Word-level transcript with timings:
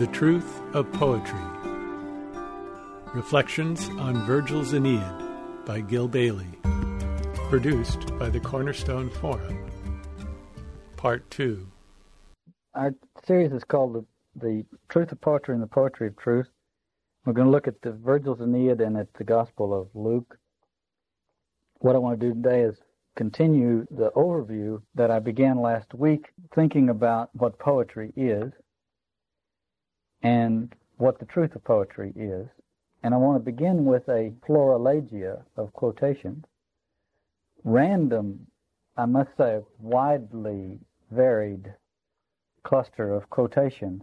The 0.00 0.06
Truth 0.06 0.62
of 0.72 0.90
Poetry 0.92 1.38
Reflections 3.12 3.86
on 3.98 4.24
Virgil's 4.24 4.72
Aeneid 4.72 5.66
by 5.66 5.82
Gil 5.82 6.08
Bailie. 6.08 6.58
Produced 7.50 8.06
by 8.18 8.30
the 8.30 8.40
Cornerstone 8.40 9.10
Forum. 9.10 9.70
Part 10.96 11.30
2. 11.30 11.70
Our 12.72 12.94
series 13.26 13.52
is 13.52 13.62
called 13.62 13.92
the, 13.92 14.06
the 14.36 14.64
Truth 14.88 15.12
of 15.12 15.20
Poetry 15.20 15.52
and 15.52 15.62
the 15.62 15.66
Poetry 15.66 16.06
of 16.06 16.16
Truth. 16.16 16.48
We're 17.26 17.34
going 17.34 17.48
to 17.48 17.52
look 17.52 17.68
at 17.68 17.82
the 17.82 17.92
Virgil's 17.92 18.40
Aeneid 18.40 18.80
and 18.80 18.96
at 18.96 19.12
the 19.18 19.24
Gospel 19.24 19.78
of 19.78 19.88
Luke. 19.92 20.38
What 21.80 21.94
I 21.94 21.98
want 21.98 22.18
to 22.18 22.26
do 22.26 22.32
today 22.32 22.62
is 22.62 22.78
continue 23.16 23.86
the 23.90 24.12
overview 24.12 24.80
that 24.94 25.10
I 25.10 25.18
began 25.18 25.60
last 25.60 25.92
week, 25.92 26.30
thinking 26.54 26.88
about 26.88 27.28
what 27.34 27.58
poetry 27.58 28.14
is 28.16 28.50
and 30.22 30.74
what 30.98 31.18
the 31.18 31.24
truth 31.24 31.54
of 31.56 31.64
poetry 31.64 32.12
is. 32.14 32.46
And 33.02 33.14
I 33.14 33.16
want 33.16 33.42
to 33.42 33.50
begin 33.50 33.86
with 33.86 34.08
a 34.08 34.32
florilegia 34.46 35.42
of 35.56 35.72
quotations, 35.72 36.44
random, 37.64 38.46
I 38.96 39.06
must 39.06 39.30
say, 39.38 39.60
widely 39.78 40.78
varied 41.10 41.72
cluster 42.62 43.12
of 43.14 43.30
quotations. 43.30 44.02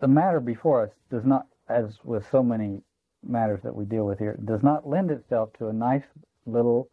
The 0.00 0.08
matter 0.08 0.40
before 0.40 0.82
us 0.82 0.90
does 1.10 1.24
not, 1.24 1.46
as 1.68 1.98
with 2.04 2.28
so 2.30 2.42
many 2.42 2.82
matters 3.22 3.60
that 3.62 3.74
we 3.74 3.86
deal 3.86 4.04
with 4.04 4.18
here, 4.18 4.38
does 4.44 4.62
not 4.62 4.86
lend 4.86 5.10
itself 5.10 5.52
to 5.54 5.68
a 5.68 5.72
nice 5.72 6.04
little 6.44 6.90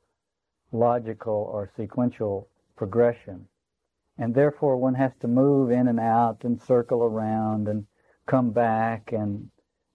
logical 0.72 1.50
or 1.52 1.70
sequential 1.76 2.48
progression. 2.76 3.48
And 4.18 4.34
therefore 4.34 4.78
one 4.78 4.96
has 4.96 5.12
to 5.20 5.28
move 5.28 5.72
in 5.72 5.88
and 5.88 6.00
out 6.00 6.44
and 6.44 6.62
circle 6.62 7.04
around 7.04 7.68
and 7.68 7.86
come 8.28 8.52
back 8.52 9.12
and 9.12 9.50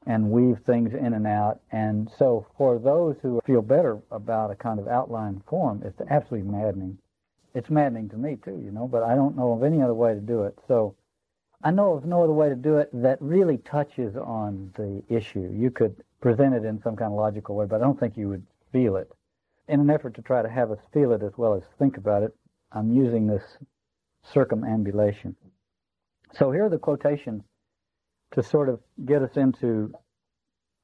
and 0.07 0.31
weave 0.31 0.59
things 0.67 0.93
in 0.95 1.13
and 1.15 1.27
out. 1.27 1.61
And 1.71 2.11
so 2.19 2.47
for 2.59 2.79
those 2.79 3.17
who 3.23 3.41
feel 3.47 3.63
better 3.63 4.01
about 4.11 4.51
a 4.51 4.57
kind 4.57 4.81
of 4.81 4.89
outline 4.89 5.43
form, 5.47 5.83
it's 5.85 6.01
absolutely 6.11 6.51
maddening. 6.51 6.99
It's 7.55 7.71
maddening 7.71 8.09
to 8.09 8.17
me 8.17 8.37
too, 8.43 8.61
you 8.65 8.73
know, 8.73 8.89
but 8.89 9.03
I 9.03 9.15
don't 9.15 9.37
know 9.37 9.53
of 9.53 9.63
any 9.63 9.83
other 9.83 9.95
way 9.95 10.15
to 10.15 10.21
do 10.21 10.43
it. 10.43 10.59
So 10.67 10.97
I 11.63 11.71
know 11.71 11.93
of 11.93 12.05
no 12.05 12.25
other 12.25 12.33
way 12.33 12.49
to 12.49 12.57
do 12.57 12.79
it 12.79 12.91
that 12.93 13.21
really 13.21 13.59
touches 13.59 14.17
on 14.17 14.73
the 14.77 15.03
issue. 15.09 15.53
You 15.55 15.71
could 15.71 16.03
present 16.21 16.55
it 16.55 16.65
in 16.65 16.83
some 16.83 16.97
kind 16.97 17.13
of 17.13 17.19
logical 17.19 17.55
way, 17.55 17.67
but 17.67 17.77
I 17.77 17.85
don't 17.85 18.01
think 18.01 18.17
you 18.17 18.29
would 18.29 18.45
feel 18.73 18.97
it. 18.97 19.11
In 19.69 19.79
an 19.79 19.91
effort 19.91 20.15
to 20.15 20.23
try 20.23 20.43
to 20.43 20.49
have 20.49 20.71
us 20.73 20.81
feel 20.93 21.13
it 21.13 21.23
as 21.23 21.33
well 21.37 21.55
as 21.55 21.63
think 21.79 21.97
about 21.97 22.25
it, 22.25 22.35
I'm 22.73 22.91
using 22.91 23.27
this 23.27 23.45
circumambulation. 24.25 25.37
So 26.33 26.51
here 26.51 26.65
are 26.65 26.71
the 26.71 26.79
quotations 26.79 27.43
to 28.33 28.43
sort 28.43 28.69
of 28.69 28.81
get 29.05 29.23
us 29.23 29.37
into 29.37 29.93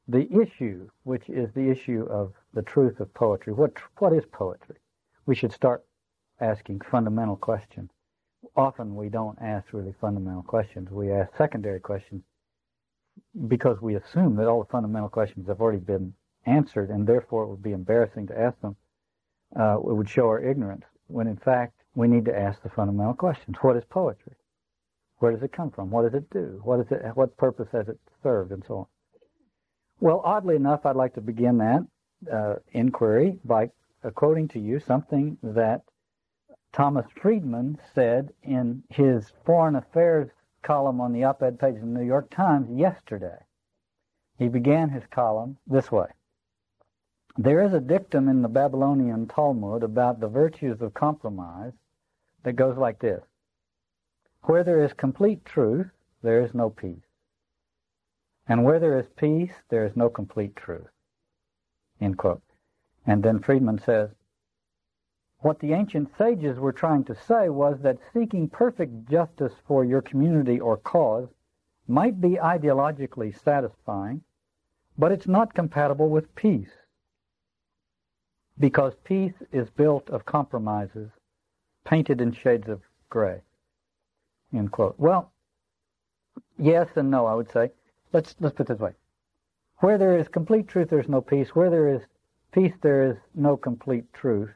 the 0.07 0.27
issue, 0.33 0.89
which 1.05 1.29
is 1.29 1.53
the 1.53 1.69
issue 1.71 2.07
of 2.11 2.33
the 2.55 2.63
truth 2.63 3.01
of 3.01 3.13
poetry. 3.13 3.53
What 3.53 3.73
what 3.99 4.13
is 4.13 4.25
poetry? 4.33 4.77
We 5.27 5.35
should 5.35 5.53
start 5.53 5.85
asking 6.41 6.81
fundamental 6.81 7.37
questions. 7.37 7.91
Often 8.57 8.95
we 8.95 9.09
don't 9.09 9.39
ask 9.43 9.73
really 9.73 9.95
fundamental 10.01 10.43
questions. 10.43 10.91
We 10.91 11.13
ask 11.13 11.37
secondary 11.37 11.81
questions 11.81 12.23
because 13.49 13.81
we 13.81 13.97
assume 13.97 14.37
that 14.37 14.47
all 14.47 14.61
the 14.63 14.71
fundamental 14.71 15.09
questions 15.09 15.49
have 15.49 15.61
already 15.61 15.79
been 15.79 16.15
answered, 16.47 16.89
and 16.89 17.07
therefore 17.07 17.45
it 17.45 17.49
would 17.49 17.63
be 17.63 17.73
embarrassing 17.73 18.29
to 18.29 18.39
ask 18.39 18.59
them. 18.61 18.77
Uh, 19.59 19.79
it 19.79 19.95
would 19.95 20.09
show 20.09 20.27
our 20.27 20.43
ignorance, 20.43 20.85
when 21.09 21.27
in 21.27 21.37
fact 21.37 21.75
we 21.95 22.07
need 22.07 22.25
to 22.25 22.39
ask 22.39 22.63
the 22.63 22.71
fundamental 22.71 23.15
questions. 23.15 23.57
What 23.61 23.77
is 23.77 23.85
poetry? 23.85 24.35
Where 25.19 25.33
does 25.33 25.43
it 25.43 25.53
come 25.53 25.71
from? 25.71 25.91
What 25.91 26.03
does 26.03 26.15
it 26.15 26.31
do? 26.31 26.61
What 26.63 26.81
is 26.81 26.87
it? 26.91 27.03
What 27.15 27.37
purpose 27.37 27.69
has 27.73 27.89
it 27.89 27.99
served, 28.23 28.53
and 28.53 28.65
so 28.67 28.79
on. 28.79 28.87
Well, 30.01 30.23
oddly 30.25 30.55
enough, 30.57 30.87
I'd 30.87 30.97
like 30.97 31.15
to 31.15 31.21
begin 31.21 31.59
that 31.59 31.85
uh, 32.33 32.55
inquiry 32.73 33.39
by 33.45 33.71
uh, 34.05 34.11
quoting 34.11 34.49
to 34.49 34.61
you 34.61 34.79
something 34.79 35.39
that 35.43 35.83
Thomas 36.73 37.07
Friedman 37.21 37.79
said 37.95 38.33
in 38.43 38.85
his 38.91 39.33
Foreign 39.45 39.77
Affairs 39.77 40.31
column 40.63 41.01
on 41.01 41.13
the 41.13 41.25
op-ed 41.25 41.59
page 41.59 41.77
of 41.77 41.81
the 41.81 41.87
New 41.87 42.05
York 42.05 42.31
Times 42.31 42.69
yesterday. 42.71 43.39
He 44.39 44.49
began 44.49 44.91
his 44.91 45.05
column 45.11 45.59
this 45.67 45.91
way. 45.91 46.09
There 47.37 47.63
is 47.63 47.73
a 47.73 47.81
dictum 47.81 48.29
in 48.29 48.43
the 48.43 48.49
Babylonian 48.49 49.27
Talmud 49.27 49.83
about 49.83 50.21
the 50.21 50.29
virtues 50.29 50.81
of 50.81 50.95
compromise 50.95 51.73
that 52.43 52.55
goes 52.55 52.77
like 52.77 52.99
this. 52.99 53.23
Where 54.43 54.65
there 54.65 54.83
is 54.83 54.93
complete 54.93 55.45
truth, 55.45 55.91
there 56.23 56.43
is 56.43 56.55
no 56.55 56.71
peace. 56.71 57.07
And 58.49 58.65
where 58.65 58.79
there 58.79 58.99
is 58.99 59.07
peace, 59.17 59.53
there 59.69 59.85
is 59.85 59.97
no 59.97 60.09
complete 60.09 60.57
truth. 60.57 60.89
End 62.01 62.17
quote. 62.17 62.43
And 63.07 63.23
then 63.23 63.41
Friedman 63.41 63.79
says, 63.79 64.11
what 65.41 65.61
the 65.61 65.73
ancient 65.73 66.11
sages 66.19 66.59
were 66.59 66.73
trying 66.73 67.05
to 67.05 67.15
say 67.15 67.49
was 67.49 67.79
that 67.83 67.99
seeking 68.13 68.49
perfect 68.49 69.09
justice 69.09 69.53
for 69.67 69.85
your 69.85 70.03
community 70.03 70.59
or 70.59 70.77
cause 70.77 71.29
might 71.87 72.21
be 72.21 72.31
ideologically 72.31 73.39
satisfying, 73.41 74.23
but 74.99 75.13
it's 75.13 75.29
not 75.29 75.55
compatible 75.55 76.09
with 76.09 76.35
peace. 76.35 76.73
Because 78.59 78.95
peace 79.05 79.41
is 79.53 79.71
built 79.71 80.11
of 80.11 80.27
compromises 80.27 81.11
painted 81.85 82.21
in 82.21 82.33
shades 82.33 82.69
of 82.69 82.83
gray. 83.09 83.41
End 84.53 84.71
quote. 84.71 84.95
Well, 84.99 85.33
yes 86.59 86.89
and 86.97 87.11
no, 87.11 87.27
I 87.27 87.35
would 87.35 87.51
say. 87.51 87.71
Let's 88.13 88.35
let's 88.41 88.55
put 88.55 88.69
it 88.71 88.75
this 88.75 88.81
way. 88.81 88.93
Where 89.79 89.99
there 89.99 90.19
is 90.19 90.29
complete 90.29 90.69
truth, 90.69 90.89
there's 90.91 91.09
no 91.09 91.21
peace. 91.21 91.55
Where 91.55 91.71
there 91.71 91.89
is 91.89 92.03
peace, 92.53 92.75
there 92.81 93.11
is 93.11 93.17
no 93.35 93.57
complete 93.57 94.13
truth. 94.13 94.51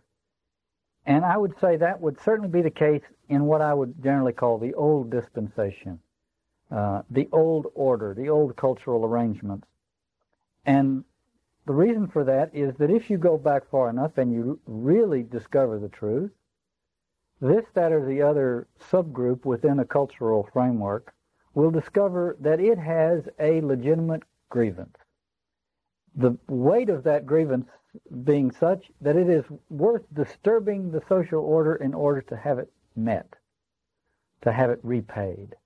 And 1.05 1.25
I 1.25 1.37
would 1.37 1.59
say 1.61 1.77
that 1.77 2.01
would 2.01 2.21
certainly 2.21 2.49
be 2.49 2.63
the 2.63 2.71
case 2.71 3.03
in 3.29 3.45
what 3.45 3.61
I 3.61 3.75
would 3.75 4.03
generally 4.03 4.33
call 4.33 4.59
the 4.59 4.75
old 4.75 5.11
dispensation, 5.11 5.99
uh, 6.71 7.03
the 7.11 7.29
old 7.33 7.67
order, 7.75 8.15
the 8.15 8.29
old 8.29 8.57
cultural 8.57 9.05
arrangements. 9.05 9.67
And 10.65 11.05
the 11.67 11.73
reason 11.73 12.09
for 12.09 12.25
that 12.25 12.55
is 12.55 12.77
that 12.77 12.91
if 12.91 13.11
you 13.11 13.19
go 13.19 13.37
back 13.37 13.69
far 13.71 13.91
enough 13.91 14.19
and 14.19 14.33
you 14.33 14.61
really 14.67 15.23
discover 15.23 15.79
the 15.79 15.89
truth, 15.89 16.31
this, 17.43 17.65
that, 17.75 17.91
or 17.91 18.07
the 18.07 18.23
other 18.23 18.69
subgroup 18.81 19.45
within 19.45 19.81
a 19.81 19.85
cultural 19.85 20.49
framework 20.53 21.13
will 21.55 21.73
discover 21.73 22.37
that 22.39 22.61
it 22.61 22.79
has 22.79 23.29
a 23.41 23.61
legitimate 23.63 24.23
grievance. 24.49 24.97
The 26.15 26.39
weight 26.47 26.89
of 26.89 27.03
that 27.03 27.27
grievance 27.27 27.67
being 28.23 28.53
such 28.53 28.93
that 29.01 29.17
it 29.17 29.29
is 29.29 29.45
worth 29.71 30.03
disturbing 30.15 30.93
the 30.93 31.03
social 31.09 31.43
order 31.43 31.75
in 31.75 31.95
order 31.95 32.23
to 32.23 32.37
have 32.37 32.61
it 32.61 32.71
met, 32.95 33.35
to 34.43 34.53
have 34.53 34.71
it 34.71 34.79
repaid. 34.85 35.57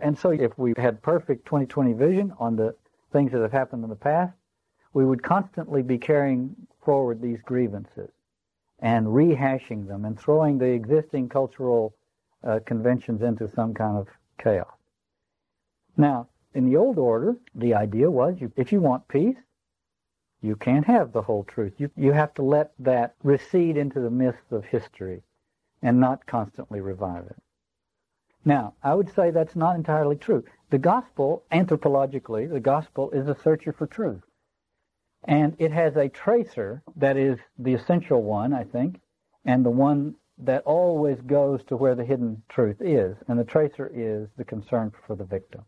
And 0.00 0.16
so 0.16 0.30
if 0.30 0.56
we 0.56 0.72
had 0.76 1.02
perfect 1.02 1.46
2020 1.46 1.94
vision 1.94 2.32
on 2.38 2.54
the 2.54 2.76
things 3.12 3.32
that 3.32 3.42
have 3.42 3.52
happened 3.52 3.82
in 3.82 3.90
the 3.90 3.96
past, 3.96 4.34
we 4.92 5.04
would 5.04 5.22
constantly 5.22 5.82
be 5.82 5.98
carrying 5.98 6.54
forward 6.84 7.20
these 7.20 7.40
grievances 7.42 8.10
and 8.82 9.06
rehashing 9.06 9.86
them 9.86 10.04
and 10.04 10.18
throwing 10.18 10.58
the 10.58 10.66
existing 10.66 11.28
cultural 11.28 11.94
uh, 12.44 12.58
conventions 12.66 13.22
into 13.22 13.48
some 13.48 13.72
kind 13.72 13.96
of 13.96 14.08
chaos. 14.42 14.66
Now, 15.96 16.28
in 16.52 16.68
the 16.68 16.76
old 16.76 16.98
order, 16.98 17.36
the 17.54 17.74
idea 17.74 18.10
was 18.10 18.40
you, 18.40 18.52
if 18.56 18.72
you 18.72 18.80
want 18.80 19.08
peace, 19.08 19.36
you 20.42 20.56
can't 20.56 20.84
have 20.84 21.12
the 21.12 21.22
whole 21.22 21.44
truth. 21.44 21.74
You, 21.78 21.90
you 21.96 22.12
have 22.12 22.34
to 22.34 22.42
let 22.42 22.72
that 22.80 23.14
recede 23.22 23.76
into 23.76 24.00
the 24.00 24.10
mists 24.10 24.50
of 24.50 24.64
history 24.64 25.22
and 25.80 26.00
not 26.00 26.26
constantly 26.26 26.80
revive 26.80 27.26
it. 27.26 27.36
Now, 28.44 28.74
I 28.82 28.94
would 28.94 29.14
say 29.14 29.30
that's 29.30 29.54
not 29.54 29.76
entirely 29.76 30.16
true. 30.16 30.44
The 30.70 30.78
gospel, 30.78 31.44
anthropologically, 31.52 32.50
the 32.50 32.58
gospel 32.58 33.10
is 33.12 33.28
a 33.28 33.36
searcher 33.36 33.72
for 33.72 33.86
truth. 33.86 34.22
And 35.24 35.54
it 35.58 35.72
has 35.72 35.96
a 35.96 36.08
tracer 36.08 36.82
that 36.96 37.16
is 37.16 37.38
the 37.58 37.74
essential 37.74 38.22
one, 38.22 38.52
I 38.52 38.64
think, 38.64 39.00
and 39.44 39.64
the 39.64 39.70
one 39.70 40.14
that 40.38 40.62
always 40.64 41.20
goes 41.20 41.62
to 41.64 41.76
where 41.76 41.94
the 41.94 42.04
hidden 42.04 42.42
truth 42.48 42.78
is. 42.80 43.16
And 43.28 43.38
the 43.38 43.44
tracer 43.44 43.90
is 43.94 44.28
the 44.36 44.44
concern 44.44 44.92
for 45.06 45.14
the 45.14 45.24
victim. 45.24 45.62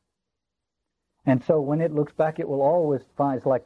And 1.26 1.42
so 1.44 1.60
when 1.60 1.80
it 1.80 1.94
looks 1.94 2.12
back, 2.12 2.38
it 2.38 2.48
will 2.48 2.62
always 2.62 3.02
find, 3.16 3.36
it's 3.36 3.46
like, 3.46 3.64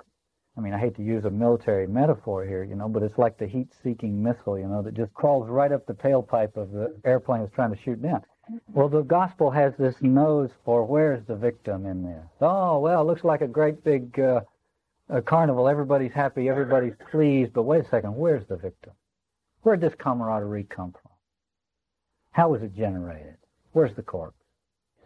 I 0.57 0.61
mean, 0.61 0.75
I 0.75 0.79
hate 0.79 0.97
to 0.97 1.03
use 1.03 1.25
a 1.25 1.31
military 1.31 1.87
metaphor 1.87 2.45
here, 2.45 2.65
you 2.65 2.75
know, 2.75 2.89
but 2.89 3.03
it's 3.03 3.19
like 3.19 3.39
the 3.39 3.47
heat-seeking 3.47 4.23
missile, 4.23 4.59
you 4.59 4.67
know, 4.67 4.83
that 4.83 4.95
just 4.95 5.15
crawls 5.15 5.49
right 5.49 5.73
up 5.73 5.87
the 5.87 5.95
tailpipe 5.95 6.57
of 6.57 6.73
the 6.73 6.95
airplane 7.05 7.43
it's 7.43 7.55
trying 7.55 7.75
to 7.75 7.81
shoot 7.81 8.03
down. 8.03 8.23
Well, 8.69 8.89
the 8.89 9.03
gospel 9.03 9.51
has 9.51 9.75
this 9.79 9.97
nose 10.01 10.51
for 10.65 10.85
where's 10.85 11.25
the 11.27 11.37
victim 11.37 11.87
in 11.87 12.03
this? 12.03 12.27
Oh, 12.41 12.79
well, 12.79 13.03
it 13.03 13.05
looks 13.05 13.25
like 13.25 13.41
a 13.41 13.47
great 13.47 13.85
big 13.85 14.19
uh, 14.19 14.41
a 15.09 15.23
carnival, 15.23 15.69
everybody's 15.69 16.13
happy, 16.13 16.49
everybody's 16.49 16.95
pleased, 17.11 17.53
but 17.53 17.63
wait 17.63 17.85
a 17.85 17.89
second, 17.89 18.15
where's 18.15 18.47
the 18.47 18.57
victim? 18.57 18.93
Where 19.63 19.77
did 19.77 19.91
this 19.91 19.99
camaraderie 19.99 20.65
come 20.65 20.93
from? 20.93 21.13
How 22.33 22.51
was 22.51 22.63
it 22.63 22.77
generated? 22.77 23.37
Where's 23.73 23.95
the 23.95 24.03
corpse? 24.03 24.37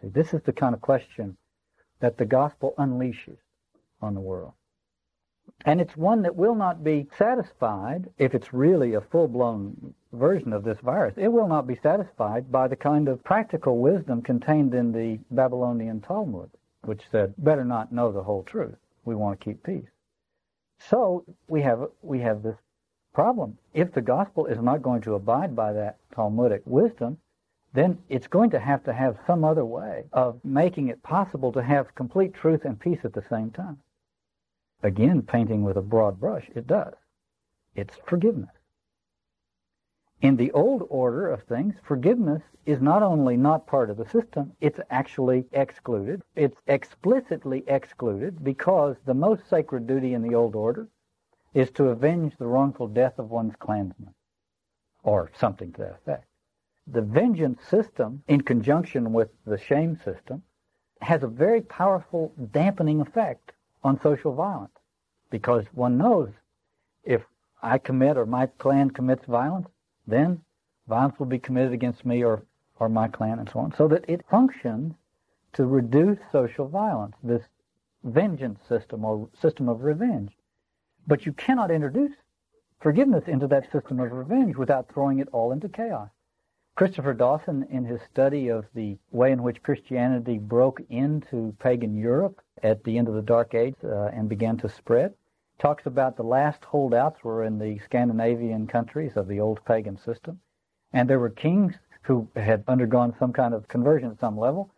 See, 0.01 0.09
this 0.09 0.33
is 0.33 0.41
the 0.43 0.53
kind 0.53 0.75
of 0.75 0.81
question 0.81 1.37
that 1.99 2.17
the 2.17 2.25
gospel 2.25 2.73
unleashes 2.77 3.37
on 4.01 4.13
the 4.13 4.19
world. 4.19 4.53
And 5.65 5.81
it's 5.81 5.95
one 5.95 6.21
that 6.23 6.35
will 6.35 6.55
not 6.55 6.83
be 6.83 7.07
satisfied 7.17 8.09
if 8.17 8.33
it's 8.33 8.53
really 8.53 8.93
a 8.93 9.01
full-blown 9.01 9.93
version 10.11 10.53
of 10.53 10.63
this 10.63 10.79
virus. 10.81 11.15
It 11.17 11.29
will 11.29 11.47
not 11.47 11.67
be 11.67 11.79
satisfied 11.81 12.51
by 12.51 12.67
the 12.67 12.75
kind 12.75 13.07
of 13.07 13.23
practical 13.23 13.79
wisdom 13.79 14.21
contained 14.21 14.73
in 14.73 14.91
the 14.91 15.19
Babylonian 15.31 16.01
Talmud, 16.01 16.49
which 16.83 17.01
said, 17.11 17.33
better 17.37 17.65
not 17.65 17.91
know 17.91 18.11
the 18.11 18.23
whole 18.23 18.43
truth. 18.43 18.75
We 19.05 19.15
want 19.15 19.39
to 19.39 19.43
keep 19.43 19.63
peace. 19.63 19.92
So 20.89 21.23
we 21.47 21.61
have, 21.61 21.89
we 22.01 22.19
have 22.19 22.43
this 22.43 22.57
problem. 23.13 23.57
If 23.73 23.93
the 23.93 24.01
gospel 24.01 24.47
is 24.47 24.59
not 24.61 24.81
going 24.81 25.01
to 25.01 25.15
abide 25.15 25.55
by 25.55 25.73
that 25.73 25.97
Talmudic 26.13 26.61
wisdom, 26.65 27.17
then 27.73 27.97
it's 28.09 28.27
going 28.27 28.49
to 28.51 28.59
have 28.59 28.83
to 28.83 28.93
have 28.93 29.17
some 29.25 29.43
other 29.43 29.65
way 29.65 30.05
of 30.13 30.43
making 30.43 30.89
it 30.89 31.01
possible 31.01 31.51
to 31.53 31.63
have 31.63 31.95
complete 31.95 32.33
truth 32.33 32.65
and 32.65 32.79
peace 32.79 32.99
at 33.03 33.13
the 33.13 33.23
same 33.29 33.49
time. 33.51 33.79
Again, 34.83 35.21
painting 35.21 35.63
with 35.63 35.77
a 35.77 35.81
broad 35.81 36.19
brush, 36.19 36.49
it 36.53 36.67
does. 36.67 36.93
It's 37.75 37.95
forgiveness. 38.05 38.51
In 40.23 40.37
the 40.37 40.53
old 40.53 40.87
order 40.89 41.27
of 41.27 41.43
things, 41.43 41.75
forgiveness 41.83 42.41
is 42.65 42.79
not 42.79 43.03
only 43.03 43.35
not 43.35 43.67
part 43.67 43.89
of 43.89 43.97
the 43.97 44.07
system, 44.07 44.53
it's 44.61 44.79
actually 44.89 45.45
excluded. 45.51 46.21
It's 46.33 46.61
explicitly 46.67 47.65
excluded 47.67 48.41
because 48.41 48.95
the 49.03 49.13
most 49.13 49.49
sacred 49.49 49.85
duty 49.85 50.13
in 50.13 50.21
the 50.21 50.33
old 50.33 50.55
order 50.55 50.87
is 51.53 51.71
to 51.71 51.89
avenge 51.89 52.37
the 52.37 52.47
wrongful 52.47 52.87
death 52.87 53.19
of 53.19 53.31
one's 53.31 53.57
clansman, 53.57 54.13
or 55.03 55.29
something 55.37 55.73
to 55.73 55.81
that 55.81 55.95
effect. 55.95 56.25
The 56.87 57.01
vengeance 57.01 57.61
system, 57.61 58.23
in 58.29 58.39
conjunction 58.39 59.11
with 59.11 59.29
the 59.45 59.57
shame 59.57 59.97
system, 59.97 60.41
has 61.01 61.23
a 61.23 61.27
very 61.27 61.59
powerful 61.59 62.31
dampening 62.53 63.01
effect 63.01 63.51
on 63.83 63.99
social 63.99 64.33
violence 64.33 64.79
because 65.29 65.65
one 65.73 65.97
knows 65.97 66.29
if 67.03 67.25
I 67.61 67.77
commit 67.77 68.15
or 68.15 68.25
my 68.25 68.45
clan 68.45 68.89
commits 68.89 69.25
violence, 69.25 69.67
then 70.07 70.41
violence 70.87 71.17
will 71.19 71.25
be 71.25 71.39
committed 71.39 71.73
against 71.73 72.05
me 72.05 72.23
or, 72.23 72.43
or 72.79 72.89
my 72.89 73.07
clan 73.07 73.39
and 73.39 73.49
so 73.49 73.59
on. 73.59 73.73
So 73.75 73.87
that 73.87 74.05
it 74.07 74.25
functions 74.29 74.93
to 75.53 75.65
reduce 75.65 76.17
social 76.31 76.67
violence, 76.67 77.15
this 77.23 77.43
vengeance 78.03 78.59
system 78.67 79.05
or 79.05 79.29
system 79.41 79.69
of 79.69 79.83
revenge. 79.83 80.31
But 81.07 81.25
you 81.25 81.33
cannot 81.33 81.71
introduce 81.71 82.11
forgiveness 82.81 83.23
into 83.27 83.47
that 83.47 83.71
system 83.71 83.99
of 83.99 84.11
revenge 84.11 84.55
without 84.57 84.91
throwing 84.93 85.19
it 85.19 85.29
all 85.31 85.51
into 85.51 85.69
chaos. 85.69 86.09
Christopher 86.75 87.13
Dawson, 87.13 87.67
in 87.69 87.85
his 87.85 88.01
study 88.01 88.47
of 88.47 88.65
the 88.73 88.97
way 89.11 89.31
in 89.31 89.43
which 89.43 89.61
Christianity 89.61 90.39
broke 90.39 90.81
into 90.89 91.55
pagan 91.59 91.95
Europe 91.95 92.41
at 92.63 92.83
the 92.83 92.97
end 92.97 93.07
of 93.07 93.13
the 93.13 93.21
Dark 93.21 93.53
Age 93.53 93.75
uh, 93.83 94.05
and 94.05 94.27
began 94.27 94.57
to 94.57 94.69
spread, 94.69 95.13
talks 95.63 95.85
about 95.85 96.17
the 96.17 96.23
last 96.23 96.61
holdouts 96.65 97.23
were 97.23 97.45
in 97.45 97.57
the 97.57 97.79
Scandinavian 97.85 98.67
countries 98.67 99.13
of 99.15 99.29
the 99.29 99.39
old 99.39 99.63
pagan 99.63 99.97
system. 99.97 100.37
And 100.91 101.09
there 101.09 101.19
were 101.19 101.29
kings 101.29 101.73
who 102.01 102.27
had 102.35 102.65
undergone 102.67 103.15
some 103.17 103.31
kind 103.31 103.53
of 103.53 103.69
conversion 103.69 104.11
at 104.11 104.19
some 104.19 104.37
level. 104.37 104.71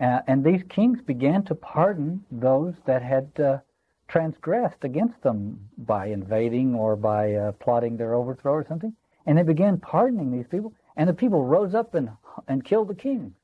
Uh, 0.00 0.20
and 0.26 0.42
these 0.42 0.62
kings 0.70 0.98
began 1.02 1.42
to 1.42 1.54
pardon 1.54 2.24
those 2.30 2.72
that 2.86 3.02
had 3.02 3.28
uh, 3.38 3.58
transgressed 4.08 4.82
against 4.82 5.20
them 5.22 5.60
by 5.76 6.06
invading 6.06 6.74
or 6.74 6.96
by 6.96 7.34
uh, 7.34 7.52
plotting 7.52 7.98
their 7.98 8.14
overthrow 8.14 8.54
or 8.54 8.66
something. 8.66 8.94
And 9.26 9.36
they 9.36 9.42
began 9.42 9.76
pardoning 9.76 10.32
these 10.32 10.48
people. 10.50 10.72
And 10.96 11.06
the 11.06 11.12
people 11.12 11.44
rose 11.44 11.74
up 11.74 11.94
and, 11.94 12.08
and 12.48 12.64
killed 12.64 12.88
the 12.88 12.94
king. 12.94 13.34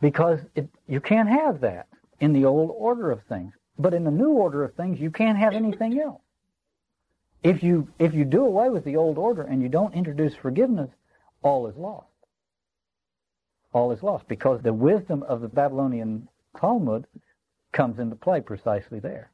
Because 0.00 0.38
it, 0.54 0.68
you 0.86 1.00
can't 1.00 1.28
have 1.28 1.60
that 1.62 1.88
in 2.20 2.32
the 2.32 2.44
old 2.44 2.70
order 2.72 3.10
of 3.10 3.24
things. 3.24 3.54
But 3.78 3.94
in 3.94 4.04
the 4.04 4.10
new 4.10 4.30
order 4.30 4.64
of 4.64 4.74
things, 4.74 5.00
you 5.00 5.10
can't 5.10 5.38
have 5.38 5.52
anything 5.52 6.00
else. 6.00 6.22
If 7.42 7.62
you, 7.62 7.88
if 7.98 8.14
you 8.14 8.24
do 8.24 8.44
away 8.44 8.70
with 8.70 8.84
the 8.84 8.96
old 8.96 9.18
order 9.18 9.42
and 9.42 9.62
you 9.62 9.68
don't 9.68 9.94
introduce 9.94 10.34
forgiveness, 10.34 10.90
all 11.42 11.66
is 11.66 11.76
lost. 11.76 12.06
All 13.72 13.92
is 13.92 14.02
lost 14.02 14.26
because 14.28 14.62
the 14.62 14.72
wisdom 14.72 15.22
of 15.24 15.42
the 15.42 15.48
Babylonian 15.48 16.28
Talmud 16.58 17.06
comes 17.72 17.98
into 17.98 18.16
play 18.16 18.40
precisely 18.40 18.98
there. 18.98 19.30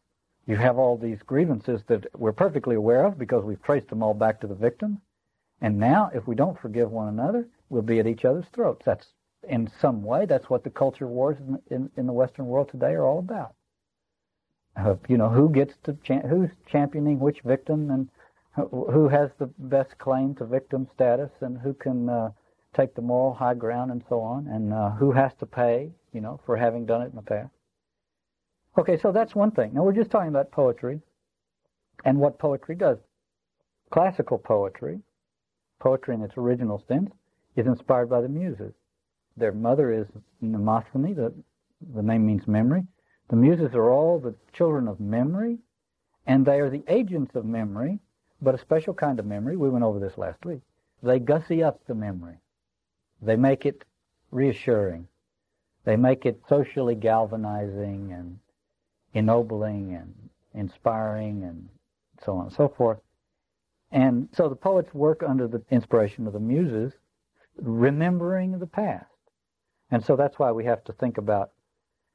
You 0.46 0.56
have 0.56 0.76
all 0.76 0.98
these 0.98 1.22
grievances 1.22 1.82
that 1.86 2.04
we're 2.18 2.32
perfectly 2.32 2.74
aware 2.74 3.04
of 3.04 3.16
because 3.16 3.44
we've 3.44 3.62
traced 3.62 3.88
them 3.88 4.02
all 4.02 4.14
back 4.14 4.40
to 4.40 4.48
the 4.48 4.56
victim. 4.56 5.00
And 5.60 5.78
now, 5.78 6.10
if 6.12 6.26
we 6.26 6.34
don't 6.34 6.58
forgive 6.58 6.90
one 6.90 7.06
another, 7.06 7.48
we'll 7.68 7.82
be 7.82 8.00
at 8.00 8.08
each 8.08 8.24
other's 8.24 8.48
throats. 8.52 8.84
That's, 8.84 9.06
in 9.48 9.70
some 9.80 10.02
way, 10.02 10.26
that's 10.26 10.50
what 10.50 10.64
the 10.64 10.70
culture 10.70 11.06
wars 11.06 11.36
in, 11.38 11.60
in, 11.70 11.90
in 11.96 12.06
the 12.08 12.12
Western 12.12 12.46
world 12.46 12.68
today 12.68 12.94
are 12.94 13.06
all 13.06 13.20
about 13.20 13.54
you 15.08 15.16
know, 15.16 15.28
who 15.28 15.50
gets 15.50 15.74
to 15.84 15.96
cha- 16.02 16.26
who's 16.26 16.50
championing 16.66 17.18
which 17.18 17.40
victim 17.42 17.90
and 17.90 18.08
who 18.54 19.08
has 19.08 19.30
the 19.38 19.46
best 19.58 19.96
claim 19.98 20.34
to 20.34 20.44
victim 20.44 20.86
status 20.94 21.30
and 21.40 21.58
who 21.58 21.72
can 21.74 22.08
uh, 22.08 22.30
take 22.74 22.94
the 22.94 23.00
moral 23.02 23.32
high 23.34 23.54
ground 23.54 23.90
and 23.90 24.02
so 24.08 24.20
on, 24.20 24.46
and 24.46 24.72
uh, 24.72 24.90
who 24.90 25.12
has 25.12 25.32
to 25.38 25.46
pay, 25.46 25.90
you 26.12 26.20
know, 26.20 26.40
for 26.44 26.56
having 26.56 26.84
done 26.86 27.02
it 27.02 27.10
in 27.10 27.16
the 27.16 27.22
past. 27.22 27.50
Okay, 28.78 28.98
so 28.98 29.12
that's 29.12 29.34
one 29.34 29.50
thing. 29.50 29.72
Now 29.74 29.82
we're 29.82 29.92
just 29.92 30.10
talking 30.10 30.28
about 30.28 30.50
poetry 30.50 31.00
and 32.04 32.18
what 32.18 32.38
poetry 32.38 32.74
does. 32.74 32.98
Classical 33.90 34.38
poetry, 34.38 35.00
poetry 35.78 36.14
in 36.14 36.22
its 36.22 36.36
original 36.36 36.82
sense, 36.88 37.10
is 37.56 37.66
inspired 37.66 38.08
by 38.08 38.22
the 38.22 38.28
muses. 38.28 38.72
Their 39.36 39.52
mother 39.52 39.92
is 39.92 40.06
Mnemosyne, 40.42 41.14
the, 41.14 41.32
the 41.94 42.02
name 42.02 42.26
means 42.26 42.46
memory, 42.46 42.84
the 43.28 43.36
muses 43.36 43.74
are 43.74 43.90
all 43.90 44.18
the 44.18 44.34
children 44.52 44.88
of 44.88 45.00
memory, 45.00 45.58
and 46.26 46.44
they 46.44 46.60
are 46.60 46.70
the 46.70 46.84
agents 46.88 47.34
of 47.34 47.44
memory, 47.44 47.98
but 48.40 48.54
a 48.54 48.58
special 48.58 48.94
kind 48.94 49.18
of 49.18 49.26
memory. 49.26 49.56
We 49.56 49.70
went 49.70 49.84
over 49.84 49.98
this 49.98 50.18
last 50.18 50.44
week. 50.44 50.60
They 51.02 51.18
gussy 51.18 51.62
up 51.62 51.80
the 51.86 51.94
memory. 51.94 52.36
They 53.20 53.36
make 53.36 53.66
it 53.66 53.84
reassuring. 54.30 55.08
They 55.84 55.96
make 55.96 56.26
it 56.26 56.42
socially 56.48 56.94
galvanizing 56.94 58.12
and 58.12 58.38
ennobling 59.14 59.94
and 59.94 60.14
inspiring 60.54 61.42
and 61.44 61.68
so 62.24 62.36
on 62.36 62.46
and 62.46 62.54
so 62.54 62.68
forth. 62.68 62.98
And 63.90 64.28
so 64.32 64.48
the 64.48 64.56
poets 64.56 64.94
work 64.94 65.22
under 65.22 65.46
the 65.46 65.62
inspiration 65.70 66.26
of 66.26 66.32
the 66.32 66.40
muses, 66.40 66.92
remembering 67.56 68.58
the 68.58 68.66
past. 68.66 69.06
And 69.90 70.02
so 70.02 70.16
that's 70.16 70.38
why 70.38 70.52
we 70.52 70.64
have 70.64 70.82
to 70.84 70.92
think 70.94 71.18
about 71.18 71.50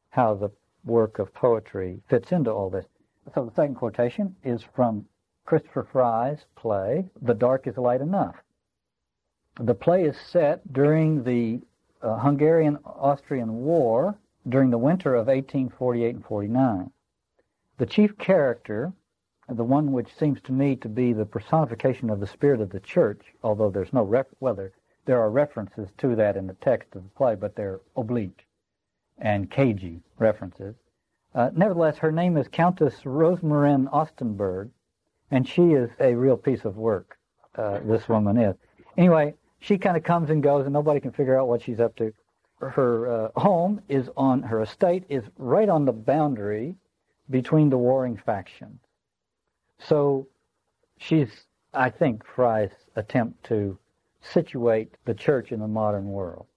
how 0.10 0.34
the 0.34 0.50
work 0.86 1.20
of 1.20 1.34
poetry 1.34 2.02
fits 2.10 2.32
into 2.32 2.52
all 2.52 2.70
this. 2.70 2.86
So 3.34 3.46
the 3.46 3.54
second 3.54 3.76
quotation 3.76 4.36
is 4.44 4.64
from 4.64 5.06
Christopher 5.46 5.84
Fry's 5.84 6.46
play, 6.56 7.10
The 7.22 7.34
Dark 7.34 7.68
is 7.68 7.78
Light 7.78 8.02
Enough. 8.02 8.36
The 9.60 9.76
play 9.76 10.04
is 10.04 10.18
set 10.18 10.74
during 10.74 11.24
the 11.24 11.62
uh, 12.02 12.18
Hungarian-Austrian 12.18 13.64
War 13.64 14.18
during 14.48 14.70
the 14.70 14.78
winter 14.78 15.16
of 15.16 15.28
1848 15.28 16.16
and 16.16 16.26
49. 16.26 16.92
The 17.78 17.86
chief 17.86 18.18
character, 18.18 18.94
the 19.50 19.64
one 19.64 19.92
which 19.92 20.16
seems 20.16 20.42
to 20.42 20.52
me 20.52 20.76
to 20.78 20.90
be 20.90 21.14
the 21.14 21.26
personification 21.26 22.10
of 22.10 22.20
the 22.20 22.28
spirit 22.28 22.62
of 22.62 22.70
the 22.70 22.80
church, 22.80 23.34
although 23.44 23.70
there's 23.70 23.94
no 23.94 24.04
ref- 24.04 24.28
well, 24.40 24.56
there, 24.56 24.72
there 25.06 25.22
are 25.22 25.30
references 25.30 25.90
to 25.98 26.16
that 26.16 26.38
in 26.38 26.48
the 26.48 26.54
text 26.56 26.96
of 26.96 27.04
the 27.04 27.10
play, 27.10 27.36
but 27.36 27.56
they're 27.56 27.82
oblique 27.96 28.47
and 29.20 29.50
cagey 29.50 30.02
references. 30.20 30.76
Uh, 31.34 31.50
nevertheless, 31.56 31.98
her 31.98 32.12
name 32.12 32.38
is 32.38 32.48
Countess 32.48 33.02
Rosmarin 33.04 33.90
Ostenburg, 33.92 34.70
and 35.32 35.48
she 35.48 35.74
is 35.74 35.90
a 36.00 36.16
real 36.16 36.38
piece 36.38 36.66
of 36.66 36.78
work, 36.78 37.18
uh, 37.56 37.80
this 37.80 38.08
woman 38.10 38.38
is. 38.38 38.56
Anyway, 38.98 39.34
she 39.60 39.78
kind 39.78 39.98
of 39.98 40.04
comes 40.04 40.30
and 40.30 40.42
goes, 40.42 40.66
and 40.66 40.74
nobody 40.74 41.00
can 41.00 41.12
figure 41.12 41.40
out 41.40 41.48
what 41.48 41.62
she's 41.62 41.80
up 41.80 41.96
to. 41.98 42.14
Her 42.60 43.28
uh, 43.36 43.40
home 43.40 43.82
is 43.88 44.10
on, 44.18 44.42
her 44.42 44.62
estate 44.62 45.04
is 45.10 45.24
right 45.38 45.70
on 45.70 45.86
the 45.86 45.94
boundary 45.94 46.76
between 47.30 47.70
the 47.70 47.78
warring 47.78 48.18
factions. 48.18 48.80
So 49.80 50.28
she's, 50.98 51.46
I 51.74 51.90
think, 51.90 52.26
Fry's 52.26 52.72
attempt 52.96 53.44
to 53.46 53.78
situate 54.22 54.96
the 55.06 55.14
church 55.14 55.52
in 55.52 55.60
the 55.60 55.68
modern 55.68 56.08
world. 56.08 56.48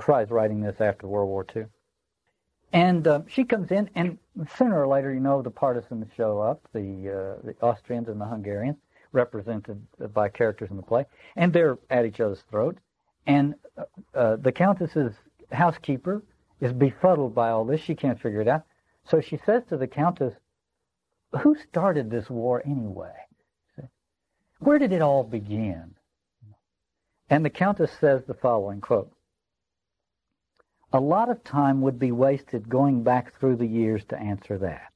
Fry's 0.00 0.30
writing 0.30 0.60
this 0.60 0.80
after 0.80 1.06
World 1.06 1.28
War 1.28 1.46
II. 1.54 1.66
And 2.72 3.06
uh, 3.06 3.22
she 3.28 3.44
comes 3.44 3.70
in, 3.70 3.88
and 3.94 4.18
sooner 4.56 4.82
or 4.82 4.86
later, 4.86 5.12
you 5.12 5.20
know, 5.20 5.40
the 5.40 5.50
partisans 5.50 6.06
show 6.16 6.40
up, 6.40 6.68
the, 6.74 6.80
uh, 6.80 7.46
the 7.46 7.54
Austrians 7.62 8.08
and 8.08 8.20
the 8.20 8.26
Hungarians, 8.26 8.76
represented 9.12 9.80
by 10.12 10.28
characters 10.28 10.70
in 10.70 10.76
the 10.76 10.82
play, 10.82 11.06
and 11.36 11.52
they're 11.52 11.78
at 11.88 12.04
each 12.04 12.20
other's 12.20 12.44
throats. 12.50 12.80
And 13.26 13.54
uh, 13.78 13.84
uh, 14.14 14.36
the 14.36 14.52
Countess's 14.52 15.14
housekeeper 15.50 16.22
is 16.60 16.72
befuddled 16.72 17.34
by 17.34 17.50
all 17.50 17.64
this. 17.64 17.80
She 17.80 17.94
can't 17.94 18.20
figure 18.20 18.42
it 18.42 18.48
out. 18.48 18.64
So 19.04 19.20
she 19.20 19.38
says 19.46 19.62
to 19.70 19.78
the 19.78 19.86
Countess, 19.86 20.34
who 21.40 21.56
started 21.56 22.10
this 22.10 22.28
war 22.28 22.62
anyway? 22.64 23.12
Where 24.58 24.78
did 24.78 24.92
it 24.92 25.02
all 25.02 25.22
begin? 25.22 25.94
And 27.30 27.44
the 27.44 27.50
Countess 27.50 27.92
says 28.00 28.24
the 28.26 28.34
following 28.34 28.80
quote, 28.80 29.12
a 30.92 31.00
lot 31.00 31.28
of 31.28 31.44
time 31.44 31.82
would 31.82 31.98
be 31.98 32.12
wasted 32.12 32.68
going 32.68 33.02
back 33.02 33.38
through 33.38 33.56
the 33.56 33.66
years 33.66 34.04
to 34.06 34.18
answer 34.18 34.58
that. 34.58 34.92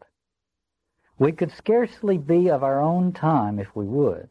We 1.18 1.32
could 1.32 1.52
scarcely 1.52 2.18
be 2.18 2.50
of 2.50 2.64
our 2.64 2.80
own 2.80 3.12
time 3.12 3.58
if 3.58 3.76
we 3.76 3.84
would, 3.84 4.30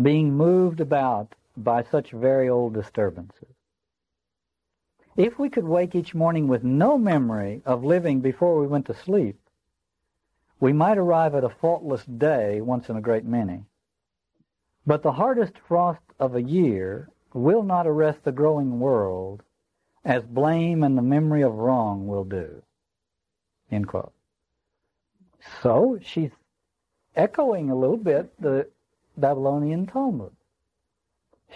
being 0.00 0.34
moved 0.34 0.80
about 0.80 1.34
by 1.56 1.84
such 1.84 2.10
very 2.10 2.48
old 2.48 2.74
disturbances. 2.74 3.54
If 5.16 5.38
we 5.38 5.48
could 5.48 5.64
wake 5.64 5.94
each 5.94 6.14
morning 6.14 6.48
with 6.48 6.64
no 6.64 6.98
memory 6.98 7.62
of 7.64 7.84
living 7.84 8.20
before 8.20 8.58
we 8.58 8.66
went 8.66 8.86
to 8.86 8.94
sleep, 8.94 9.38
we 10.58 10.72
might 10.72 10.98
arrive 10.98 11.36
at 11.36 11.44
a 11.44 11.48
faultless 11.48 12.04
day 12.04 12.60
once 12.60 12.88
in 12.88 12.96
a 12.96 13.00
great 13.00 13.24
many. 13.24 13.64
But 14.86 15.02
the 15.02 15.12
hardest 15.12 15.58
frost 15.68 16.02
of 16.18 16.34
a 16.34 16.42
year 16.42 17.10
will 17.32 17.62
not 17.62 17.86
arrest 17.86 18.24
the 18.24 18.32
growing 18.32 18.80
world 18.80 19.43
as 20.04 20.22
blame 20.22 20.82
and 20.82 20.96
the 20.96 21.02
memory 21.02 21.42
of 21.42 21.54
wrong 21.54 22.06
will 22.06 22.24
do. 22.24 22.62
End 23.70 23.88
quote. 23.88 24.12
So 25.62 25.98
she's 26.02 26.30
echoing 27.16 27.70
a 27.70 27.76
little 27.76 27.96
bit 27.96 28.32
the 28.40 28.68
Babylonian 29.16 29.86
Talmud. 29.86 30.32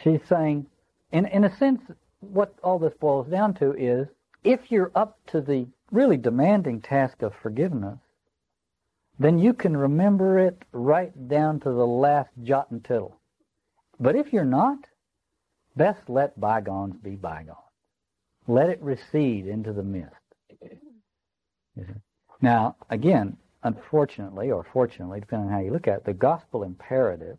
She's 0.02 0.20
saying, 0.28 0.66
in, 1.12 1.26
in 1.26 1.44
a 1.44 1.56
sense, 1.56 1.80
what 2.20 2.54
all 2.62 2.78
this 2.78 2.94
boils 2.94 3.28
down 3.28 3.54
to 3.54 3.72
is 3.72 4.08
if 4.44 4.70
you're 4.70 4.92
up 4.94 5.18
to 5.28 5.40
the 5.40 5.66
really 5.90 6.16
demanding 6.16 6.80
task 6.80 7.22
of 7.22 7.34
forgiveness, 7.34 7.98
then 9.18 9.38
you 9.38 9.52
can 9.52 9.76
remember 9.76 10.38
it 10.38 10.62
right 10.72 11.28
down 11.28 11.58
to 11.60 11.70
the 11.70 11.86
last 11.86 12.30
jot 12.44 12.70
and 12.70 12.84
tittle. 12.84 13.18
But 13.98 14.14
if 14.14 14.32
you're 14.32 14.44
not, 14.44 14.78
best 15.76 16.08
let 16.08 16.38
bygones 16.38 16.96
be 17.02 17.16
bygones. 17.16 17.67
Let 18.48 18.70
it 18.70 18.82
recede 18.82 19.46
into 19.46 19.72
the 19.72 19.82
mist. 19.82 20.14
Now, 22.40 22.76
again, 22.90 23.36
unfortunately, 23.62 24.50
or 24.50 24.64
fortunately, 24.72 25.20
depending 25.20 25.48
on 25.48 25.52
how 25.52 25.60
you 25.60 25.70
look 25.70 25.86
at 25.86 25.98
it, 25.98 26.04
the 26.04 26.14
gospel 26.14 26.64
imperative 26.64 27.38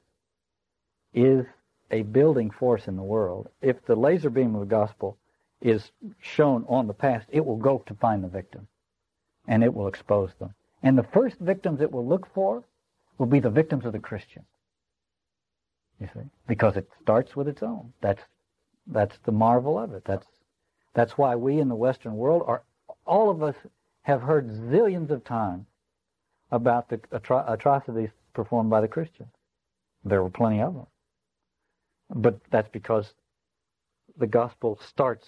is 1.13 1.45
a 1.91 2.03
building 2.03 2.51
force 2.51 2.87
in 2.87 2.95
the 2.95 3.03
world. 3.03 3.49
If 3.61 3.83
the 3.85 3.95
laser 3.95 4.29
beam 4.29 4.53
of 4.53 4.61
the 4.61 4.67
gospel 4.67 5.17
is 5.61 5.91
shown 6.19 6.63
on 6.69 6.87
the 6.87 6.93
past, 6.93 7.27
it 7.31 7.45
will 7.45 7.57
go 7.57 7.83
to 7.87 7.93
find 7.95 8.23
the 8.23 8.27
victim, 8.27 8.67
and 9.47 9.63
it 9.63 9.73
will 9.73 9.87
expose 9.87 10.31
them. 10.39 10.53
And 10.83 10.97
the 10.97 11.03
first 11.03 11.39
victims 11.39 11.81
it 11.81 11.91
will 11.91 12.05
look 12.05 12.27
for 12.33 12.63
will 13.17 13.25
be 13.25 13.39
the 13.39 13.49
victims 13.49 13.85
of 13.85 13.93
the 13.93 13.99
Christian. 13.99 14.45
You 15.99 16.07
see, 16.13 16.21
because 16.47 16.77
it 16.77 16.87
starts 17.01 17.35
with 17.35 17.47
its 17.47 17.63
own. 17.63 17.93
That's 17.99 18.21
that's 18.87 19.17
the 19.25 19.31
marvel 19.31 19.77
of 19.77 19.93
it. 19.93 20.03
That's 20.05 20.25
that's 20.93 21.17
why 21.17 21.35
we 21.35 21.59
in 21.59 21.69
the 21.69 21.75
Western 21.75 22.15
world 22.15 22.43
are 22.45 22.63
all 23.05 23.29
of 23.29 23.43
us 23.43 23.55
have 24.03 24.21
heard 24.21 24.49
zillions 24.49 25.09
of 25.09 25.23
times 25.23 25.65
about 26.51 26.89
the 26.89 26.97
atro- 27.13 27.49
atrocities 27.51 28.09
performed 28.33 28.69
by 28.69 28.81
the 28.81 28.87
Christians. 28.87 29.29
There 30.03 30.23
were 30.23 30.29
plenty 30.29 30.61
of 30.61 30.73
them. 30.73 30.87
But 32.09 32.39
that's 32.49 32.69
because 32.69 33.13
the 34.17 34.27
gospel 34.27 34.79
starts 34.87 35.27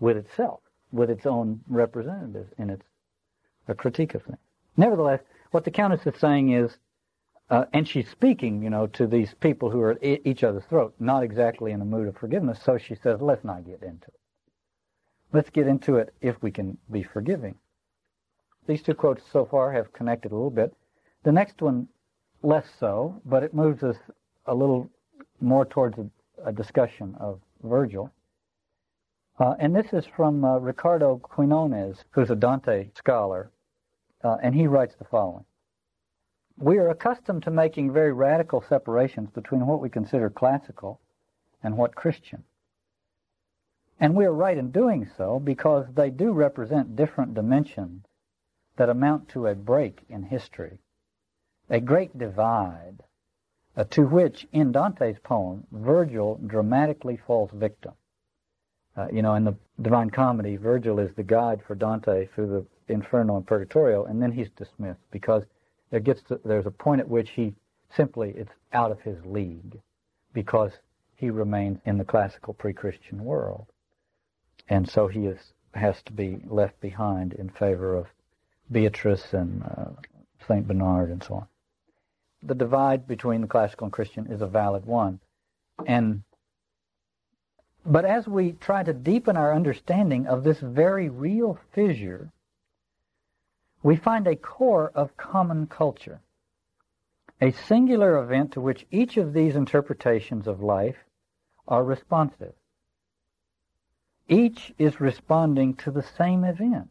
with 0.00 0.16
itself, 0.16 0.60
with 0.92 1.10
its 1.10 1.26
own 1.26 1.60
representatives, 1.68 2.52
and 2.58 2.70
it's 2.70 2.86
a 3.68 3.74
critique 3.74 4.14
of 4.14 4.22
things. 4.22 4.38
Nevertheless, 4.76 5.20
what 5.50 5.64
the 5.64 5.70
Countess 5.70 6.06
is 6.06 6.20
saying 6.20 6.52
is, 6.52 6.76
uh, 7.50 7.64
and 7.72 7.88
she's 7.88 8.08
speaking, 8.10 8.62
you 8.62 8.70
know, 8.70 8.86
to 8.88 9.06
these 9.06 9.34
people 9.40 9.70
who 9.70 9.80
are 9.80 9.92
at 9.92 10.26
each 10.26 10.44
other's 10.44 10.64
throat, 10.64 10.94
not 10.98 11.22
exactly 11.22 11.72
in 11.72 11.80
a 11.80 11.84
mood 11.84 12.06
of 12.06 12.16
forgiveness, 12.16 12.60
so 12.62 12.76
she 12.76 12.94
says, 12.94 13.20
let's 13.20 13.44
not 13.44 13.64
get 13.64 13.82
into 13.82 14.06
it. 14.08 14.17
Let's 15.32 15.50
get 15.50 15.66
into 15.66 15.96
it 15.96 16.14
if 16.20 16.42
we 16.42 16.50
can 16.50 16.78
be 16.90 17.02
forgiving. 17.02 17.56
These 18.66 18.82
two 18.82 18.94
quotes 18.94 19.22
so 19.30 19.44
far 19.44 19.72
have 19.72 19.92
connected 19.92 20.32
a 20.32 20.34
little 20.34 20.50
bit. 20.50 20.74
The 21.24 21.32
next 21.32 21.60
one, 21.60 21.88
less 22.42 22.66
so, 22.78 23.20
but 23.24 23.42
it 23.42 23.52
moves 23.52 23.82
us 23.82 23.96
a 24.46 24.54
little 24.54 24.90
more 25.40 25.66
towards 25.66 25.98
a, 25.98 26.06
a 26.44 26.52
discussion 26.52 27.14
of 27.20 27.40
Virgil. 27.62 28.10
Uh, 29.38 29.54
and 29.58 29.74
this 29.74 29.92
is 29.92 30.04
from 30.06 30.44
uh, 30.44 30.58
Ricardo 30.58 31.18
Quinones, 31.18 32.04
who's 32.10 32.30
a 32.30 32.36
Dante 32.36 32.88
scholar, 32.96 33.50
uh, 34.24 34.36
and 34.42 34.54
he 34.54 34.66
writes 34.66 34.96
the 34.96 35.04
following. 35.04 35.44
We 36.56 36.78
are 36.78 36.88
accustomed 36.88 37.44
to 37.44 37.50
making 37.50 37.92
very 37.92 38.12
radical 38.12 38.62
separations 38.62 39.30
between 39.30 39.66
what 39.66 39.80
we 39.80 39.88
consider 39.88 40.28
classical 40.28 41.00
and 41.62 41.76
what 41.76 41.94
Christian. 41.94 42.42
And 44.00 44.14
we 44.14 44.24
are 44.24 44.32
right 44.32 44.56
in 44.56 44.70
doing 44.70 45.10
so 45.16 45.40
because 45.40 45.86
they 45.94 46.10
do 46.10 46.32
represent 46.32 46.96
different 46.96 47.34
dimensions 47.34 48.04
that 48.76 48.88
amount 48.88 49.28
to 49.30 49.48
a 49.48 49.54
break 49.54 50.04
in 50.08 50.22
history, 50.22 50.78
a 51.68 51.80
great 51.80 52.16
divide 52.16 53.02
uh, 53.76 53.84
to 53.84 54.06
which, 54.06 54.46
in 54.52 54.72
Dante's 54.72 55.18
poem, 55.20 55.64
Virgil 55.72 56.40
dramatically 56.46 57.16
falls 57.16 57.50
victim. 57.52 57.92
Uh, 58.96 59.06
you 59.12 59.22
know, 59.22 59.34
in 59.34 59.44
the 59.44 59.54
Divine 59.80 60.10
Comedy, 60.10 60.56
Virgil 60.56 60.98
is 60.98 61.14
the 61.14 61.22
guide 61.22 61.60
for 61.64 61.76
Dante 61.76 62.26
through 62.26 62.48
the 62.48 62.92
Inferno 62.92 63.36
and 63.36 63.46
Purgatorio, 63.46 64.04
and 64.04 64.20
then 64.20 64.32
he's 64.32 64.50
dismissed 64.50 65.00
because 65.12 65.44
there 65.90 66.00
gets 66.00 66.22
to, 66.22 66.40
there's 66.44 66.66
a 66.66 66.70
point 66.70 67.00
at 67.00 67.08
which 67.08 67.30
he 67.30 67.54
simply 67.94 68.30
it's 68.30 68.50
out 68.72 68.90
of 68.90 69.00
his 69.00 69.24
league 69.24 69.80
because 70.32 70.72
he 71.14 71.30
remains 71.30 71.78
in 71.84 71.98
the 71.98 72.04
classical 72.04 72.54
pre-Christian 72.54 73.24
world, 73.24 73.66
and 74.68 74.88
so 74.88 75.08
he 75.08 75.26
is 75.26 75.52
has 75.74 76.02
to 76.02 76.12
be 76.12 76.38
left 76.46 76.80
behind 76.80 77.32
in 77.34 77.48
favor 77.48 77.94
of 77.94 78.06
Beatrice 78.70 79.32
and 79.32 79.62
uh, 79.62 79.90
Saint 80.46 80.66
Bernard 80.66 81.10
and 81.10 81.22
so 81.22 81.34
on 81.34 81.48
the 82.42 82.54
divide 82.54 83.06
between 83.06 83.40
the 83.40 83.46
classical 83.46 83.86
and 83.86 83.92
Christian 83.92 84.26
is 84.26 84.40
a 84.40 84.46
valid 84.46 84.86
one. 84.86 85.20
And 85.86 86.22
but 87.84 88.04
as 88.04 88.28
we 88.28 88.52
try 88.52 88.82
to 88.82 88.92
deepen 88.92 89.36
our 89.36 89.54
understanding 89.54 90.26
of 90.26 90.44
this 90.44 90.60
very 90.60 91.08
real 91.08 91.58
fissure, 91.72 92.30
we 93.82 93.96
find 93.96 94.26
a 94.26 94.36
core 94.36 94.90
of 94.94 95.16
common 95.16 95.66
culture, 95.66 96.20
a 97.40 97.52
singular 97.52 98.18
event 98.18 98.52
to 98.52 98.60
which 98.60 98.86
each 98.90 99.16
of 99.16 99.32
these 99.32 99.56
interpretations 99.56 100.46
of 100.46 100.62
life 100.62 100.98
are 101.66 101.84
responsive. 101.84 102.52
Each 104.28 104.74
is 104.78 105.00
responding 105.00 105.74
to 105.76 105.90
the 105.90 106.02
same 106.02 106.44
event. 106.44 106.90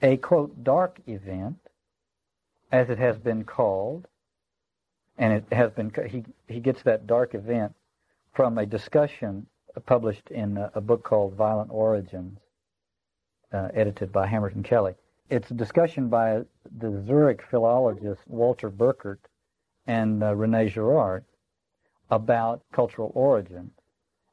A 0.00 0.16
quote, 0.16 0.64
dark 0.64 1.00
event 1.06 1.58
as 2.72 2.88
it 2.88 2.98
has 2.98 3.18
been 3.18 3.44
called, 3.44 4.08
and 5.18 5.32
it 5.34 5.44
has 5.52 5.70
been 5.70 5.92
he 6.08 6.24
he 6.48 6.60
gets 6.60 6.82
that 6.82 7.06
dark 7.06 7.34
event 7.34 7.74
from 8.32 8.56
a 8.56 8.64
discussion 8.64 9.46
published 9.86 10.30
in 10.30 10.56
a, 10.56 10.70
a 10.74 10.80
book 10.80 11.02
called 11.02 11.34
Violent 11.34 11.70
Origins, 11.70 12.38
uh, 13.52 13.68
edited 13.74 14.10
by 14.12 14.26
Hamerton-Kelly. 14.26 14.94
It's 15.30 15.50
a 15.50 15.54
discussion 15.54 16.08
by 16.08 16.42
the 16.78 17.02
Zurich 17.06 17.42
philologist 17.42 18.22
Walter 18.26 18.70
Burkert 18.70 19.18
and 19.86 20.22
uh, 20.22 20.34
Rene 20.34 20.68
Girard 20.68 21.24
about 22.10 22.62
cultural 22.72 23.12
origins. 23.14 23.72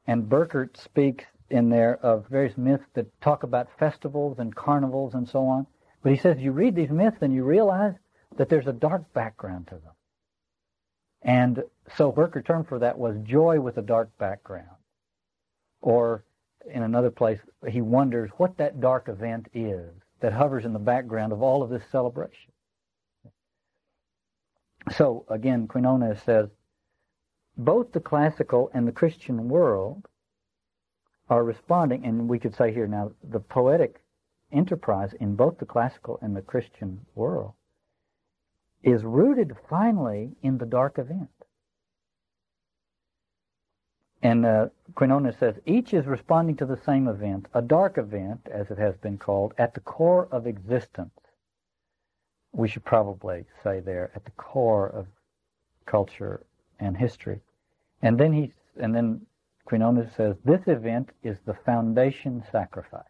And 0.06 0.28
Burkert 0.28 0.76
speaks 0.76 1.24
in 1.50 1.68
there 1.68 1.96
of 1.96 2.28
various 2.28 2.56
myths 2.56 2.86
that 2.94 3.20
talk 3.20 3.42
about 3.42 3.68
festivals 3.78 4.38
and 4.38 4.54
carnivals 4.54 5.14
and 5.14 5.28
so 5.28 5.46
on. 5.46 5.66
But 6.02 6.12
he 6.12 6.18
says 6.18 6.38
you 6.38 6.52
read 6.52 6.74
these 6.74 6.90
myths 6.90 7.18
and 7.20 7.34
you 7.34 7.44
realize 7.44 7.94
that 8.36 8.48
there's 8.48 8.66
a 8.66 8.72
dark 8.72 9.12
background 9.12 9.66
to 9.68 9.74
them. 9.74 9.92
And 11.22 11.62
so 11.96 12.12
Burkert 12.12 12.46
term 12.46 12.64
for 12.64 12.78
that 12.78 12.98
was 12.98 13.16
joy 13.24 13.60
with 13.60 13.76
a 13.76 13.82
dark 13.82 14.16
background. 14.18 14.68
Or 15.82 16.24
in 16.72 16.82
another 16.82 17.10
place, 17.10 17.40
he 17.68 17.80
wonders 17.80 18.30
what 18.36 18.56
that 18.58 18.80
dark 18.80 19.08
event 19.08 19.48
is 19.52 19.90
that 20.20 20.32
hovers 20.32 20.64
in 20.64 20.72
the 20.72 20.78
background 20.78 21.32
of 21.32 21.42
all 21.42 21.62
of 21.62 21.70
this 21.70 21.82
celebration. 21.90 22.52
So 24.96 25.24
again, 25.28 25.68
Quinones 25.68 26.22
says, 26.22 26.48
both 27.64 27.92
the 27.92 28.00
classical 28.00 28.70
and 28.72 28.88
the 28.88 28.92
Christian 28.92 29.48
world 29.48 30.08
are 31.28 31.44
responding, 31.44 32.06
and 32.06 32.28
we 32.28 32.38
could 32.38 32.54
say 32.54 32.72
here 32.72 32.86
now, 32.86 33.12
the 33.22 33.38
poetic 33.38 34.02
enterprise 34.50 35.12
in 35.20 35.36
both 35.36 35.58
the 35.58 35.66
classical 35.66 36.18
and 36.22 36.34
the 36.34 36.42
Christian 36.42 37.04
world 37.14 37.52
is 38.82 39.04
rooted 39.04 39.54
finally 39.68 40.32
in 40.42 40.56
the 40.56 40.64
dark 40.66 40.98
event. 40.98 41.28
And 44.22 44.46
uh, 44.46 44.68
says 45.38 45.60
each 45.66 45.92
is 45.92 46.06
responding 46.06 46.56
to 46.56 46.66
the 46.66 46.80
same 46.84 47.08
event, 47.08 47.46
a 47.54 47.62
dark 47.62 47.98
event, 47.98 48.48
as 48.50 48.70
it 48.70 48.78
has 48.78 48.96
been 48.96 49.18
called, 49.18 49.52
at 49.58 49.74
the 49.74 49.80
core 49.80 50.28
of 50.30 50.46
existence. 50.46 51.12
We 52.52 52.68
should 52.68 52.84
probably 52.84 53.44
say 53.62 53.80
there, 53.80 54.10
at 54.14 54.24
the 54.24 54.30
core 54.32 54.88
of 54.88 55.06
culture 55.86 56.44
and 56.78 56.96
history. 56.96 57.40
And 58.02 58.18
then 58.18 58.32
he, 58.32 58.52
and 58.80 58.94
then 58.94 59.26
Quinones 59.64 60.10
says, 60.16 60.36
this 60.44 60.62
event 60.66 61.10
is 61.22 61.38
the 61.44 61.54
foundation 61.54 62.42
sacrifice. 62.50 63.04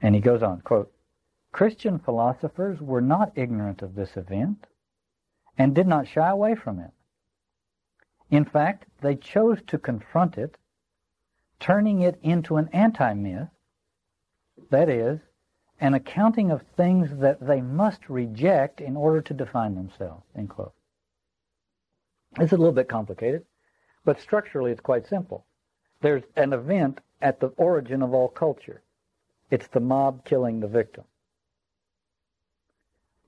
And 0.00 0.14
he 0.14 0.20
goes 0.20 0.42
on, 0.42 0.60
quote, 0.60 0.92
Christian 1.52 1.98
philosophers 1.98 2.80
were 2.80 3.00
not 3.00 3.32
ignorant 3.34 3.82
of 3.82 3.94
this 3.94 4.16
event 4.16 4.66
and 5.56 5.74
did 5.74 5.86
not 5.86 6.06
shy 6.06 6.28
away 6.28 6.54
from 6.54 6.78
it. 6.78 6.90
In 8.30 8.44
fact, 8.44 8.84
they 9.00 9.16
chose 9.16 9.58
to 9.68 9.78
confront 9.78 10.36
it, 10.36 10.56
turning 11.58 12.02
it 12.02 12.18
into 12.22 12.56
an 12.56 12.68
anti-myth, 12.72 13.48
that 14.70 14.88
is, 14.88 15.18
an 15.80 15.94
accounting 15.94 16.50
of 16.50 16.62
things 16.76 17.08
that 17.20 17.44
they 17.44 17.60
must 17.60 18.08
reject 18.08 18.80
in 18.80 18.96
order 18.96 19.22
to 19.22 19.34
define 19.34 19.74
themselves, 19.74 20.24
end 20.36 20.50
quote. 20.50 20.74
It's 22.38 22.52
a 22.52 22.56
little 22.56 22.72
bit 22.72 22.88
complicated, 22.88 23.44
but 24.04 24.20
structurally 24.20 24.70
it's 24.70 24.80
quite 24.80 25.06
simple. 25.06 25.44
There's 26.00 26.22
an 26.36 26.52
event 26.52 27.00
at 27.20 27.40
the 27.40 27.48
origin 27.56 28.02
of 28.02 28.14
all 28.14 28.28
culture. 28.28 28.82
It's 29.50 29.68
the 29.68 29.80
mob 29.80 30.24
killing 30.24 30.60
the 30.60 30.68
victim. 30.68 31.04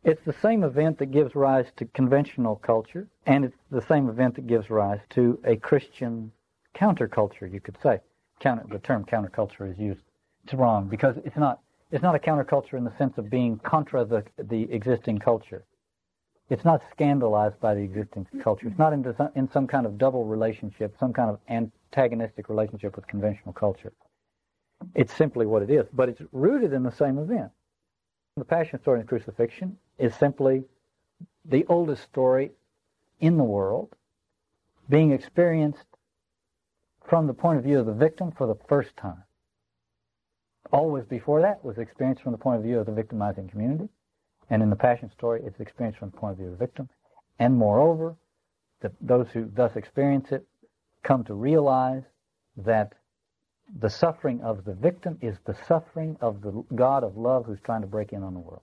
It's 0.03 0.23
the 0.25 0.33
same 0.33 0.65
event 0.65 0.99
that 0.99 1.11
gives 1.11 1.35
rise 1.35 1.67
to 1.77 1.85
conventional 1.87 2.57
culture, 2.57 3.09
and 3.27 3.45
it's 3.45 3.57
the 3.71 3.83
same 3.83 4.09
event 4.09 4.37
that 4.37 4.47
gives 4.47 4.71
rise 4.71 5.01
to 5.11 5.39
a 5.45 5.57
Christian 5.57 6.33
counterculture, 6.75 7.53
you 7.53 7.61
could 7.61 7.77
say. 7.83 8.01
Counter, 8.39 8.65
the 8.71 8.79
term 8.79 9.05
counterculture 9.05 9.71
is 9.71 9.79
used. 9.79 10.01
It's 10.45 10.55
wrong 10.55 10.89
because 10.89 11.17
it's 11.25 11.37
not. 11.37 11.61
It's 11.91 12.03
not 12.03 12.15
a 12.15 12.19
counterculture 12.19 12.75
in 12.75 12.85
the 12.85 12.97
sense 12.97 13.19
of 13.19 13.29
being 13.29 13.59
contra 13.59 14.05
the 14.05 14.25
the 14.39 14.73
existing 14.73 15.19
culture. 15.19 15.65
It's 16.51 16.65
not 16.65 16.83
scandalized 16.91 17.61
by 17.61 17.75
the 17.75 17.81
existing 17.81 18.27
culture. 18.43 18.67
It's 18.67 18.79
not 18.79 18.93
in, 18.93 19.15
some, 19.17 19.31
in 19.37 19.49
some 19.51 19.69
kind 19.69 19.87
of 19.87 19.97
double 19.99 20.25
relationship, 20.25 20.97
some 20.99 21.13
kind 21.13 21.31
of 21.31 21.39
antagonistic 21.49 22.49
relationship 22.49 22.97
with 22.97 23.07
conventional 23.07 23.53
culture. 23.53 23.93
It's 24.97 25.15
simply 25.15 25.47
what 25.47 25.63
it 25.63 25.71
is, 25.71 25.87
but 25.93 26.09
it's 26.09 26.21
rooted 26.33 26.73
in 26.73 26.83
the 26.83 26.91
same 26.91 27.19
event. 27.19 27.51
The 28.37 28.45
Passion 28.45 28.81
story 28.81 28.99
and 28.99 29.07
the 29.07 29.09
crucifixion 29.09 29.77
is 29.99 30.15
simply 30.17 30.65
the 31.45 31.65
oldest 31.69 32.03
story 32.03 32.51
in 33.21 33.37
the 33.37 33.45
world 33.45 33.95
being 34.89 35.13
experienced 35.13 35.85
from 37.05 37.29
the 37.29 37.35
point 37.35 37.59
of 37.59 37.65
view 37.65 37.79
of 37.79 37.87
the 37.87 37.93
victim 37.93 38.33
for 38.33 38.47
the 38.47 38.57
first 38.69 38.97
time. 38.97 39.23
Always 40.73 41.05
before 41.05 41.41
that 41.43 41.65
was 41.65 41.79
experienced 41.79 42.23
from 42.23 42.33
the 42.33 42.39
point 42.39 42.59
of 42.59 42.65
view 42.65 42.79
of 42.79 42.87
the 42.87 42.93
victimizing 42.93 43.49
community. 43.49 43.89
And 44.51 44.63
in 44.63 44.71
the 44.71 44.77
Passion 44.77 45.11
story, 45.11 45.43
it's 45.45 45.61
experienced 45.61 45.99
from 46.01 46.11
the 46.11 46.17
point 46.17 46.33
of 46.33 46.39
view 46.39 46.47
of 46.47 46.53
the 46.53 46.59
victim. 46.59 46.89
And 47.39 47.57
moreover, 47.57 48.17
that 48.81 48.93
those 49.01 49.29
who 49.31 49.51
thus 49.55 49.77
experience 49.77 50.33
it 50.33 50.45
come 51.03 51.25
to 51.25 51.35
realize 51.35 52.03
that 52.57 52.95
the 53.79 53.89
suffering 53.89 54.41
of 54.43 54.65
the 54.65 54.75
victim 54.75 55.17
is 55.21 55.39
the 55.45 55.55
suffering 55.67 56.17
of 56.21 56.43
the 56.43 56.65
God 56.75 57.05
of 57.05 57.17
love 57.17 57.47
who's 57.47 57.61
trying 57.61 57.83
to 57.83 57.87
break 57.87 58.13
in 58.13 58.23
on 58.23 58.35
the 58.35 58.41
world. 58.41 58.63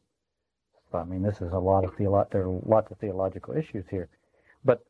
So, 0.92 0.98
I 0.98 1.06
mean, 1.06 1.22
this 1.22 1.42
is 1.42 1.54
a 1.54 1.60
lot 1.60 1.84
of 1.84 1.96
theolo- 1.96 2.30
there 2.30 2.44
are 2.44 2.60
lots 2.66 2.92
of 2.92 2.98
theological 2.98 3.56
issues 3.56 3.86
here, 3.90 4.10
but 4.66 4.86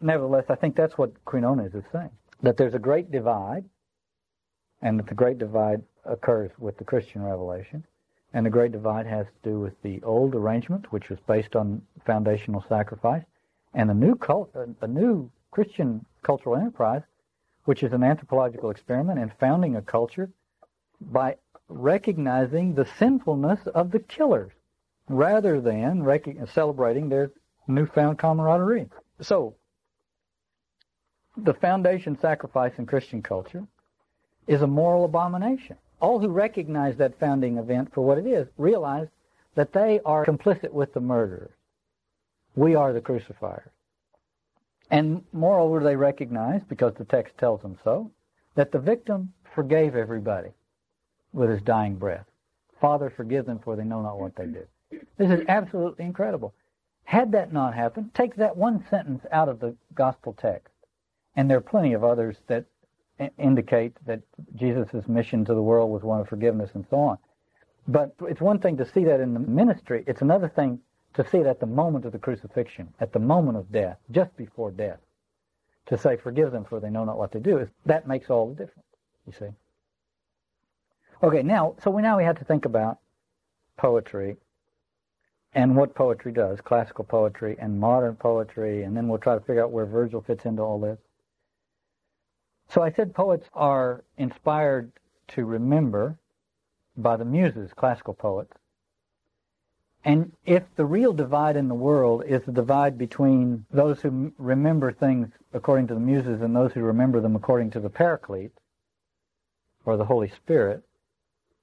nevertheless, 0.00 0.44
I 0.48 0.54
think 0.54 0.76
that's 0.76 0.96
what 0.96 1.12
Quinones 1.24 1.74
is 1.74 1.84
saying: 1.92 2.10
that 2.42 2.56
there's 2.56 2.74
a 2.74 2.78
great 2.78 3.10
divide, 3.10 3.64
and 4.82 4.98
that 4.98 5.06
the 5.06 5.14
great 5.14 5.38
divide 5.38 5.82
occurs 6.04 6.50
with 6.58 6.78
the 6.78 6.84
Christian 6.84 7.22
revelation, 7.22 7.84
and 8.32 8.46
the 8.46 8.50
Great 8.50 8.72
Divide 8.72 9.06
has 9.06 9.26
to 9.26 9.50
do 9.50 9.58
with 9.58 9.80
the 9.82 10.02
old 10.02 10.34
arrangement, 10.34 10.92
which 10.92 11.08
was 11.08 11.18
based 11.26 11.56
on 11.56 11.82
foundational 12.04 12.64
sacrifice, 12.68 13.24
and 13.74 13.90
a 13.90 13.94
new 13.94 14.14
cult, 14.14 14.54
a 14.80 14.86
new 14.86 15.30
Christian 15.50 16.04
cultural 16.22 16.56
enterprise, 16.56 17.02
which 17.64 17.82
is 17.82 17.92
an 17.92 18.02
anthropological 18.02 18.70
experiment 18.70 19.18
in 19.18 19.32
founding 19.40 19.76
a 19.76 19.82
culture 19.82 20.30
by 21.00 21.36
recognizing 21.68 22.74
the 22.74 22.84
sinfulness 22.84 23.66
of 23.68 23.90
the 23.90 24.00
killers 24.00 24.52
rather 25.08 25.60
than 25.60 26.02
rec- 26.02 26.48
celebrating 26.48 27.08
their 27.08 27.32
newfound 27.66 28.18
camaraderie. 28.18 28.88
So, 29.20 29.54
the 31.36 31.54
foundation 31.54 32.18
sacrifice 32.18 32.72
in 32.78 32.86
Christian 32.86 33.22
culture 33.22 33.66
is 34.46 34.62
a 34.62 34.66
moral 34.66 35.04
abomination 35.04 35.76
all 36.00 36.18
who 36.18 36.28
recognize 36.28 36.96
that 36.96 37.18
founding 37.18 37.58
event 37.58 37.92
for 37.92 38.02
what 38.02 38.18
it 38.18 38.26
is 38.26 38.48
realize 38.56 39.08
that 39.54 39.72
they 39.72 40.00
are 40.04 40.24
complicit 40.24 40.72
with 40.72 40.92
the 40.92 41.00
murderers. 41.00 41.52
We 42.56 42.74
are 42.74 42.92
the 42.92 43.00
crucifiers. 43.00 43.70
And 44.90 45.22
moreover, 45.32 45.80
they 45.80 45.96
recognize, 45.96 46.62
because 46.68 46.94
the 46.94 47.04
text 47.04 47.38
tells 47.38 47.62
them 47.62 47.78
so, 47.84 48.10
that 48.56 48.72
the 48.72 48.78
victim 48.78 49.32
forgave 49.54 49.94
everybody 49.94 50.50
with 51.32 51.50
his 51.50 51.62
dying 51.62 51.94
breath. 51.94 52.26
Father, 52.80 53.12
forgive 53.14 53.46
them, 53.46 53.60
for 53.62 53.76
they 53.76 53.84
know 53.84 54.02
not 54.02 54.18
what 54.18 54.34
they 54.34 54.46
do. 54.46 54.66
This 55.16 55.30
is 55.30 55.44
absolutely 55.48 56.04
incredible. 56.04 56.54
Had 57.04 57.32
that 57.32 57.52
not 57.52 57.74
happened, 57.74 58.10
take 58.14 58.34
that 58.36 58.56
one 58.56 58.84
sentence 58.90 59.24
out 59.30 59.48
of 59.48 59.60
the 59.60 59.76
gospel 59.94 60.32
text. 60.40 60.72
And 61.36 61.48
there 61.48 61.58
are 61.58 61.62
plenty 61.62 61.92
of 61.92 62.02
others 62.02 62.36
that 62.48 62.64
indicate 63.38 63.96
that 64.06 64.20
Jesus' 64.54 65.06
mission 65.08 65.44
to 65.44 65.54
the 65.54 65.62
world 65.62 65.90
was 65.90 66.02
one 66.02 66.20
of 66.20 66.28
forgiveness 66.28 66.70
and 66.74 66.86
so 66.88 66.96
on. 66.96 67.18
But 67.88 68.14
it's 68.28 68.40
one 68.40 68.58
thing 68.58 68.76
to 68.78 68.84
see 68.84 69.04
that 69.04 69.20
in 69.20 69.34
the 69.34 69.40
ministry. 69.40 70.04
It's 70.06 70.22
another 70.22 70.48
thing 70.48 70.80
to 71.14 71.28
see 71.28 71.38
it 71.38 71.46
at 71.46 71.60
the 71.60 71.66
moment 71.66 72.04
of 72.04 72.12
the 72.12 72.18
crucifixion, 72.18 72.92
at 73.00 73.12
the 73.12 73.18
moment 73.18 73.58
of 73.58 73.72
death, 73.72 73.98
just 74.10 74.36
before 74.36 74.70
death. 74.70 75.00
To 75.86 75.98
say, 75.98 76.16
forgive 76.16 76.52
them 76.52 76.64
for 76.64 76.78
they 76.78 76.90
know 76.90 77.04
not 77.04 77.18
what 77.18 77.32
they 77.32 77.40
do, 77.40 77.68
that 77.86 78.06
makes 78.06 78.30
all 78.30 78.48
the 78.48 78.54
difference, 78.54 78.88
you 79.26 79.32
see. 79.32 79.52
Okay, 81.22 81.42
now, 81.42 81.74
so 81.82 81.90
we 81.90 82.00
now 82.00 82.16
we 82.16 82.24
have 82.24 82.38
to 82.38 82.44
think 82.44 82.64
about 82.64 82.98
poetry 83.76 84.36
and 85.52 85.74
what 85.74 85.94
poetry 85.94 86.32
does, 86.32 86.60
classical 86.60 87.04
poetry 87.04 87.56
and 87.58 87.80
modern 87.80 88.14
poetry, 88.14 88.84
and 88.84 88.96
then 88.96 89.08
we'll 89.08 89.18
try 89.18 89.34
to 89.34 89.40
figure 89.40 89.64
out 89.64 89.72
where 89.72 89.86
Virgil 89.86 90.20
fits 90.20 90.44
into 90.44 90.62
all 90.62 90.78
this. 90.78 90.98
So 92.70 92.82
I 92.82 92.92
said 92.92 93.14
poets 93.14 93.48
are 93.52 94.04
inspired 94.16 94.92
to 95.28 95.44
remember 95.44 96.16
by 96.96 97.16
the 97.16 97.24
muses, 97.24 97.72
classical 97.72 98.14
poets. 98.14 98.52
And 100.04 100.32
if 100.46 100.62
the 100.76 100.86
real 100.86 101.12
divide 101.12 101.56
in 101.56 101.66
the 101.66 101.74
world 101.74 102.24
is 102.24 102.42
the 102.44 102.52
divide 102.52 102.96
between 102.96 103.66
those 103.72 104.00
who 104.00 104.32
remember 104.38 104.92
things 104.92 105.28
according 105.52 105.88
to 105.88 105.94
the 105.94 106.00
muses 106.00 106.42
and 106.42 106.54
those 106.54 106.72
who 106.72 106.82
remember 106.82 107.20
them 107.20 107.34
according 107.34 107.70
to 107.72 107.80
the 107.80 107.90
paraclete, 107.90 108.52
or 109.84 109.96
the 109.96 110.04
Holy 110.04 110.28
Spirit, 110.28 110.82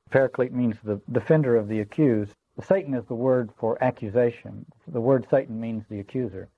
paraclete 0.09 0.53
means 0.53 0.75
the 0.83 0.99
defender 1.11 1.55
of 1.55 1.69
the 1.69 1.79
accused. 1.79 2.33
Satan 2.61 2.93
is 2.93 3.05
the 3.05 3.15
word 3.15 3.49
for 3.57 3.81
accusation. 3.81 4.65
The 4.87 5.01
word 5.01 5.25
Satan 5.29 5.59
means 5.59 5.85
the 5.89 5.99
accuser. 5.99 6.49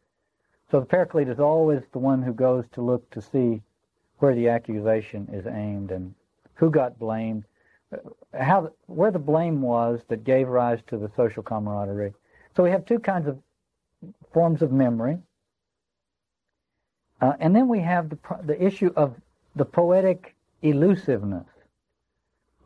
So 0.72 0.80
the 0.80 0.86
paraclete 0.86 1.30
is 1.30 1.40
always 1.40 1.84
the 1.92 2.00
one 2.00 2.24
who 2.24 2.34
goes 2.34 2.66
to 2.74 2.82
look 2.82 3.10
to 3.12 3.22
see 3.22 3.62
where 4.20 4.36
the 4.36 4.50
accusation 4.50 5.28
is 5.34 5.46
aimed 5.48 5.92
and 5.92 6.14
who 6.56 6.70
got 6.70 7.00
blamed, 7.00 7.46
how 8.34 8.72
where 8.86 9.12
the 9.12 9.20
blame 9.20 9.62
was 9.62 10.02
that 10.10 10.24
gave 10.24 10.48
rise 10.48 10.80
to 10.88 10.98
the 10.98 11.10
social 11.16 11.42
camaraderie. 11.42 12.14
So 12.56 12.64
we 12.64 12.70
have 12.70 12.86
two 12.86 13.00
kinds 13.00 13.28
of 13.28 13.40
forms 14.34 14.62
of 14.62 14.72
memory, 14.72 15.18
uh, 17.22 17.34
and 17.40 17.56
then 17.56 17.68
we 17.68 17.80
have 17.80 18.10
the 18.10 18.18
the 18.44 18.62
issue 18.64 18.92
of 18.96 19.16
the 19.56 19.66
poetic 19.66 20.36
elusiveness. 20.62 21.48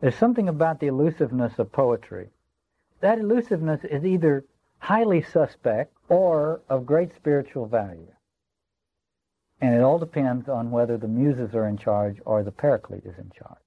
There's 0.01 0.15
something 0.15 0.49
about 0.49 0.79
the 0.79 0.87
elusiveness 0.87 1.59
of 1.59 1.71
poetry. 1.71 2.29
That 2.99 3.19
elusiveness 3.19 3.83
is 3.83 4.03
either 4.03 4.43
highly 4.79 5.21
suspect 5.21 5.93
or 6.09 6.61
of 6.67 6.85
great 6.85 7.15
spiritual 7.15 7.65
value. 7.67 8.11
And 9.63 9.73
it 9.73 9.81
all 9.81 9.97
depends 9.97 10.49
on 10.49 10.71
whether 10.71 10.97
the 10.97 11.07
muses 11.07 11.55
are 11.55 11.69
in 11.69 11.77
charge 11.77 12.17
or 12.25 12.43
the 12.43 12.51
paraclete 12.51 13.05
is 13.05 13.17
in 13.17 13.31
charge. 13.31 13.63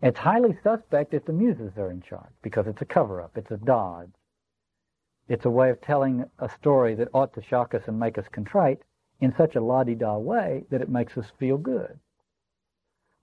It's 0.00 0.20
highly 0.20 0.56
suspect 0.62 1.14
if 1.14 1.24
the 1.24 1.32
muses 1.32 1.76
are 1.76 1.90
in 1.90 2.00
charge 2.00 2.30
because 2.42 2.68
it's 2.68 2.80
a 2.80 2.84
cover-up. 2.84 3.36
It's 3.36 3.50
a 3.50 3.56
dodge. 3.56 4.12
It's 5.28 5.46
a 5.46 5.50
way 5.50 5.70
of 5.70 5.80
telling 5.80 6.26
a 6.38 6.48
story 6.48 6.94
that 6.94 7.08
ought 7.12 7.34
to 7.34 7.42
shock 7.42 7.74
us 7.74 7.82
and 7.88 7.98
make 7.98 8.18
us 8.18 8.26
contrite 8.30 8.82
in 9.20 9.34
such 9.34 9.56
a 9.56 9.60
la-di-da 9.60 10.16
way 10.18 10.62
that 10.70 10.80
it 10.80 10.88
makes 10.88 11.18
us 11.18 11.26
feel 11.40 11.58
good. 11.58 11.98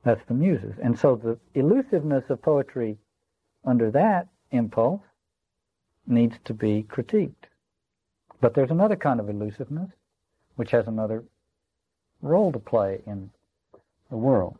That's 0.03 0.25
the 0.27 0.33
muses. 0.33 0.75
And 0.83 0.99
so 0.99 1.15
the 1.15 1.39
elusiveness 1.57 2.25
of 2.29 2.41
poetry 2.41 2.97
under 3.63 3.91
that 3.91 4.27
impulse 4.51 5.03
needs 6.05 6.35
to 6.43 6.53
be 6.53 6.83
critiqued. 6.83 7.47
But 8.41 8.55
there's 8.55 8.71
another 8.71 8.97
kind 8.97 9.21
of 9.21 9.29
elusiveness 9.29 9.91
which 10.59 10.71
has 10.71 10.89
another 10.89 11.23
role 12.21 12.51
to 12.51 12.59
play 12.59 13.01
in 13.07 13.29
the 14.09 14.17
world. 14.17 14.57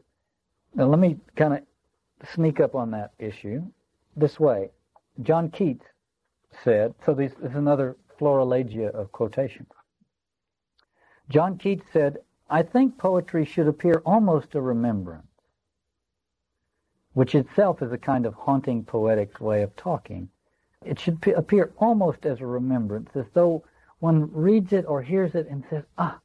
Now, 0.73 0.85
let 0.85 0.97
me 0.97 1.17
kind 1.35 1.53
of 1.53 2.29
sneak 2.33 2.61
up 2.61 2.73
on 2.73 2.91
that 2.91 3.11
issue 3.19 3.63
this 4.15 4.39
way. 4.39 4.69
John 5.23 5.51
Keats 5.51 5.83
said, 6.63 6.95
so 7.05 7.13
this 7.13 7.33
is 7.43 7.53
another 7.53 7.97
florilegia 8.17 8.91
of 8.91 9.11
quotation. 9.11 9.67
John 11.27 11.57
Keats 11.57 11.83
said, 11.91 12.19
I 12.49 12.63
think 12.63 12.97
poetry 12.97 13.43
should 13.43 13.67
appear 13.67 14.01
almost 14.05 14.55
a 14.55 14.61
remembrance, 14.61 15.27
which 17.11 17.35
itself 17.35 17.81
is 17.81 17.91
a 17.91 17.97
kind 17.97 18.25
of 18.25 18.35
haunting 18.35 18.85
poetic 18.85 19.41
way 19.41 19.63
of 19.63 19.75
talking. 19.75 20.29
It 20.85 20.97
should 20.97 21.21
appear 21.35 21.73
almost 21.77 22.25
as 22.25 22.39
a 22.39 22.45
remembrance, 22.45 23.09
as 23.15 23.25
though 23.33 23.65
one 23.99 24.31
reads 24.33 24.73
it 24.73 24.85
or 24.85 25.01
hears 25.01 25.35
it 25.35 25.47
and 25.49 25.63
says, 25.69 25.83
ah, 25.97 26.19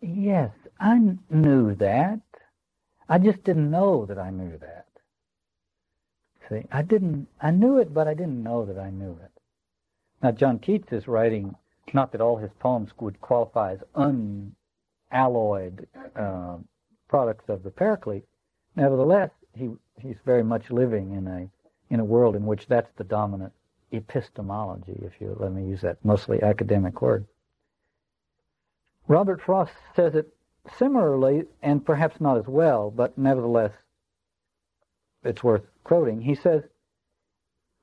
yes, 0.00 0.50
I 0.80 1.00
knew 1.30 1.74
that. 1.76 2.20
I 3.08 3.18
just 3.18 3.44
didn't 3.44 3.70
know 3.70 4.06
that 4.06 4.18
I 4.18 4.30
knew 4.30 4.58
that. 4.58 4.86
See, 6.48 6.66
I 6.70 6.82
didn't, 6.82 7.28
I 7.40 7.50
knew 7.50 7.78
it, 7.78 7.94
but 7.94 8.08
I 8.08 8.14
didn't 8.14 8.42
know 8.42 8.64
that 8.66 8.78
I 8.78 8.90
knew 8.90 9.12
it. 9.22 9.30
Now, 10.22 10.32
John 10.32 10.58
Keats 10.58 10.92
is 10.92 11.08
writing, 11.08 11.54
not 11.92 12.12
that 12.12 12.20
all 12.20 12.36
his 12.36 12.50
poems 12.58 12.90
would 13.00 13.20
qualify 13.20 13.72
as 13.74 13.84
unalloyed 15.12 15.86
uh, 16.16 16.56
products 17.08 17.48
of 17.48 17.62
the 17.62 17.70
Paraclete. 17.70 18.24
Nevertheless, 18.76 19.30
he 19.54 19.70
he's 20.00 20.16
very 20.24 20.42
much 20.42 20.70
living 20.70 21.12
in 21.12 21.26
a 21.28 21.48
in 21.92 22.00
a 22.00 22.04
world 22.04 22.34
in 22.36 22.44
which 22.46 22.66
that's 22.66 22.90
the 22.96 23.04
dominant 23.04 23.52
epistemology, 23.96 25.00
if 25.02 25.20
you 25.20 25.36
let 25.38 25.52
me 25.52 25.66
use 25.66 25.80
that 25.82 26.04
mostly 26.04 26.42
academic 26.42 27.00
word. 27.02 27.26
Robert 29.06 29.40
Frost 29.42 29.72
says 29.94 30.14
it 30.14 30.34
similarly, 30.76 31.44
and 31.62 31.84
perhaps 31.84 32.20
not 32.20 32.38
as 32.38 32.46
well, 32.46 32.90
but 32.90 33.18
nevertheless, 33.18 33.72
it's 35.22 35.44
worth 35.44 35.64
quoting. 35.82 36.20
He 36.20 36.34
says, 36.34 36.62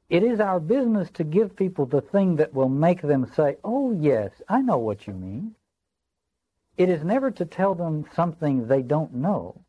It 0.10 0.24
is 0.24 0.40
our 0.40 0.60
business 0.60 1.10
to 1.12 1.24
give 1.24 1.56
people 1.56 1.86
the 1.86 2.02
thing 2.02 2.38
that 2.38 2.54
will 2.54 2.70
make 2.70 3.02
them 3.02 3.32
say, 3.36 3.58
Oh, 3.64 3.92
yes, 3.92 4.32
I 4.50 4.62
know 4.62 4.78
what 4.78 5.08
you 5.08 5.14
mean. 5.14 5.56
It 6.78 6.90
is 6.90 7.04
never 7.04 7.30
to 7.32 7.46
tell 7.46 7.76
them 7.76 8.06
something 8.16 8.68
they 8.68 8.82
don't 8.82 9.14
know, 9.14 9.62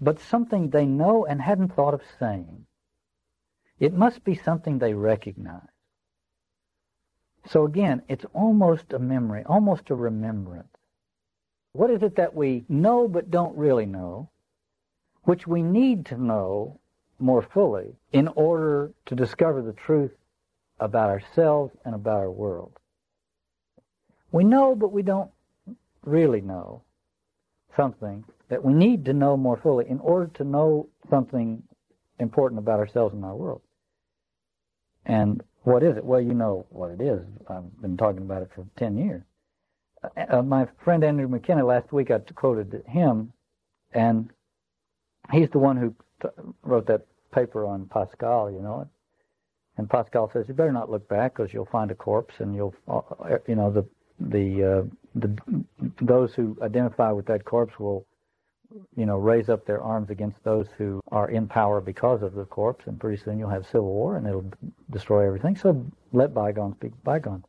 but 0.00 0.20
something 0.20 0.70
they 0.70 0.86
know 0.86 1.24
and 1.26 1.40
hadn't 1.40 1.74
thought 1.74 1.94
of 1.94 2.02
saying. 2.20 2.65
It 3.78 3.92
must 3.92 4.24
be 4.24 4.34
something 4.34 4.78
they 4.78 4.94
recognize. 4.94 5.68
So 7.46 7.64
again, 7.64 8.02
it's 8.08 8.24
almost 8.32 8.92
a 8.92 8.98
memory, 8.98 9.44
almost 9.44 9.90
a 9.90 9.94
remembrance. 9.94 10.68
What 11.72 11.90
is 11.90 12.02
it 12.02 12.16
that 12.16 12.34
we 12.34 12.64
know 12.68 13.06
but 13.06 13.30
don't 13.30 13.56
really 13.56 13.86
know, 13.86 14.30
which 15.24 15.46
we 15.46 15.62
need 15.62 16.06
to 16.06 16.16
know 16.16 16.80
more 17.18 17.42
fully 17.42 17.96
in 18.12 18.28
order 18.28 18.92
to 19.06 19.14
discover 19.14 19.62
the 19.62 19.74
truth 19.74 20.12
about 20.80 21.10
ourselves 21.10 21.74
and 21.84 21.94
about 21.94 22.20
our 22.20 22.30
world? 22.30 22.72
We 24.32 24.44
know, 24.44 24.74
but 24.74 24.90
we 24.92 25.02
don't 25.02 25.30
really 26.02 26.40
know 26.40 26.82
something 27.76 28.24
that 28.48 28.64
we 28.64 28.72
need 28.72 29.04
to 29.04 29.12
know 29.12 29.36
more 29.36 29.56
fully 29.56 29.88
in 29.88 30.00
order 30.00 30.28
to 30.34 30.44
know 30.44 30.88
something 31.10 31.62
important 32.18 32.58
about 32.58 32.80
ourselves 32.80 33.14
and 33.14 33.24
our 33.24 33.36
world. 33.36 33.60
And 35.06 35.42
what 35.62 35.82
is 35.82 35.96
it? 35.96 36.04
Well, 36.04 36.20
you 36.20 36.34
know 36.34 36.66
what 36.70 36.90
it 36.90 37.00
is. 37.00 37.20
I've 37.48 37.80
been 37.80 37.96
talking 37.96 38.22
about 38.22 38.42
it 38.42 38.50
for 38.54 38.66
10 38.76 38.98
years. 38.98 39.22
Uh, 40.02 40.38
uh 40.38 40.42
my 40.42 40.66
friend 40.84 41.02
Andrew 41.02 41.28
McKenna 41.28 41.64
last 41.64 41.92
week, 41.92 42.10
I 42.10 42.18
quoted 42.18 42.82
him, 42.86 43.32
and 43.92 44.30
he's 45.32 45.48
the 45.50 45.58
one 45.58 45.76
who 45.76 45.94
t- 46.22 46.28
wrote 46.62 46.86
that 46.88 47.06
paper 47.32 47.64
on 47.64 47.86
Pascal, 47.86 48.50
you 48.50 48.60
know. 48.60 48.82
It? 48.82 48.88
And 49.78 49.88
Pascal 49.88 50.30
says, 50.32 50.46
you 50.48 50.54
better 50.54 50.72
not 50.72 50.90
look 50.90 51.08
back 51.08 51.36
because 51.36 51.52
you'll 51.52 51.66
find 51.66 51.90
a 51.90 51.94
corpse 51.94 52.34
and 52.38 52.54
you'll, 52.54 52.74
uh, 52.88 52.98
uh, 52.98 53.38
you 53.46 53.54
know, 53.54 53.70
the, 53.70 53.84
the, 54.18 54.64
uh, 54.64 54.82
the, 55.14 55.64
those 56.00 56.32
who 56.34 56.56
identify 56.62 57.12
with 57.12 57.26
that 57.26 57.44
corpse 57.44 57.78
will 57.78 58.06
you 58.96 59.06
know, 59.06 59.18
raise 59.18 59.48
up 59.48 59.66
their 59.66 59.82
arms 59.82 60.10
against 60.10 60.42
those 60.42 60.66
who 60.76 61.00
are 61.12 61.30
in 61.30 61.46
power 61.46 61.80
because 61.80 62.22
of 62.22 62.34
the 62.34 62.44
corpse, 62.44 62.86
and 62.86 62.98
pretty 62.98 63.22
soon 63.22 63.38
you'll 63.38 63.50
have 63.50 63.66
civil 63.66 63.92
war 63.92 64.16
and 64.16 64.26
it'll 64.26 64.50
destroy 64.90 65.26
everything. 65.26 65.56
So 65.56 65.84
let 66.12 66.34
bygones 66.34 66.76
be 66.78 66.88
bygones. 67.04 67.44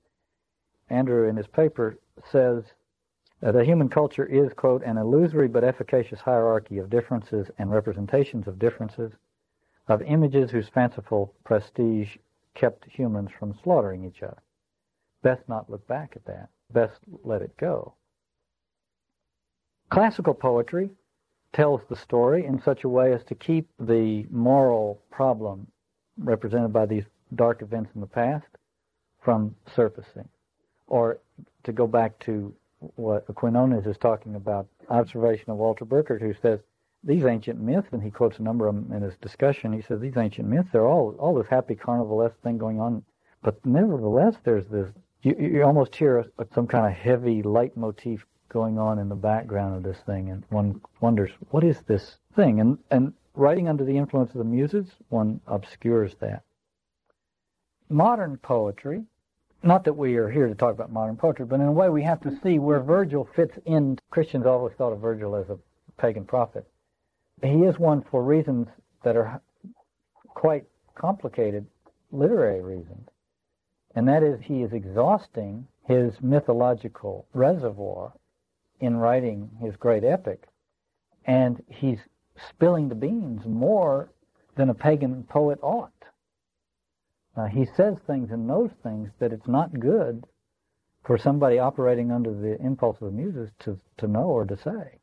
Andrew, 0.89 1.27
in 1.27 1.35
his 1.35 1.47
paper, 1.47 1.97
says 2.31 2.63
that 3.41 3.53
the 3.53 3.65
human 3.65 3.89
culture 3.89 4.25
is, 4.25 4.53
quote, 4.53 4.83
an 4.83 4.97
illusory 4.97 5.47
but 5.47 5.63
efficacious 5.63 6.19
hierarchy 6.19 6.77
of 6.77 6.89
differences 6.89 7.47
and 7.57 7.71
representations 7.71 8.47
of 8.47 8.59
differences, 8.59 9.11
of 9.87 10.01
images 10.01 10.51
whose 10.51 10.69
fanciful 10.69 11.33
prestige 11.43 12.17
kept 12.55 12.85
humans 12.85 13.29
from 13.37 13.57
slaughtering 13.63 14.05
each 14.05 14.23
other. 14.23 14.41
Best 15.21 15.47
not 15.47 15.69
look 15.69 15.85
back 15.87 16.13
at 16.15 16.25
that. 16.25 16.49
Best 16.73 16.99
let 17.23 17.41
it 17.41 17.55
go. 17.57 17.93
Classical 19.89 20.33
poetry 20.33 20.89
tells 21.53 21.81
the 21.89 21.95
story 21.95 22.45
in 22.45 22.61
such 22.61 22.83
a 22.83 22.89
way 22.89 23.13
as 23.13 23.23
to 23.25 23.35
keep 23.35 23.67
the 23.79 24.25
moral 24.29 25.01
problem 25.11 25.67
represented 26.17 26.73
by 26.73 26.85
these 26.85 27.05
dark 27.35 27.61
events 27.61 27.91
in 27.95 28.01
the 28.01 28.07
past 28.07 28.47
from 29.21 29.55
surfacing. 29.75 30.27
Or 30.87 31.19
to 31.63 31.71
go 31.71 31.87
back 31.87 32.17
to 32.19 32.53
what 32.95 33.25
Quinones 33.35 33.85
is 33.85 33.97
talking 33.97 34.35
about, 34.35 34.67
observation 34.89 35.51
of 35.51 35.57
Walter 35.57 35.85
Burkert, 35.85 36.21
who 36.21 36.33
says 36.33 36.59
these 37.03 37.25
ancient 37.25 37.59
myths, 37.59 37.89
and 37.91 38.01
he 38.01 38.09
quotes 38.09 38.39
a 38.39 38.43
number 38.43 38.67
of 38.67 38.75
them 38.75 38.91
in 38.95 39.01
his 39.01 39.15
discussion. 39.17 39.73
He 39.73 39.81
says 39.81 39.99
these 39.99 40.17
ancient 40.17 40.47
myths, 40.47 40.69
they're 40.71 40.87
all 40.87 41.15
all 41.19 41.35
this 41.35 41.47
happy 41.47 41.75
carnivalesque 41.75 42.37
thing 42.43 42.57
going 42.57 42.79
on, 42.79 43.03
but 43.41 43.63
nevertheless, 43.65 44.35
there's 44.43 44.67
this. 44.67 44.89
You, 45.23 45.35
you 45.39 45.63
almost 45.63 45.95
hear 45.95 46.19
a, 46.19 46.45
some 46.53 46.67
kind 46.67 46.85
of 46.85 46.93
heavy 46.93 47.41
leitmotif 47.41 48.25
going 48.57 48.79
on 48.79 48.97
in 48.97 49.07
the 49.07 49.15
background 49.15 49.75
of 49.75 49.83
this 49.83 50.01
thing, 50.07 50.31
and 50.31 50.43
one 50.49 50.81
wonders 50.99 51.29
what 51.51 51.63
is 51.63 51.79
this 51.81 52.17
thing. 52.35 52.59
And 52.59 52.79
and 52.89 53.13
writing 53.35 53.67
under 53.69 53.85
the 53.85 53.95
influence 53.95 54.31
of 54.31 54.39
the 54.39 54.43
muses, 54.43 54.87
one 55.09 55.39
obscures 55.45 56.15
that. 56.21 56.41
Modern 57.87 58.35
poetry, 58.37 59.03
not 59.61 59.83
that 59.83 59.93
we 59.93 60.15
are 60.15 60.27
here 60.27 60.47
to 60.47 60.55
talk 60.55 60.73
about 60.73 60.91
modern 60.91 61.17
poetry, 61.17 61.45
but 61.45 61.59
in 61.59 61.67
a 61.67 61.71
way 61.71 61.89
we 61.89 62.01
have 62.01 62.19
to 62.21 62.35
see 62.41 62.57
where 62.57 62.79
Virgil 62.79 63.29
fits 63.35 63.59
in. 63.65 63.99
Christians 64.09 64.47
always 64.47 64.73
thought 64.75 64.91
of 64.91 65.01
Virgil 65.01 65.35
as 65.35 65.51
a 65.51 65.59
pagan 65.99 66.25
prophet. 66.25 66.65
He 67.43 67.61
is 67.61 67.77
one 67.77 68.03
for 68.09 68.23
reasons 68.23 68.69
that 69.03 69.15
are 69.15 69.39
quite 70.29 70.65
complicated 70.95 71.67
literary 72.11 72.63
reasons. 72.63 73.07
And 73.93 74.07
that 74.07 74.23
is 74.23 74.39
he 74.41 74.63
is 74.63 74.73
exhausting 74.73 75.67
his 75.87 76.19
mythological 76.21 77.27
reservoir 77.35 78.13
in 78.79 78.97
writing 78.97 79.49
his 79.61 79.75
great 79.75 80.03
epic, 80.03 80.47
and 81.25 81.63
he's 81.67 81.99
spilling 82.49 82.89
the 82.89 82.95
beans 82.95 83.45
more 83.45 84.11
than 84.55 84.69
a 84.69 84.73
pagan 84.73 85.23
poet 85.23 85.59
ought. 85.61 85.91
Uh, 87.35 87.45
he 87.45 87.65
says 87.65 87.95
things 88.07 88.31
and 88.31 88.47
knows 88.47 88.71
things 88.81 89.09
that 89.19 89.31
it's 89.31 89.47
not 89.47 89.79
good 89.79 90.25
for 91.05 91.17
somebody 91.17 91.59
operating 91.59 92.11
under 92.11 92.33
the 92.33 92.59
impulse 92.61 92.97
of 92.99 93.07
the 93.07 93.17
muses 93.17 93.49
to, 93.59 93.79
to 93.97 94.07
know 94.07 94.25
or 94.25 94.45
to 94.45 94.57
say. 94.57 94.99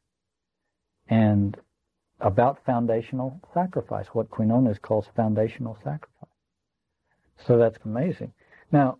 And 1.08 1.56
about 2.20 2.64
foundational 2.64 3.40
sacrifice, 3.52 4.06
what 4.12 4.30
Quinones 4.30 4.78
calls 4.78 5.06
foundational 5.14 5.76
sacrifice. 5.84 6.30
So 7.46 7.58
that's 7.58 7.78
amazing. 7.84 8.32
Now, 8.72 8.98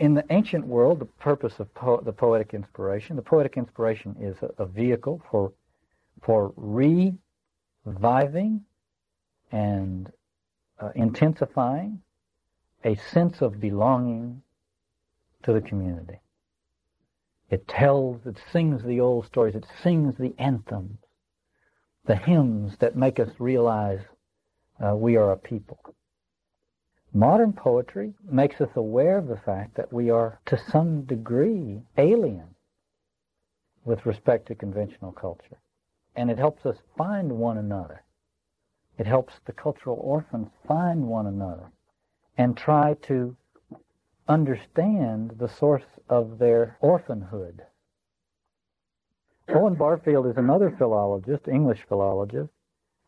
in 0.00 0.14
the 0.14 0.24
ancient 0.30 0.66
world, 0.66 0.98
the 0.98 1.04
purpose 1.04 1.60
of 1.60 1.72
po- 1.74 2.00
the 2.00 2.12
poetic 2.12 2.54
inspiration, 2.54 3.16
the 3.16 3.22
poetic 3.22 3.58
inspiration 3.58 4.16
is 4.18 4.34
a, 4.42 4.62
a 4.62 4.66
vehicle 4.66 5.22
for 5.30 5.52
for 6.22 6.52
reviving 7.86 8.62
and 9.52 10.10
uh, 10.80 10.90
intensifying 10.94 12.00
a 12.84 12.94
sense 12.96 13.42
of 13.42 13.60
belonging 13.60 14.42
to 15.42 15.52
the 15.52 15.60
community. 15.60 16.18
It 17.50 17.66
tells, 17.68 18.26
it 18.26 18.38
sings 18.52 18.82
the 18.82 19.00
old 19.00 19.26
stories, 19.26 19.54
it 19.54 19.66
sings 19.82 20.16
the 20.16 20.34
anthems, 20.38 20.98
the 22.04 22.16
hymns 22.16 22.76
that 22.78 22.96
make 22.96 23.18
us 23.18 23.30
realize 23.38 24.00
uh, 24.82 24.94
we 24.94 25.16
are 25.16 25.32
a 25.32 25.36
people. 25.36 25.94
Modern 27.12 27.52
poetry 27.52 28.14
makes 28.22 28.60
us 28.60 28.70
aware 28.76 29.18
of 29.18 29.26
the 29.26 29.36
fact 29.36 29.74
that 29.74 29.92
we 29.92 30.10
are, 30.10 30.38
to 30.46 30.56
some 30.56 31.02
degree, 31.02 31.82
alien 31.96 32.54
with 33.84 34.06
respect 34.06 34.46
to 34.46 34.54
conventional 34.54 35.10
culture. 35.10 35.58
And 36.14 36.30
it 36.30 36.38
helps 36.38 36.64
us 36.64 36.76
find 36.96 37.32
one 37.32 37.58
another. 37.58 38.04
It 38.96 39.06
helps 39.06 39.34
the 39.44 39.52
cultural 39.52 39.98
orphans 40.00 40.50
find 40.68 41.08
one 41.08 41.26
another 41.26 41.72
and 42.38 42.56
try 42.56 42.94
to 43.02 43.36
understand 44.28 45.32
the 45.38 45.48
source 45.48 45.98
of 46.08 46.38
their 46.38 46.76
orphanhood. 46.80 47.62
Owen 49.48 49.74
Barfield 49.74 50.26
is 50.26 50.36
another 50.36 50.70
philologist, 50.70 51.48
English 51.48 51.82
philologist, 51.88 52.52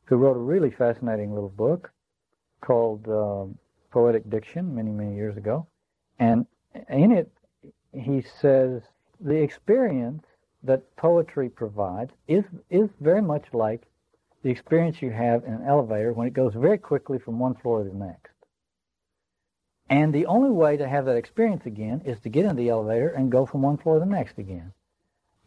who 0.06 0.16
wrote 0.16 0.36
a 0.36 0.40
really 0.40 0.72
fascinating 0.72 1.32
little 1.32 1.48
book 1.48 1.92
called 2.60 3.06
uh, 3.06 3.46
Poetic 3.92 4.28
Diction 4.28 4.74
many, 4.74 4.90
many 4.90 5.14
years 5.14 5.36
ago. 5.36 5.66
And 6.18 6.46
in 6.88 7.12
it, 7.12 7.30
he 7.92 8.22
says 8.22 8.82
the 9.20 9.36
experience 9.36 10.24
that 10.62 10.96
poetry 10.96 11.48
provides 11.48 12.12
is 12.26 12.44
is 12.70 12.88
very 13.00 13.22
much 13.22 13.44
like 13.52 13.82
the 14.42 14.50
experience 14.50 15.02
you 15.02 15.10
have 15.10 15.44
in 15.44 15.52
an 15.52 15.64
elevator 15.66 16.12
when 16.12 16.26
it 16.26 16.32
goes 16.32 16.54
very 16.54 16.78
quickly 16.78 17.18
from 17.18 17.38
one 17.38 17.54
floor 17.54 17.82
to 17.82 17.88
the 17.88 17.94
next. 17.94 18.32
And 19.88 20.12
the 20.12 20.26
only 20.26 20.50
way 20.50 20.76
to 20.76 20.88
have 20.88 21.04
that 21.04 21.16
experience 21.16 21.66
again 21.66 22.00
is 22.04 22.18
to 22.20 22.28
get 22.28 22.46
in 22.46 22.56
the 22.56 22.70
elevator 22.70 23.08
and 23.08 23.30
go 23.30 23.44
from 23.44 23.62
one 23.62 23.76
floor 23.76 23.96
to 23.96 24.00
the 24.00 24.06
next 24.06 24.38
again. 24.38 24.72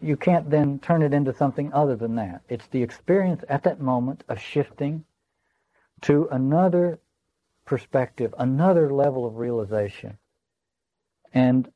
You 0.02 0.18
can't 0.18 0.50
then 0.50 0.80
turn 0.80 1.02
it 1.02 1.14
into 1.14 1.34
something 1.34 1.74
other 1.74 1.96
than 1.96 2.16
that. 2.16 2.42
It's 2.48 2.68
the 2.68 2.84
experience 2.84 3.44
at 3.50 3.64
that 3.64 3.82
moment 3.82 4.24
of 4.30 4.40
shifting 4.40 5.04
to 6.02 6.28
another 6.30 7.00
perspective, 7.66 8.34
another 8.38 8.94
level 8.94 9.26
of 9.26 9.38
realization. 9.38 10.18
And 11.34 11.72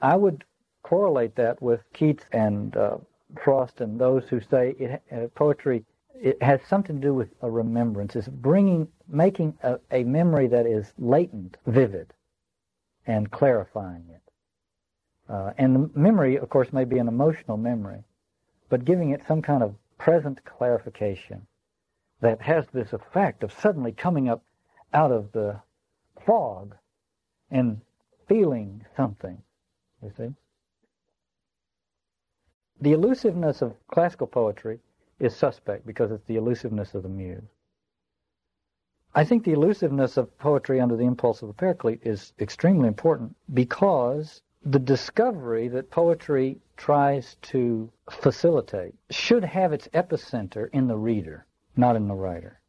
I 0.00 0.16
would 0.16 0.44
correlate 0.82 1.36
that 1.36 1.60
with 1.60 1.80
Keats 1.92 2.24
and 2.32 2.76
uh, 2.76 2.98
Frost 3.42 3.80
and 3.80 4.00
those 4.00 4.28
who 4.28 4.40
say 4.40 4.74
it, 4.78 5.02
uh, 5.12 5.26
poetry 5.34 5.84
it 6.14 6.40
has 6.42 6.60
something 6.68 6.96
to 6.96 7.02
do 7.02 7.14
with 7.14 7.30
a 7.42 7.50
remembrance. 7.50 8.14
It's 8.14 8.28
bringing, 8.28 8.86
making 9.08 9.58
a, 9.62 9.80
a 9.90 10.04
memory 10.04 10.46
that 10.48 10.66
is 10.66 10.92
latent, 10.96 11.56
vivid, 11.66 12.12
and 13.06 13.30
clarifying 13.30 14.04
it. 14.08 14.22
Uh, 15.28 15.52
and 15.58 15.74
the 15.74 15.90
memory, 15.98 16.36
of 16.36 16.48
course, 16.48 16.72
may 16.72 16.84
be 16.84 16.98
an 16.98 17.08
emotional 17.08 17.56
memory, 17.56 18.04
but 18.68 18.84
giving 18.84 19.10
it 19.10 19.26
some 19.26 19.42
kind 19.42 19.62
of 19.62 19.74
present 19.98 20.44
clarification 20.44 21.46
that 22.20 22.40
has 22.42 22.66
this 22.72 22.92
effect 22.92 23.42
of 23.42 23.52
suddenly 23.52 23.90
coming 23.90 24.28
up 24.28 24.44
out 24.92 25.10
of 25.10 25.32
the 25.32 25.60
fog 26.24 26.76
and 27.50 27.80
feeling 28.28 28.84
something, 28.96 29.42
you 30.02 30.12
see. 30.16 30.34
The 32.80 32.92
elusiveness 32.92 33.62
of 33.62 33.74
classical 33.88 34.26
poetry 34.26 34.80
is 35.20 35.36
suspect 35.36 35.86
because 35.86 36.10
it's 36.10 36.24
the 36.24 36.36
elusiveness 36.36 36.94
of 36.94 37.02
the 37.04 37.08
muse. 37.08 37.42
I 39.14 39.24
think 39.24 39.44
the 39.44 39.52
elusiveness 39.52 40.16
of 40.16 40.36
poetry 40.38 40.80
under 40.80 40.96
the 40.96 41.04
impulse 41.04 41.42
of 41.42 41.48
the 41.48 41.54
Paraclete 41.54 42.00
is 42.02 42.32
extremely 42.40 42.88
important 42.88 43.36
because 43.52 44.42
the 44.64 44.78
discovery 44.78 45.68
that 45.68 45.90
poetry 45.90 46.58
tries 46.76 47.36
to 47.42 47.92
facilitate 48.10 48.94
should 49.10 49.44
have 49.44 49.72
its 49.72 49.86
epicenter 49.88 50.70
in 50.72 50.86
the 50.86 50.96
reader, 50.96 51.46
not 51.76 51.94
in 51.94 52.08
the 52.08 52.14
writer. 52.14 52.61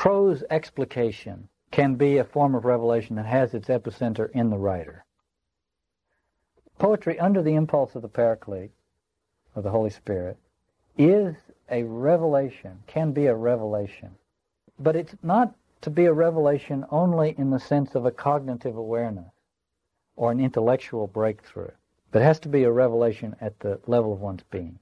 Prose 0.00 0.42
explication 0.48 1.46
can 1.70 1.94
be 1.94 2.16
a 2.16 2.24
form 2.24 2.54
of 2.54 2.64
revelation 2.64 3.16
that 3.16 3.26
has 3.26 3.52
its 3.52 3.68
epicenter 3.68 4.30
in 4.30 4.48
the 4.48 4.56
writer. 4.56 5.04
Poetry 6.78 7.20
under 7.20 7.42
the 7.42 7.54
impulse 7.54 7.94
of 7.94 8.00
the 8.00 8.08
Paraclete, 8.08 8.70
of 9.54 9.62
the 9.62 9.70
Holy 9.70 9.90
Spirit, 9.90 10.38
is 10.96 11.36
a 11.70 11.82
revelation, 11.82 12.82
can 12.86 13.12
be 13.12 13.26
a 13.26 13.36
revelation. 13.36 14.16
But 14.78 14.96
it's 14.96 15.14
not 15.22 15.54
to 15.82 15.90
be 15.90 16.06
a 16.06 16.14
revelation 16.14 16.86
only 16.90 17.34
in 17.36 17.50
the 17.50 17.60
sense 17.60 17.94
of 17.94 18.06
a 18.06 18.10
cognitive 18.10 18.78
awareness 18.78 19.34
or 20.16 20.32
an 20.32 20.40
intellectual 20.40 21.08
breakthrough, 21.08 21.72
but 22.10 22.22
it 22.22 22.24
has 22.24 22.40
to 22.40 22.48
be 22.48 22.64
a 22.64 22.72
revelation 22.72 23.36
at 23.38 23.60
the 23.60 23.78
level 23.86 24.14
of 24.14 24.22
one's 24.22 24.44
being. 24.44 24.78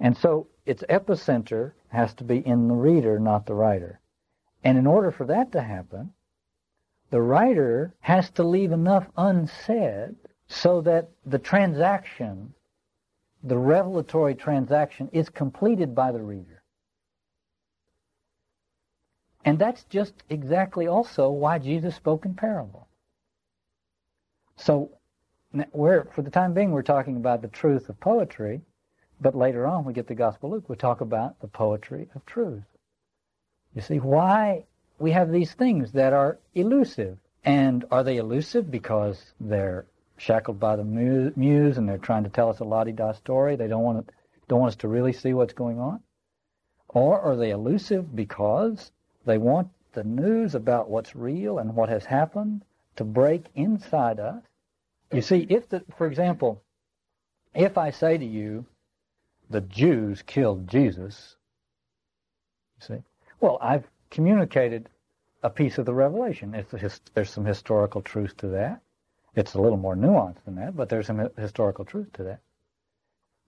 And 0.00 0.16
so 0.16 0.48
its 0.66 0.82
epicenter 0.88 1.74
has 1.90 2.14
to 2.14 2.24
be 2.24 2.44
in 2.44 2.66
the 2.66 2.74
reader, 2.74 3.20
not 3.20 3.46
the 3.46 3.54
writer. 3.54 4.00
And 4.64 4.76
in 4.76 4.86
order 4.86 5.10
for 5.10 5.24
that 5.26 5.52
to 5.52 5.62
happen, 5.62 6.12
the 7.10 7.22
writer 7.22 7.94
has 8.00 8.30
to 8.30 8.42
leave 8.42 8.72
enough 8.72 9.08
unsaid 9.16 10.16
so 10.46 10.80
that 10.82 11.08
the 11.24 11.38
transaction 11.38 12.54
the 13.42 13.58
revelatory 13.58 14.34
transaction 14.34 15.08
is 15.12 15.28
completed 15.28 15.94
by 15.94 16.12
the 16.12 16.22
reader. 16.22 16.62
And 19.44 19.58
that's 19.58 19.84
just 19.84 20.14
exactly 20.28 20.86
also 20.86 21.30
why 21.30 21.58
Jesus 21.58 21.94
spoke 21.94 22.24
in 22.24 22.34
parable. 22.34 22.88
So, 24.56 24.90
we're, 25.72 26.04
for 26.12 26.22
the 26.22 26.30
time 26.30 26.52
being, 26.52 26.72
we're 26.72 26.82
talking 26.82 27.16
about 27.16 27.40
the 27.40 27.48
truth 27.48 27.88
of 27.88 27.98
poetry, 28.00 28.60
but 29.20 29.34
later 29.34 29.66
on, 29.66 29.84
we 29.84 29.92
get 29.92 30.08
the 30.08 30.14
Gospel 30.14 30.50
Luke, 30.50 30.68
we'll 30.68 30.76
talk 30.76 31.00
about 31.00 31.40
the 31.40 31.48
poetry 31.48 32.08
of 32.14 32.26
truth. 32.26 32.64
You 33.78 33.82
see, 33.82 34.00
why 34.00 34.64
we 34.98 35.12
have 35.12 35.30
these 35.30 35.52
things 35.52 35.92
that 35.92 36.12
are 36.12 36.40
elusive. 36.56 37.16
And 37.44 37.84
are 37.92 38.02
they 38.02 38.16
elusive 38.16 38.72
because 38.72 39.34
they're 39.38 39.86
shackled 40.16 40.58
by 40.58 40.74
the 40.74 40.82
muse, 40.82 41.78
and 41.78 41.88
they're 41.88 41.96
trying 41.96 42.24
to 42.24 42.28
tell 42.28 42.50
us 42.50 42.58
a 42.58 42.64
la-di-da 42.64 43.12
story. 43.12 43.54
They 43.54 43.68
don't 43.68 43.84
want 43.84 44.04
to, 44.04 44.14
don't 44.48 44.58
want 44.58 44.70
us 44.72 44.76
to 44.78 44.88
really 44.88 45.12
see 45.12 45.32
what's 45.32 45.52
going 45.52 45.78
on. 45.78 46.00
Or 46.88 47.20
are 47.20 47.36
they 47.36 47.52
elusive 47.52 48.16
because 48.16 48.90
they 49.24 49.38
want 49.38 49.68
the 49.92 50.02
news 50.02 50.56
about 50.56 50.90
what's 50.90 51.14
real 51.14 51.60
and 51.60 51.76
what 51.76 51.88
has 51.88 52.04
happened 52.04 52.64
to 52.96 53.04
break 53.04 53.44
inside 53.54 54.18
us? 54.18 54.42
You 55.12 55.22
see, 55.22 55.46
if 55.48 55.68
the, 55.68 55.84
for 55.96 56.08
example, 56.08 56.64
if 57.54 57.78
I 57.78 57.92
say 57.92 58.18
to 58.18 58.26
you, 58.26 58.66
the 59.48 59.60
Jews 59.60 60.22
killed 60.22 60.66
Jesus, 60.66 61.36
you 62.80 62.96
see, 62.96 63.02
well, 63.40 63.58
I've 63.60 63.88
communicated 64.10 64.88
a 65.42 65.50
piece 65.50 65.78
of 65.78 65.86
the 65.86 65.94
revelation. 65.94 66.56
there's 67.14 67.30
some 67.30 67.44
historical 67.44 68.02
truth 68.02 68.36
to 68.38 68.48
that. 68.48 68.80
It's 69.34 69.54
a 69.54 69.60
little 69.60 69.78
more 69.78 69.94
nuanced 69.94 70.44
than 70.44 70.56
that, 70.56 70.76
but 70.76 70.88
there's 70.88 71.06
some 71.06 71.30
historical 71.36 71.84
truth 71.84 72.12
to 72.14 72.24
that. 72.24 72.40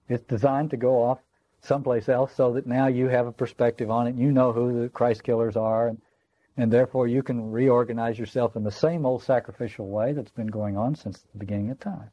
It's 0.09 0.24
designed 0.24 0.70
to 0.70 0.76
go 0.76 1.03
off 1.03 1.18
someplace 1.62 2.09
else 2.09 2.35
so 2.35 2.53
that 2.53 2.66
now 2.66 2.87
you 2.87 3.09
have 3.09 3.26
a 3.26 3.33
perspective 3.33 3.90
on 3.90 4.07
it. 4.07 4.14
You 4.14 4.31
know 4.31 4.53
who 4.53 4.83
the 4.83 4.88
Christ 4.88 5.22
killers 5.24 5.57
are, 5.57 5.88
and, 5.88 6.00
and 6.57 6.72
therefore 6.72 7.07
you 7.07 7.22
can 7.22 7.50
reorganize 7.50 8.18
yourself 8.18 8.57
in 8.57 8.62
the 8.62 8.70
same 8.70 9.05
old 9.05 9.22
sacrificial 9.22 9.88
way 9.88 10.12
that's 10.12 10.31
been 10.31 10.46
going 10.46 10.76
on 10.76 10.94
since 10.94 11.20
the 11.20 11.38
beginning 11.38 11.70
of 11.70 11.81
time. 11.81 12.11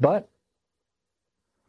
But 0.00 0.28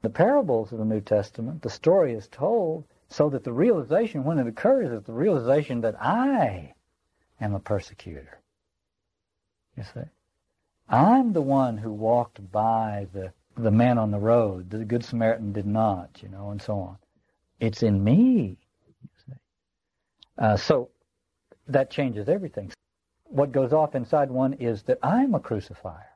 the 0.01 0.09
parables 0.09 0.71
of 0.71 0.77
the 0.77 0.85
New 0.85 1.01
Testament, 1.01 1.61
the 1.61 1.69
story 1.69 2.13
is 2.13 2.27
told 2.27 2.85
so 3.09 3.29
that 3.29 3.43
the 3.43 3.51
realization, 3.51 4.23
when 4.23 4.39
it 4.39 4.47
occurs, 4.47 4.91
is 4.91 5.03
the 5.03 5.13
realization 5.13 5.81
that 5.81 5.99
I 6.01 6.73
am 7.41 7.55
a 7.55 7.59
persecutor. 7.59 8.39
You 9.75 9.83
see? 9.83 10.01
I'm 10.87 11.33
the 11.33 11.41
one 11.41 11.77
who 11.77 11.91
walked 11.91 12.51
by 12.51 13.07
the, 13.13 13.31
the 13.55 13.71
man 13.71 13.97
on 13.97 14.11
the 14.11 14.19
road. 14.19 14.69
The 14.69 14.85
Good 14.85 15.03
Samaritan 15.03 15.53
did 15.53 15.65
not, 15.65 16.19
you 16.21 16.29
know, 16.29 16.49
and 16.51 16.61
so 16.61 16.79
on. 16.79 16.97
It's 17.59 17.83
in 17.83 18.03
me. 18.03 18.57
You 19.01 19.09
see. 19.25 19.33
Uh, 20.37 20.57
so 20.57 20.89
that 21.67 21.91
changes 21.91 22.29
everything. 22.29 22.71
What 23.25 23.51
goes 23.51 23.73
off 23.73 23.95
inside 23.95 24.31
one 24.31 24.53
is 24.53 24.83
that 24.83 24.97
I'm 25.03 25.35
a 25.35 25.39
crucifier. 25.39 26.09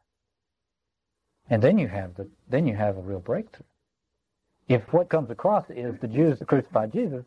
And 1.50 1.62
then 1.62 1.78
you 1.78 1.88
have 1.88 2.16
the 2.16 2.30
then 2.48 2.66
you 2.66 2.76
have 2.76 2.98
a 2.98 3.02
real 3.02 3.20
breakthrough. 3.20 3.66
If 4.68 4.94
what 4.94 5.10
comes 5.10 5.30
across 5.30 5.70
is 5.70 6.00
the 6.00 6.08
Jews 6.08 6.42
crucified 6.48 6.94
Jesus, 6.94 7.26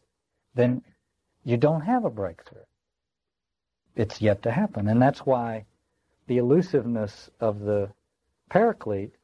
then 0.54 0.82
you 1.44 1.56
don't 1.56 1.82
have 1.82 2.04
a 2.04 2.10
breakthrough. 2.10 2.62
It's 3.94 4.20
yet 4.20 4.42
to 4.42 4.50
happen. 4.50 4.88
And 4.88 5.00
that's 5.00 5.20
why 5.20 5.66
the 6.26 6.38
elusiveness 6.38 7.30
of 7.40 7.60
the 7.60 7.90
paraclete 8.50 9.14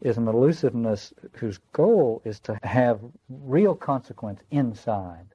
is 0.00 0.16
an 0.16 0.28
elusiveness 0.28 1.12
whose 1.34 1.58
goal 1.72 2.22
is 2.24 2.40
to 2.40 2.58
have 2.62 3.00
real 3.28 3.74
consequence 3.74 4.40
inside 4.50 5.26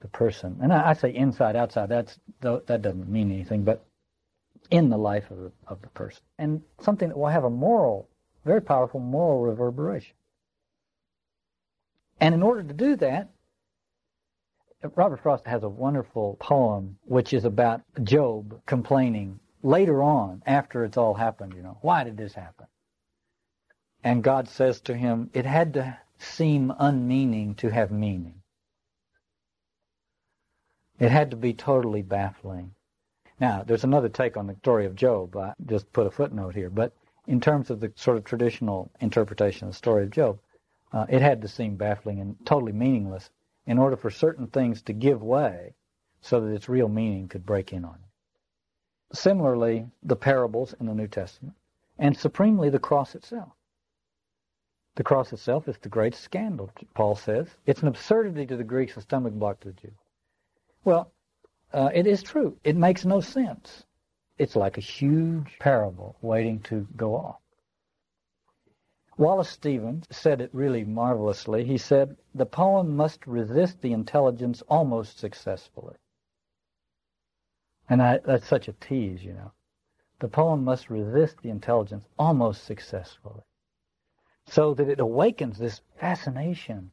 the 0.00 0.08
person. 0.08 0.58
And 0.62 0.72
I, 0.72 0.90
I 0.90 0.92
say 0.92 1.14
inside, 1.14 1.56
outside. 1.56 1.88
That's 1.88 2.18
that 2.40 2.66
doesn't 2.66 3.08
mean 3.08 3.32
anything, 3.32 3.64
but 3.64 3.84
in 4.70 4.88
the 4.88 4.98
life 4.98 5.30
of 5.30 5.38
the, 5.38 5.52
of 5.66 5.82
the 5.82 5.88
person, 5.88 6.22
and 6.38 6.62
something 6.80 7.08
that 7.08 7.18
will 7.18 7.26
have 7.26 7.44
a 7.44 7.50
moral, 7.50 8.08
very 8.44 8.62
powerful 8.62 9.00
moral 9.00 9.42
reverberation. 9.42 10.14
And 12.24 12.34
in 12.34 12.42
order 12.42 12.62
to 12.62 12.72
do 12.72 12.96
that, 12.96 13.28
Robert 14.94 15.20
Frost 15.20 15.46
has 15.46 15.62
a 15.62 15.68
wonderful 15.68 16.38
poem 16.40 16.96
which 17.04 17.34
is 17.34 17.44
about 17.44 17.82
Job 18.02 18.62
complaining 18.64 19.40
later 19.62 20.02
on, 20.02 20.42
after 20.46 20.86
it's 20.86 20.96
all 20.96 21.12
happened, 21.12 21.52
you 21.54 21.62
know, 21.62 21.76
why 21.82 22.02
did 22.02 22.16
this 22.16 22.32
happen? 22.32 22.64
And 24.02 24.24
God 24.24 24.48
says 24.48 24.80
to 24.82 24.96
him, 24.96 25.28
it 25.34 25.44
had 25.44 25.74
to 25.74 25.98
seem 26.16 26.72
unmeaning 26.78 27.56
to 27.56 27.68
have 27.68 27.90
meaning. 27.90 28.40
It 30.98 31.10
had 31.10 31.30
to 31.32 31.36
be 31.36 31.52
totally 31.52 32.00
baffling. 32.00 32.74
Now, 33.38 33.64
there's 33.66 33.84
another 33.84 34.08
take 34.08 34.38
on 34.38 34.46
the 34.46 34.56
story 34.62 34.86
of 34.86 34.96
Job. 34.96 35.36
I 35.36 35.52
just 35.66 35.92
put 35.92 36.06
a 36.06 36.10
footnote 36.10 36.54
here. 36.54 36.70
But 36.70 36.94
in 37.26 37.42
terms 37.42 37.68
of 37.68 37.80
the 37.80 37.92
sort 37.96 38.16
of 38.16 38.24
traditional 38.24 38.90
interpretation 38.98 39.68
of 39.68 39.74
the 39.74 39.76
story 39.76 40.04
of 40.04 40.10
Job, 40.10 40.38
uh, 40.94 41.06
it 41.08 41.20
had 41.20 41.42
to 41.42 41.48
seem 41.48 41.74
baffling 41.74 42.20
and 42.20 42.36
totally 42.46 42.72
meaningless 42.72 43.28
in 43.66 43.78
order 43.78 43.96
for 43.96 44.10
certain 44.10 44.46
things 44.46 44.80
to 44.82 44.92
give 44.92 45.22
way 45.22 45.74
so 46.20 46.40
that 46.40 46.54
its 46.54 46.68
real 46.68 46.88
meaning 46.88 47.26
could 47.26 47.44
break 47.44 47.72
in 47.72 47.84
on 47.84 47.96
it. 47.96 49.16
Similarly, 49.16 49.86
the 50.04 50.16
parables 50.16 50.74
in 50.78 50.86
the 50.86 50.94
New 50.94 51.08
Testament, 51.08 51.56
and 51.98 52.16
supremely 52.16 52.70
the 52.70 52.78
cross 52.78 53.14
itself. 53.16 53.52
The 54.94 55.02
cross 55.02 55.32
itself 55.32 55.66
is 55.66 55.76
the 55.78 55.88
great 55.88 56.14
scandal, 56.14 56.70
Paul 56.94 57.16
says. 57.16 57.48
It's 57.66 57.82
an 57.82 57.88
absurdity 57.88 58.46
to 58.46 58.56
the 58.56 58.62
Greeks, 58.62 58.96
a 58.96 59.00
stumbling 59.00 59.40
block 59.40 59.60
to 59.60 59.68
the 59.68 59.74
Jews. 59.74 59.98
Well, 60.84 61.10
uh, 61.72 61.90
it 61.92 62.06
is 62.06 62.22
true. 62.22 62.56
It 62.62 62.76
makes 62.76 63.04
no 63.04 63.20
sense. 63.20 63.84
It's 64.38 64.54
like 64.54 64.78
a 64.78 64.80
huge 64.80 65.58
parable 65.58 66.16
waiting 66.22 66.60
to 66.60 66.86
go 66.96 67.16
off. 67.16 67.40
Wallace 69.16 69.50
Stevens 69.50 70.06
said 70.10 70.40
it 70.40 70.50
really 70.52 70.84
marvelously. 70.84 71.64
He 71.64 71.78
said, 71.78 72.16
the 72.34 72.46
poem 72.46 72.96
must 72.96 73.26
resist 73.26 73.80
the 73.80 73.92
intelligence 73.92 74.62
almost 74.68 75.18
successfully. 75.18 75.96
And 77.88 78.02
I, 78.02 78.18
that's 78.18 78.46
such 78.46 78.68
a 78.68 78.72
tease, 78.72 79.24
you 79.24 79.34
know. 79.34 79.52
The 80.20 80.28
poem 80.28 80.64
must 80.64 80.90
resist 80.90 81.42
the 81.42 81.50
intelligence 81.50 82.06
almost 82.18 82.64
successfully 82.64 83.42
so 84.46 84.74
that 84.74 84.88
it 84.88 85.00
awakens 85.00 85.58
this 85.58 85.80
fascination. 85.96 86.90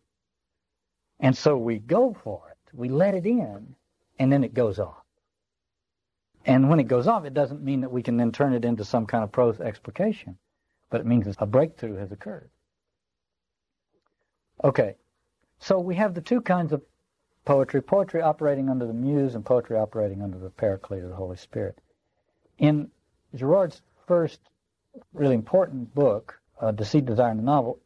And 1.20 1.36
so 1.36 1.58
we 1.58 1.80
go 1.80 2.14
for 2.14 2.42
it. 2.50 2.58
We 2.74 2.90
let 2.90 3.16
it 3.16 3.26
in, 3.26 3.76
and 4.20 4.32
then 4.32 4.44
it 4.44 4.54
goes 4.54 4.80
off. 4.80 5.04
And 6.46 6.70
when 6.70 6.80
it 6.80 6.88
goes 6.88 7.08
off, 7.08 7.26
it 7.26 7.34
doesn't 7.34 7.62
mean 7.62 7.82
that 7.82 7.92
we 7.92 8.02
can 8.02 8.18
then 8.18 8.32
turn 8.32 8.54
it 8.54 8.66
into 8.66 8.86
some 8.86 9.06
kind 9.06 9.24
of 9.24 9.32
prose 9.32 9.60
explication, 9.60 10.38
but 10.92 11.02
it 11.02 11.08
means 11.08 11.36
a 11.40 11.46
breakthrough 11.48 11.96
has 11.96 12.12
occurred. 12.12 12.50
Okay, 14.64 14.96
so 15.58 15.80
we 15.80 15.96
have 15.96 16.14
the 16.14 16.22
two 16.22 16.42
kinds 16.42 16.72
of 16.72 16.84
poetry 17.46 17.82
poetry 17.82 18.22
operating 18.22 18.70
under 18.70 18.86
the 18.86 18.94
muse 18.94 19.34
and 19.34 19.44
poetry 19.44 19.76
operating 19.76 20.22
under 20.22 20.38
the 20.38 20.52
paraclete 20.52 21.04
of 21.04 21.10
the 21.10 21.16
Holy 21.16 21.38
Spirit. 21.38 21.80
In 22.60 22.92
Girard's 23.36 23.82
first 24.06 24.40
really 25.14 25.34
important 25.34 25.96
book, 25.96 26.40
uh, 26.60 26.72
Deceit, 26.72 27.06
Desire, 27.06 27.32
and 27.32 27.40
the 27.40 27.44
Novel, 27.44 27.80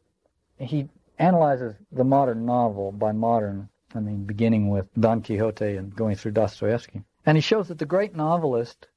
he 0.58 0.88
analyzes 1.18 1.74
the 1.92 2.04
modern 2.04 2.44
novel 2.44 2.92
by 2.92 3.12
modern, 3.12 3.68
I 3.94 4.00
mean, 4.00 4.24
beginning 4.24 4.68
with 4.68 4.86
Don 4.98 5.22
Quixote 5.22 5.76
and 5.76 5.94
going 5.94 6.16
through 6.16 6.32
Dostoevsky. 6.32 7.02
And 7.24 7.36
he 7.36 7.40
shows 7.40 7.68
that 7.68 7.78
the 7.78 7.86
great 7.86 8.14
novelist, 8.14 8.88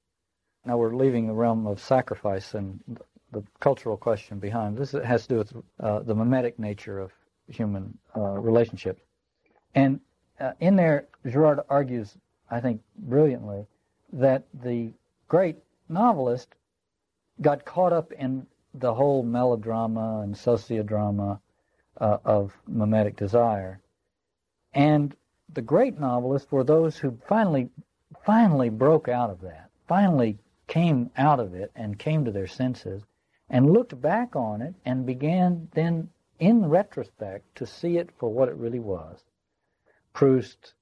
now 0.66 0.78
we're 0.78 0.96
leaving 0.96 1.28
the 1.28 1.34
realm 1.34 1.66
of 1.66 1.80
sacrifice 1.80 2.54
and 2.54 2.82
the 3.32 3.44
cultural 3.60 3.98
question 3.98 4.40
behind 4.40 4.78
this 4.78 4.92
has 4.92 5.24
to 5.24 5.28
do 5.28 5.38
with 5.38 5.54
uh, 5.80 6.00
the 6.00 6.16
mimetic 6.16 6.58
nature 6.58 7.00
of 7.00 7.12
human 7.48 7.98
uh, 8.16 8.22
relationships. 8.22 9.02
And 9.76 10.00
uh, 10.40 10.54
in 10.60 10.76
there, 10.76 11.08
Girard 11.26 11.60
argues, 11.70 12.16
I 12.50 12.60
think 12.60 12.82
brilliantly, 12.98 13.68
that 14.14 14.46
the 14.54 14.92
great 15.28 15.58
novelist 15.88 16.56
got 17.42 17.66
caught 17.66 17.94
up 17.94 18.12
in 18.12 18.48
the 18.74 18.94
whole 18.94 19.24
melodrama 19.24 20.22
and 20.22 20.36
sociodrama 20.36 21.40
uh, 22.00 22.18
of 22.24 22.56
mimetic 22.68 23.16
desire. 23.16 23.80
And 24.74 25.16
the 25.54 25.62
great 25.62 26.00
novelists 26.00 26.52
were 26.52 26.64
those 26.64 26.98
who 26.98 27.18
finally, 27.28 27.70
finally 28.26 28.70
broke 28.70 29.08
out 29.08 29.30
of 29.30 29.42
that, 29.42 29.70
finally 29.88 30.38
came 30.68 31.10
out 31.18 31.40
of 31.40 31.56
it 31.56 31.72
and 31.76 31.98
came 31.98 32.26
to 32.26 32.32
their 32.32 32.48
senses 32.48 33.04
and 33.50 33.72
looked 33.74 34.00
back 34.00 34.36
on 34.36 34.62
it 34.62 34.76
and 34.86 35.06
began 35.06 35.68
then, 35.74 36.10
in 36.40 36.70
retrospect, 36.70 37.56
to 37.56 37.66
see 37.66 37.98
it 37.98 38.10
for 38.18 38.32
what 38.32 38.50
it 38.50 38.56
really 38.56 38.80
was. 38.80 39.24
Proust, 40.14 40.74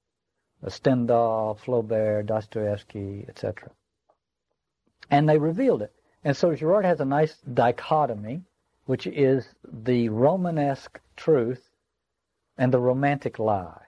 Stendhal, 0.66 1.58
Flaubert, 1.64 2.26
Dostoevsky, 2.26 3.24
etc. 3.28 3.70
And 5.10 5.28
they 5.28 5.38
revealed 5.38 5.82
it. 5.82 5.94
And 6.24 6.36
so 6.36 6.54
Girard 6.54 6.84
has 6.84 7.00
a 7.00 7.04
nice 7.04 7.36
dichotomy, 7.38 8.42
which 8.86 9.06
is 9.06 9.54
the 9.64 10.08
Romanesque 10.08 11.00
truth 11.16 11.68
and 12.58 12.72
the 12.72 12.80
romantic 12.80 13.38
lie. 13.38 13.82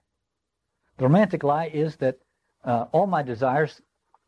The 0.98 1.04
romantic 1.04 1.42
lie 1.42 1.66
is 1.66 1.96
that 1.96 2.18
uh, 2.64 2.86
all 2.92 3.06
my 3.06 3.22
desires 3.22 3.80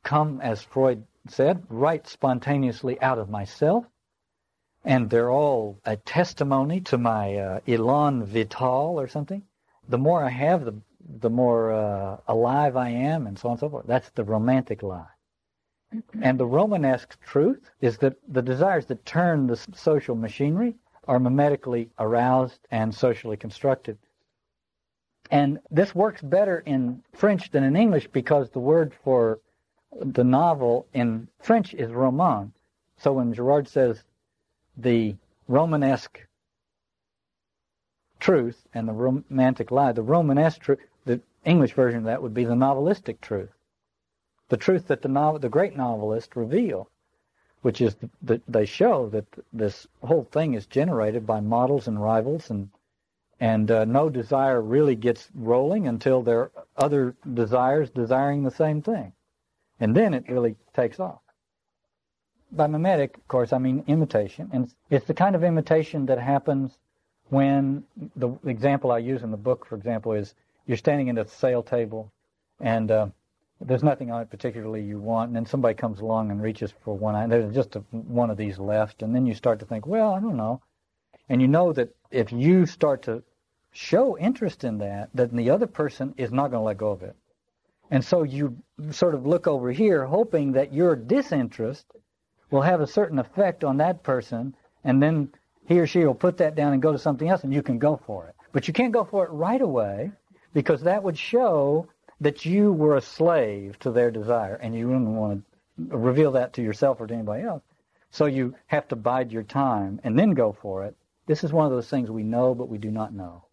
come, 0.03 0.41
as 0.41 0.63
Freud 0.63 1.07
said, 1.29 1.63
right 1.69 2.07
spontaneously 2.07 3.01
out 3.01 3.19
of 3.19 3.31
myself, 3.31 3.87
and 4.85 5.11
they're 5.11 5.31
all 5.31 5.79
a 5.85 5.97
testimony 5.97 6.81
to 6.81 6.99
my 6.99 7.37
uh, 7.37 7.61
elan 7.67 8.25
vital 8.25 9.01
or 9.01 9.09
something. 9.09 9.43
The 9.89 9.99
more 9.99 10.25
I 10.25 10.31
have, 10.31 10.65
the 10.65 10.75
the 11.21 11.31
more 11.31 11.73
uh, 11.73 12.17
alive 12.29 12.77
I 12.77 12.91
am, 12.91 13.27
and 13.27 13.39
so 13.39 13.49
on 13.49 13.53
and 13.53 13.61
so 13.61 13.69
forth. 13.69 13.87
That's 13.87 14.11
the 14.11 14.25
romantic 14.25 14.83
lie. 14.83 15.07
And 16.23 16.41
the 16.41 16.47
Romanesque 16.47 17.21
truth 17.21 17.71
is 17.83 17.99
that 17.99 18.17
the 18.27 18.41
desires 18.41 18.87
that 18.87 19.05
turn 19.05 19.47
the 19.47 19.57
social 19.75 20.15
machinery 20.15 20.77
are 21.07 21.19
mimetically 21.19 21.91
aroused 21.99 22.61
and 22.71 22.95
socially 22.95 23.37
constructed. 23.37 23.99
And 25.31 25.61
this 25.71 25.95
works 25.95 26.23
better 26.23 26.61
in 26.61 27.03
French 27.13 27.51
than 27.51 27.63
in 27.65 27.77
English 27.77 28.09
because 28.09 28.49
the 28.51 28.61
word 28.61 28.95
for 28.95 29.41
the 30.01 30.25
novel 30.25 30.87
in 30.95 31.29
French 31.41 31.75
is 31.75 31.91
roman. 31.91 32.55
So 32.97 33.13
when 33.13 33.35
Girard 33.35 33.69
says 33.69 34.03
the 34.77 35.17
Romanesque 35.49 36.27
truth 38.21 38.67
and 38.73 38.89
the 38.89 38.93
romantic 38.93 39.71
lie, 39.71 39.93
the 39.93 40.03
Romanesque 40.03 40.61
truth, 40.61 40.79
the 41.05 41.21
English 41.45 41.73
version 41.73 41.99
of 41.99 42.05
that 42.05 42.23
would 42.23 42.35
be 42.35 42.45
the 42.45 42.55
novelistic 42.55 43.21
truth. 43.21 43.51
The 44.49 44.57
truth 44.57 44.87
that 44.89 45.03
the 45.03 45.09
novel, 45.09 45.41
the 45.41 45.49
great 45.49 45.77
novelists 45.77 46.37
reveal, 46.37 46.89
which 47.63 47.81
is 47.81 47.97
that 48.23 48.43
they 48.47 48.65
show 48.65 49.09
that 49.09 49.27
this 49.53 49.87
whole 50.03 50.25
thing 50.25 50.55
is 50.55 50.67
generated 50.67 51.27
by 51.27 51.41
models 51.41 51.89
and 51.89 52.01
rivals, 52.01 52.51
and 52.51 52.71
and 53.41 53.71
uh, 53.71 53.85
no 53.85 54.09
desire 54.09 54.61
really 54.61 54.95
gets 54.95 55.29
rolling 55.35 55.89
until 55.89 56.23
there 56.23 56.43
are 56.43 56.53
other 56.77 57.17
desires 57.35 57.91
desiring 57.91 58.45
the 58.45 58.51
same 58.53 58.83
thing, 58.83 59.13
and 59.81 59.97
then 59.97 60.15
it 60.15 60.29
really 60.29 60.55
takes 60.75 61.01
off. 61.01 61.22
By 62.55 62.67
mimetic, 62.67 63.17
of 63.17 63.27
course, 63.29 63.53
I 63.55 63.59
mean 63.59 63.83
imitation, 63.87 64.51
and 64.53 64.71
it's 64.91 65.07
the 65.07 65.15
kind 65.15 65.35
of 65.35 65.43
imitation 65.43 66.05
that 66.07 66.19
happens 66.19 66.77
when 67.31 67.85
the 68.15 68.39
example 68.45 68.93
I 68.93 68.99
use 68.99 69.23
in 69.23 69.31
the 69.31 69.39
book, 69.39 69.65
for 69.65 69.75
example, 69.75 70.13
is 70.13 70.35
you're 70.67 70.77
standing 70.77 71.09
at 71.09 71.17
a 71.17 71.27
sale 71.27 71.63
table, 71.63 72.13
and 72.61 72.91
uh, 72.91 73.07
there's 73.59 73.83
nothing 73.83 74.11
on 74.11 74.21
it 74.21 74.31
particularly 74.31 74.83
you 74.83 74.99
want, 75.01 75.29
and 75.29 75.37
then 75.37 75.47
somebody 75.47 75.75
comes 75.75 76.01
along 76.01 76.31
and 76.31 76.43
reaches 76.43 76.75
for 76.85 76.95
one 76.95 77.15
eye, 77.15 77.27
there's 77.27 77.55
just 77.55 77.75
a, 77.77 77.81
one 77.91 78.29
of 78.29 78.37
these 78.37 78.59
left, 78.59 79.03
and 79.03 79.15
then 79.15 79.25
you 79.25 79.33
start 79.33 79.59
to 79.61 79.65
think, 79.65 79.87
well, 79.87 80.13
I 80.13 80.21
don't 80.21 80.37
know. 80.37 80.61
And 81.31 81.41
you 81.41 81.49
know 81.49 81.73
that 81.73 81.89
if 82.11 82.33
you 82.33 82.67
start 82.67 83.03
to 83.05 83.23
show 83.73 84.19
interest 84.19 84.63
in 84.63 84.77
that, 84.79 85.09
then 85.15 85.31
the 85.35 85.49
other 85.49 85.67
person 85.67 86.13
is 86.19 86.31
not 86.31 86.51
going 86.51 86.61
to 86.61 86.67
let 86.67 86.77
go 86.77 86.91
of 86.91 87.03
it. 87.03 87.17
And 87.91 88.05
so 88.05 88.25
you 88.25 88.59
sort 88.91 89.15
of 89.15 89.27
look 89.27 89.47
over 89.47 89.73
here, 89.73 90.05
hoping 90.05 90.53
that 90.53 90.75
your 90.75 90.97
disinterest 90.97 91.87
will 92.53 92.63
have 92.63 92.81
a 92.81 92.87
certain 92.87 93.19
effect 93.19 93.65
on 93.65 93.79
that 93.79 94.05
person, 94.05 94.55
and 94.85 95.03
then 95.03 95.33
he 95.67 95.81
or 95.81 95.87
she 95.87 96.05
will 96.05 96.15
put 96.15 96.37
that 96.37 96.55
down 96.55 96.73
and 96.73 96.83
go 96.83 96.93
to 96.93 96.99
something 96.99 97.29
else, 97.29 97.43
and 97.43 97.53
you 97.53 97.63
can 97.63 97.79
go 97.79 97.97
for 98.07 98.29
it. 98.29 98.37
But 98.53 98.69
you 98.69 98.75
can't 98.75 98.93
go 98.93 99.05
for 99.05 99.25
it 99.25 99.31
right 99.31 99.61
away 99.61 100.13
because 100.53 100.83
that 100.83 101.03
would 101.03 101.19
show 101.19 101.89
that 102.21 102.45
you 102.45 102.71
were 102.73 102.97
a 102.97 103.01
slave 103.01 103.79
to 103.81 103.91
their 103.91 104.11
desire, 104.11 104.55
and 104.57 104.77
you 104.77 104.87
wouldn't 104.87 105.09
want 105.09 105.45
to 105.79 105.97
reveal 105.97 106.33
that 106.33 106.53
to 106.53 106.63
yourself 106.63 107.01
or 107.01 107.07
to 107.07 107.15
anybody 107.15 107.43
else. 107.43 107.63
So 108.11 108.27
you 108.27 108.55
have 108.67 108.87
to 108.89 108.97
bide 108.97 109.33
your 109.33 109.43
time 109.43 109.99
and 110.05 110.19
then 110.19 110.33
go 110.33 110.53
for 110.53 110.85
it. 110.85 110.95
This 111.27 111.45
is 111.45 111.53
one 111.53 111.65
of 111.65 111.73
those 111.73 111.89
things 111.89 112.11
we 112.11 112.23
know, 112.23 112.55
but 112.55 112.69
we 112.69 112.77
do 112.77 112.91
not 112.91 113.15
know. 113.15 113.47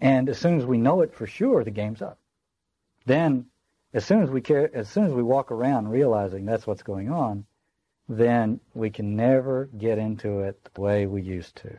And 0.00 0.28
as 0.28 0.38
soon 0.38 0.58
as 0.58 0.64
we 0.64 0.78
know 0.78 1.00
it 1.00 1.12
for 1.12 1.26
sure, 1.26 1.64
the 1.64 1.70
game's 1.70 2.02
up. 2.02 2.18
Then, 3.06 3.46
as 3.92 4.04
soon 4.04 4.22
as 4.22 4.30
we 4.30 4.40
care, 4.40 4.70
as 4.74 4.88
soon 4.88 5.04
as 5.04 5.12
we 5.12 5.22
walk 5.22 5.50
around 5.50 5.88
realizing 5.88 6.44
that's 6.44 6.66
what's 6.66 6.82
going 6.82 7.10
on, 7.10 7.46
then 8.08 8.60
we 8.74 8.90
can 8.90 9.16
never 9.16 9.68
get 9.78 9.98
into 9.98 10.40
it 10.40 10.68
the 10.74 10.80
way 10.80 11.06
we 11.06 11.22
used 11.22 11.56
to. 11.56 11.78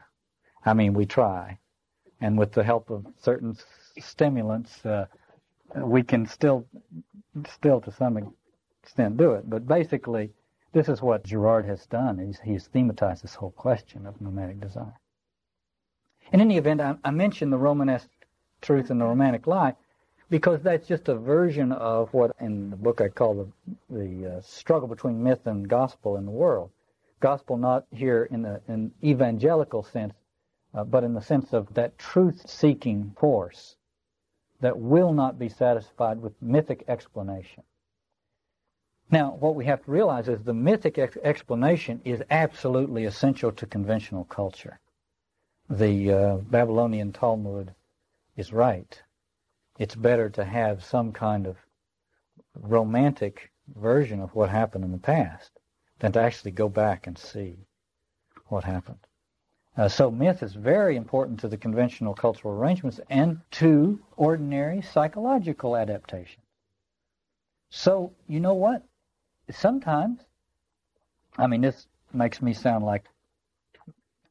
I 0.66 0.74
mean, 0.74 0.94
we 0.94 1.06
try, 1.06 1.60
and 2.20 2.38
with 2.38 2.52
the 2.52 2.64
help 2.64 2.90
of 2.90 3.06
certain 3.22 3.58
stimulants, 4.00 4.86
uh, 4.86 5.06
we 5.76 6.04
can 6.04 6.26
still, 6.26 6.66
still 7.48 7.80
to 7.82 7.92
some 7.92 8.36
extent 8.84 9.18
do 9.18 9.34
it. 9.34 9.50
But 9.50 9.68
basically, 9.68 10.32
this 10.74 10.90
is 10.90 11.02
what 11.02 11.24
Girard 11.24 11.66
has 11.66 11.86
done. 11.86 12.20
He's, 12.20 12.40
he's 12.40 12.68
thematized 12.68 13.22
this 13.22 13.36
whole 13.36 13.52
question 13.52 14.06
of 14.06 14.20
mimetic 14.20 14.60
desire. 14.60 15.00
In 16.34 16.42
any 16.42 16.58
event, 16.58 16.82
I, 16.82 16.96
I 17.04 17.12
mentioned 17.12 17.54
the 17.54 17.58
Romanesque 17.58 18.10
truth 18.62 18.90
and 18.90 19.00
the 19.00 19.06
romantic 19.06 19.48
lie 19.48 19.76
because 20.30 20.62
that's 20.62 20.88
just 20.88 21.10
a 21.10 21.16
version 21.16 21.72
of 21.72 22.14
what 22.14 22.36
in 22.40 22.70
the 22.70 22.76
book 22.76 23.02
I 23.02 23.10
call 23.10 23.34
the, 23.36 23.98
the 23.98 24.38
uh, 24.38 24.42
struggle 24.42 24.88
between 24.88 25.24
myth 25.24 25.48
and 25.48 25.68
gospel 25.68 26.18
in 26.18 26.26
the 26.26 26.32
world. 26.32 26.70
Gospel 27.20 27.58
not 27.58 27.86
here 27.92 28.28
in 28.32 28.42
the 28.44 28.62
in 28.68 28.92
evangelical 29.04 29.84
sense, 29.84 30.14
uh, 30.74 30.84
but 30.84 31.04
in 31.04 31.14
the 31.14 31.22
sense 31.22 31.54
of 31.54 31.74
that 31.74 31.98
truth-seeking 31.98 33.16
force 33.20 33.76
that 34.62 34.78
will 34.78 35.14
not 35.14 35.40
be 35.40 35.50
satisfied 35.50 36.22
with 36.22 36.34
mythic 36.42 36.84
explanation. 36.88 37.64
Now, 39.10 39.38
what 39.40 39.56
we 39.56 39.66
have 39.66 39.84
to 39.86 39.92
realize 39.92 40.28
is 40.28 40.44
the 40.44 40.54
mythic 40.54 40.98
ex- 40.98 41.18
explanation 41.24 42.02
is 42.04 42.22
absolutely 42.30 43.06
essential 43.06 43.52
to 43.54 43.66
conventional 43.66 44.26
culture. 44.26 44.80
the 45.70 46.12
uh, 46.12 46.38
Babylonian 46.38 47.12
Talmud 47.12 47.74
is 48.36 48.54
right. 48.54 49.02
It's 49.78 49.96
better 49.96 50.30
to 50.32 50.44
have 50.44 50.84
some 50.84 51.12
kind 51.12 51.46
of 51.46 51.58
romantic 52.56 53.52
version 53.76 54.22
of 54.22 54.34
what 54.34 54.50
happened 54.50 54.84
in 54.84 54.92
the 54.92 54.98
past 54.98 55.52
than 56.00 56.12
to 56.14 56.22
actually 56.22 56.52
go 56.52 56.70
back 56.70 57.08
and 57.08 57.18
see 57.18 57.58
what 58.48 58.64
happened. 58.64 59.00
Uh, 59.76 59.88
so 59.88 60.10
myth 60.10 60.42
is 60.42 60.54
very 60.56 60.96
important 60.96 61.40
to 61.40 61.48
the 61.48 61.58
conventional 61.58 62.16
cultural 62.16 62.54
arrangements 62.54 63.00
and 63.10 63.40
to 63.52 64.00
ordinary 64.16 64.82
psychological 64.82 65.78
adaptation. 65.78 66.42
So, 67.70 68.14
you 68.28 68.40
know 68.40 68.56
what? 68.56 68.84
Sometimes, 69.52 70.22
I 71.38 71.46
mean, 71.48 71.62
this 71.62 71.88
makes 72.14 72.42
me 72.42 72.54
sound 72.54 72.86
like 72.86 73.06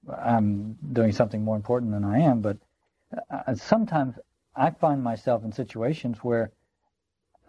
I'm 0.09 0.77
doing 0.93 1.13
something 1.13 1.45
more 1.45 1.57
important 1.57 1.93
than 1.93 2.05
I 2.05 2.19
am, 2.21 2.41
but 2.41 2.57
uh, 3.31 3.55
sometimes 3.55 4.17
I 4.57 4.71
find 4.71 5.03
myself 5.03 5.45
in 5.45 5.53
situations 5.53 6.19
where 6.23 6.51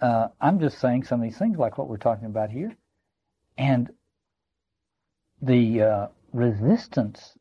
uh, 0.02 0.28
I'm 0.40 0.60
just 0.60 0.80
saying 0.80 1.06
some 1.06 1.22
of 1.22 1.24
these 1.24 1.38
things 1.38 1.58
like 1.58 1.78
what 1.78 1.88
we're 1.88 1.98
talking 1.98 2.26
about 2.28 2.52
here, 2.52 2.76
and 3.58 3.90
the 5.42 5.82
uh, 5.82 6.08
resistance 6.34 7.38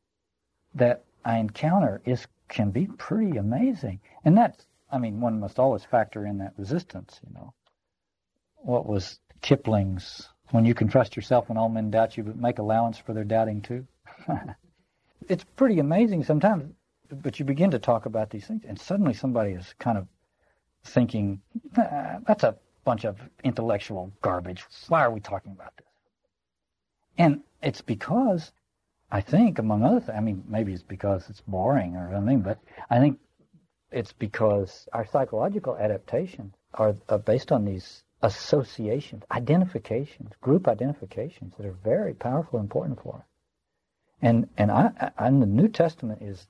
that 0.74 1.04
I 1.24 1.38
encounter 1.38 2.00
is 2.04 2.26
can 2.48 2.70
be 2.70 2.86
pretty 2.86 3.36
amazing. 3.36 4.00
And 4.24 4.38
that's, 4.38 4.66
I 4.90 4.98
mean, 4.98 5.20
one 5.20 5.40
must 5.40 5.58
always 5.58 5.84
factor 5.84 6.24
in 6.24 6.38
that 6.38 6.54
resistance. 6.56 7.20
You 7.26 7.34
know, 7.34 7.54
what 8.56 8.86
was 8.86 9.18
Kipling's 9.42 10.28
"When 10.52 10.64
you 10.64 10.74
can 10.74 10.88
trust 10.88 11.16
yourself 11.16 11.48
when 11.48 11.58
all 11.58 11.68
men 11.68 11.90
doubt 11.90 12.16
you, 12.16 12.22
but 12.22 12.36
make 12.36 12.58
allowance 12.58 12.98
for 12.98 13.12
their 13.12 13.24
doubting 13.24 13.62
too." 13.62 13.86
it's 15.28 15.44
pretty 15.56 15.80
amazing 15.80 16.24
sometimes, 16.24 16.72
but 17.10 17.38
you 17.38 17.44
begin 17.44 17.70
to 17.72 17.78
talk 17.78 18.06
about 18.06 18.30
these 18.30 18.46
things, 18.46 18.62
and 18.66 18.78
suddenly 18.78 19.14
somebody 19.14 19.52
is 19.52 19.74
kind 19.78 19.98
of 19.98 20.06
thinking, 20.84 21.40
ah, 21.76 22.18
"That's 22.26 22.44
a 22.44 22.56
bunch 22.84 23.04
of 23.04 23.18
intellectual 23.44 24.12
garbage. 24.22 24.64
Why 24.88 25.02
are 25.02 25.10
we 25.10 25.20
talking 25.20 25.52
about 25.52 25.76
this?" 25.76 25.86
And 27.18 27.42
it's 27.62 27.82
because 27.82 28.52
I 29.10 29.20
think, 29.20 29.58
among 29.58 29.82
other 29.82 30.00
things, 30.00 30.16
I 30.16 30.20
mean, 30.20 30.44
maybe 30.48 30.72
it's 30.72 30.82
because 30.82 31.30
it's 31.30 31.40
boring 31.42 31.96
or 31.96 32.10
something, 32.12 32.40
but 32.40 32.58
I 32.90 32.98
think 32.98 33.20
it's 33.92 34.12
because 34.12 34.88
our 34.92 35.06
psychological 35.06 35.76
adaptations 35.76 36.54
are, 36.74 36.92
based 37.24 37.52
on 37.52 37.64
these 37.64 38.02
associations, 38.22 39.22
identifications, 39.30 40.32
group 40.40 40.66
identifications 40.66 41.54
that 41.56 41.66
are 41.66 41.76
very 41.84 42.14
powerful 42.14 42.58
and 42.58 42.66
important 42.66 43.00
for 43.00 43.16
us. 43.16 43.24
And 44.22 44.48
and 44.56 44.70
I, 44.70 44.90
I, 45.18 45.26
and 45.26 45.42
the 45.42 45.46
New 45.46 45.68
Testament 45.68 46.22
is 46.22 46.46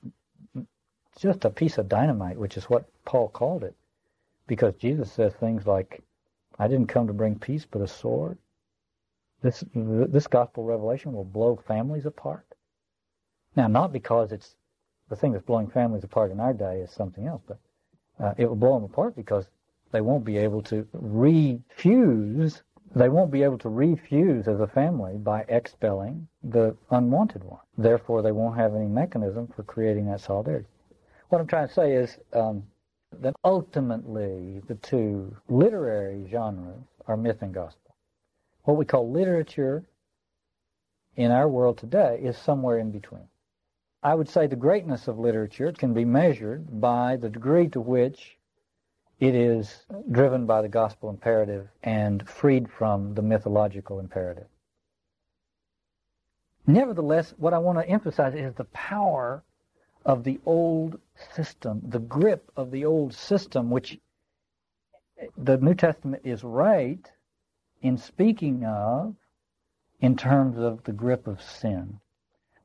just 1.17 1.45
a 1.45 1.49
piece 1.49 1.77
of 1.77 1.89
dynamite, 1.89 2.37
which 2.37 2.57
is 2.57 2.69
what 2.69 2.85
Paul 3.05 3.29
called 3.29 3.63
it, 3.63 3.75
because 4.47 4.75
Jesus 4.75 5.11
says 5.11 5.33
things 5.33 5.65
like, 5.67 6.03
"I 6.59 6.67
didn't 6.67 6.87
come 6.87 7.07
to 7.07 7.13
bring 7.13 7.39
peace, 7.39 7.65
but 7.65 7.81
a 7.81 7.87
sword." 7.87 8.37
This 9.41 9.63
this 9.73 10.27
gospel 10.27 10.63
revelation 10.63 11.13
will 11.13 11.23
blow 11.23 11.55
families 11.55 12.05
apart. 12.05 12.45
Now, 13.55 13.67
not 13.67 13.91
because 13.91 14.31
it's 14.31 14.55
the 15.09 15.15
thing 15.15 15.31
that's 15.31 15.45
blowing 15.45 15.67
families 15.67 16.03
apart 16.03 16.31
in 16.31 16.39
our 16.39 16.53
day 16.53 16.81
is 16.81 16.91
something 16.91 17.27
else, 17.27 17.41
but 17.47 17.59
uh, 18.19 18.33
it 18.37 18.47
will 18.47 18.55
blow 18.55 18.73
them 18.75 18.83
apart 18.83 19.15
because 19.15 19.47
they 19.91 20.01
won't 20.01 20.25
be 20.25 20.37
able 20.37 20.61
to 20.63 20.87
refuse. 20.93 22.63
They 22.95 23.09
won't 23.09 23.31
be 23.31 23.43
able 23.43 23.57
to 23.59 23.69
refuse 23.69 24.47
as 24.47 24.59
a 24.59 24.67
family 24.67 25.17
by 25.17 25.45
expelling 25.49 26.27
the 26.43 26.75
unwanted 26.89 27.43
one. 27.43 27.59
Therefore, 27.77 28.21
they 28.21 28.31
won't 28.31 28.57
have 28.57 28.75
any 28.75 28.87
mechanism 28.87 29.47
for 29.47 29.63
creating 29.63 30.05
that 30.07 30.21
solidarity. 30.21 30.67
What 31.29 31.41
I'm 31.41 31.47
trying 31.47 31.67
to 31.67 31.73
say 31.73 31.93
is 31.93 32.17
um, 32.33 32.63
that 33.19 33.35
ultimately 33.43 34.61
the 34.67 34.75
two 34.75 35.35
literary 35.49 36.27
genres 36.29 36.83
are 37.07 37.17
myth 37.17 37.41
and 37.41 37.53
gospel 37.53 37.87
what 38.67 38.75
we 38.75 38.83
call 38.83 39.09
literature 39.09 39.85
in 41.15 41.31
our 41.31 41.47
world 41.47 41.77
today 41.77 42.19
is 42.21 42.37
somewhere 42.37 42.79
in 42.79 42.91
between. 42.91 43.25
I 44.03 44.13
would 44.13 44.27
say 44.27 44.45
the 44.45 44.57
greatness 44.57 45.07
of 45.07 45.17
literature 45.17 45.71
can 45.71 45.93
be 45.93 46.03
measured 46.03 46.81
by 46.81 47.15
the 47.15 47.29
degree 47.29 47.69
to 47.69 47.79
which 47.79 48.37
it 49.21 49.33
is 49.33 49.85
driven 50.11 50.45
by 50.45 50.61
the 50.61 50.67
gospel 50.67 51.09
imperative 51.09 51.69
and 51.81 52.27
freed 52.27 52.69
from 52.69 53.13
the 53.13 53.21
mythological 53.21 53.99
imperative. 53.99 54.47
Nevertheless, 56.67 57.33
what 57.37 57.53
I 57.53 57.59
want 57.59 57.79
to 57.79 57.87
emphasize 57.87 58.35
is 58.35 58.53
the 58.53 58.65
power 58.65 59.43
of 60.07 60.23
the 60.23 60.39
old 60.45 60.99
system, 61.33 61.81
the 61.83 61.99
grip 61.99 62.49
of 62.55 62.71
the 62.71 62.85
old 62.85 63.13
system, 63.13 63.69
which 63.69 63.99
the 65.37 65.57
New 65.57 65.75
Testament 65.75 66.21
is 66.25 66.45
right 66.45 67.11
in 67.81 67.97
speaking 67.97 68.63
of 68.63 69.15
in 69.99 70.15
terms 70.15 70.57
of 70.57 70.81
the 70.85 70.93
grip 70.93 71.27
of 71.27 71.41
sin. 71.41 71.99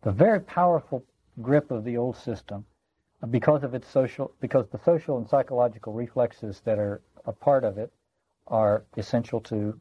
The 0.03 0.13
very 0.13 0.39
powerful 0.41 1.05
grip 1.41 1.73
of 1.73 1.83
the 1.83 1.97
old 1.97 2.17
system 2.17 2.65
uh, 3.23 3.27
because 3.27 3.65
of 3.65 3.75
its 3.75 3.89
social 3.89 4.33
because 4.41 4.69
the 4.69 4.79
social 4.85 5.17
and 5.19 5.29
psychological 5.29 5.93
reflexes 5.93 6.61
that 6.65 6.79
are 6.79 7.03
a 7.25 7.33
part 7.33 7.65
of 7.65 7.77
it 7.77 7.93
are 8.47 8.85
essential 8.97 9.41
to 9.41 9.79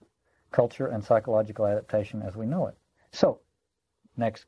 culture 0.52 0.88
and 0.88 1.04
psychological 1.04 1.68
adaptation 1.68 2.24
as 2.24 2.36
we 2.36 2.48
know 2.48 2.68
it. 2.68 2.76
So, 3.12 3.40
next 4.18 4.46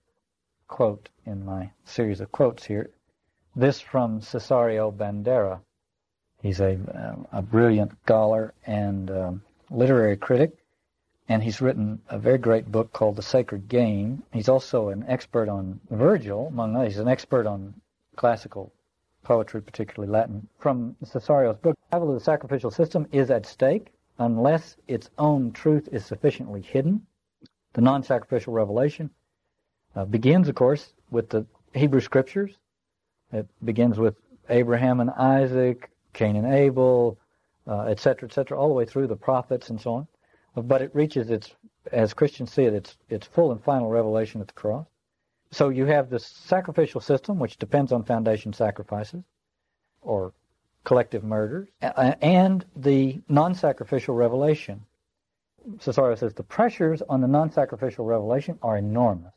quote 0.68 1.09
in 1.26 1.45
my 1.45 1.70
series 1.84 2.20
of 2.20 2.32
quotes 2.32 2.66
here. 2.66 2.89
This 3.56 3.80
from 3.80 4.22
Cesáreo 4.22 4.91
Bandera. 4.91 5.60
He's 6.41 6.60
a, 6.60 6.78
a 7.32 7.41
brilliant 7.41 7.91
scholar 8.04 8.54
and 8.66 9.10
um, 9.12 9.41
literary 9.70 10.18
critic 10.18 10.58
and 11.30 11.41
he's 11.41 11.62
written 11.62 12.01
a 12.10 12.20
very 12.20 12.38
great 12.38 12.72
book 12.72 12.91
called 12.91 13.16
The 13.16 13.22
Sacred 13.22 13.70
Game. 13.70 14.24
He's 14.34 14.49
also 14.49 14.89
an 14.89 15.06
expert 15.08 15.47
on 15.47 15.80
Virgil, 15.89 16.47
among 16.47 16.76
others. 16.76 16.93
He's 16.93 16.99
an 16.99 17.08
expert 17.08 17.47
on 17.47 17.74
classical 18.16 18.74
poetry, 19.24 19.62
particularly 19.62 20.12
Latin. 20.12 20.47
From 20.60 20.95
Cesáreo's 21.04 21.58
book, 21.58 21.78
survival 21.86 22.10
of 22.14 22.20
the 22.20 22.24
sacrificial 22.24 22.72
system 22.72 23.08
is 23.12 23.32
at 23.32 23.45
stake 23.45 23.93
unless 24.20 24.76
its 24.88 25.10
own 25.18 25.51
truth 25.51 25.88
is 25.91 26.06
sufficiently 26.06 26.62
hidden. 26.62 27.06
The 27.74 27.82
non-sacrificial 27.82 28.54
revelation 28.54 29.10
uh, 29.95 30.06
begins, 30.06 30.49
of 30.49 30.56
course, 30.56 30.93
with 31.10 31.30
the 31.30 31.45
Hebrew 31.74 32.01
Scriptures. 32.01 32.58
It 33.34 33.48
begins 33.66 34.00
with 34.00 34.16
Abraham 34.50 35.02
and 35.02 35.10
Isaac, 35.10 35.90
Cain 36.14 36.36
and 36.36 36.54
Abel, 36.54 37.18
uh, 37.68 37.82
etc., 37.84 38.30
et 38.38 38.52
all 38.52 38.68
the 38.70 38.74
way 38.74 38.86
through 38.86 39.08
the 39.08 39.16
prophets 39.16 39.70
and 39.70 39.82
so 39.82 39.94
on 39.96 40.08
but 40.56 40.82
it 40.82 40.94
reaches 40.94 41.30
its, 41.30 41.56
as 41.92 42.14
Christians 42.14 42.52
see 42.52 42.64
it, 42.64 42.74
its, 42.74 42.98
its 43.10 43.28
full 43.28 43.52
and 43.52 43.64
final 43.64 43.90
revelation 43.90 44.42
at 44.42 44.48
the 44.48 44.54
cross. 44.54 44.86
So 45.52 45.70
you 45.70 45.86
have 45.86 46.10
the 46.10 46.20
sacrificial 46.20 47.02
system, 47.02 47.40
which 47.40 47.58
depends 47.58 47.92
on 47.92 48.04
foundation 48.04 48.54
sacrifices 48.54 49.24
or 50.02 50.34
collective 50.84 51.24
murders, 51.24 51.70
and 51.82 52.66
the 52.76 53.22
non-sacrificial 53.30 54.16
revelation. 54.16 54.84
Cesáreo 55.78 56.18
says 56.18 56.34
the 56.34 56.44
pressures 56.44 57.02
on 57.08 57.22
the 57.22 57.28
non-sacrificial 57.28 58.04
revelation 58.04 58.60
are 58.62 58.78
enormous. 58.78 59.34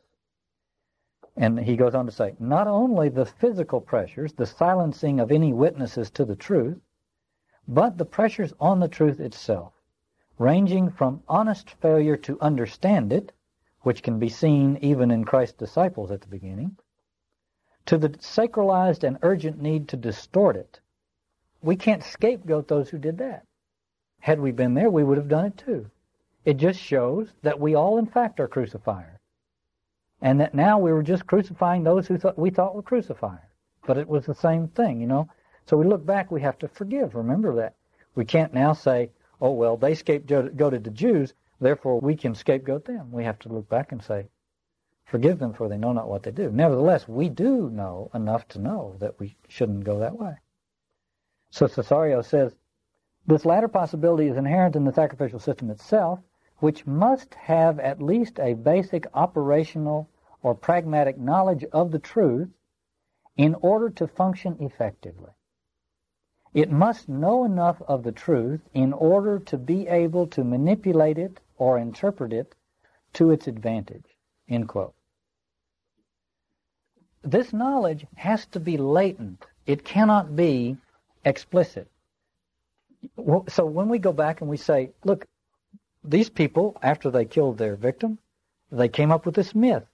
And 1.37 1.59
he 1.59 1.77
goes 1.77 1.95
on 1.95 2.05
to 2.07 2.11
say, 2.11 2.35
not 2.39 2.67
only 2.67 3.09
the 3.09 3.25
physical 3.25 3.79
pressures, 3.79 4.33
the 4.33 4.45
silencing 4.45 5.19
of 5.19 5.31
any 5.31 5.53
witnesses 5.53 6.09
to 6.11 6.25
the 6.25 6.35
truth, 6.35 6.79
but 7.67 7.97
the 7.97 8.05
pressures 8.05 8.53
on 8.59 8.79
the 8.79 8.87
truth 8.87 9.19
itself 9.19 9.73
ranging 10.39 10.89
from 10.89 11.23
honest 11.27 11.69
failure 11.69 12.15
to 12.17 12.39
understand 12.41 13.11
it, 13.11 13.31
which 13.81 14.03
can 14.03 14.19
be 14.19 14.29
seen 14.29 14.77
even 14.81 15.11
in 15.11 15.23
Christ's 15.23 15.57
disciples 15.57 16.11
at 16.11 16.21
the 16.21 16.27
beginning, 16.27 16.77
to 17.85 17.97
the 17.97 18.09
sacralized 18.09 19.03
and 19.03 19.17
urgent 19.21 19.61
need 19.61 19.87
to 19.87 19.97
distort 19.97 20.55
it. 20.55 20.79
We 21.61 21.75
can't 21.75 22.03
scapegoat 22.03 22.67
those 22.67 22.89
who 22.89 22.97
did 22.97 23.17
that. 23.17 23.45
Had 24.19 24.39
we 24.39 24.51
been 24.51 24.73
there, 24.73 24.89
we 24.89 25.03
would 25.03 25.17
have 25.17 25.29
done 25.29 25.45
it 25.45 25.57
too. 25.57 25.89
It 26.45 26.57
just 26.57 26.79
shows 26.79 27.29
that 27.41 27.59
we 27.59 27.75
all, 27.75 27.97
in 27.97 28.05
fact, 28.05 28.39
are 28.39 28.47
crucifiers. 28.47 29.16
And 30.21 30.39
that 30.39 30.55
now 30.55 30.79
we 30.79 30.91
were 30.91 31.03
just 31.03 31.27
crucifying 31.27 31.83
those 31.83 32.07
who 32.07 32.17
thought 32.17 32.37
we 32.37 32.49
thought 32.49 32.75
were 32.75 32.81
crucifiers. 32.81 33.49
But 33.85 33.97
it 33.97 34.07
was 34.07 34.25
the 34.25 34.35
same 34.35 34.67
thing, 34.67 34.99
you 34.99 35.07
know. 35.07 35.29
So 35.65 35.77
we 35.77 35.85
look 35.85 36.05
back, 36.05 36.31
we 36.31 36.41
have 36.41 36.57
to 36.59 36.67
forgive. 36.67 37.13
Remember 37.15 37.55
that. 37.55 37.75
We 38.15 38.25
can't 38.25 38.53
now 38.53 38.73
say, 38.73 39.11
oh, 39.41 39.51
well, 39.51 39.77
they 39.77 39.93
scapegoated 39.93 40.83
the 40.83 40.89
Jews, 40.89 41.33
therefore 41.59 41.99
we 41.99 42.15
can 42.15 42.33
scapegoat 42.33 42.85
them. 42.85 43.11
We 43.11 43.23
have 43.23 43.39
to 43.39 43.49
look 43.49 43.69
back 43.69 43.91
and 43.91 44.01
say, 44.01 44.27
forgive 45.05 45.39
them 45.39 45.53
for 45.53 45.69
they 45.69 45.77
know 45.77 45.93
not 45.93 46.09
what 46.09 46.23
they 46.23 46.31
do. 46.31 46.51
Nevertheless, 46.51 47.07
we 47.07 47.29
do 47.29 47.69
know 47.69 48.09
enough 48.13 48.47
to 48.49 48.59
know 48.59 48.95
that 48.99 49.19
we 49.19 49.35
shouldn't 49.47 49.83
go 49.83 49.99
that 49.99 50.17
way. 50.17 50.37
So 51.51 51.67
Cesáreo 51.67 52.25
says, 52.25 52.55
this 53.25 53.45
latter 53.45 53.67
possibility 53.67 54.27
is 54.27 54.37
inherent 54.37 54.75
in 54.75 54.85
the 54.85 54.93
sacrificial 54.93 55.39
system 55.39 55.69
itself, 55.69 56.19
which 56.59 56.85
must 56.85 57.33
have 57.35 57.79
at 57.79 58.01
least 58.01 58.39
a 58.39 58.53
basic 58.53 59.05
operational 59.13 60.09
or 60.41 60.55
pragmatic 60.55 61.17
knowledge 61.17 61.63
of 61.71 61.91
the 61.91 61.99
truth 61.99 62.49
in 63.35 63.55
order 63.55 63.89
to 63.89 64.07
function 64.07 64.57
effectively. 64.59 65.31
It 66.53 66.71
must 66.71 67.07
know 67.07 67.43
enough 67.43 67.81
of 67.87 68.03
the 68.03 68.11
truth 68.11 68.61
in 68.73 68.93
order 68.93 69.37
to 69.39 69.57
be 69.57 69.87
able 69.87 70.27
to 70.27 70.43
manipulate 70.43 71.17
it 71.17 71.39
or 71.57 71.77
interpret 71.77 72.33
it 72.33 72.55
to 73.13 73.31
its 73.31 73.47
advantage. 73.47 74.17
End 74.49 74.67
quote. 74.67 74.95
This 77.21 77.53
knowledge 77.53 78.05
has 78.15 78.45
to 78.47 78.59
be 78.59 78.77
latent. 78.77 79.45
It 79.65 79.83
cannot 79.83 80.35
be 80.35 80.77
explicit. 81.25 81.89
So 83.49 83.65
when 83.65 83.89
we 83.89 83.99
go 83.99 84.13
back 84.13 84.41
and 84.41 84.49
we 84.49 84.57
say, 84.57 84.91
look, 85.03 85.27
these 86.03 86.29
people, 86.29 86.77
after 86.81 87.09
they 87.09 87.25
killed 87.25 87.57
their 87.57 87.75
victim, 87.75 88.17
they 88.71 88.89
came 88.89 89.11
up 89.11 89.25
with 89.25 89.35
this 89.35 89.55
myth, 89.55 89.85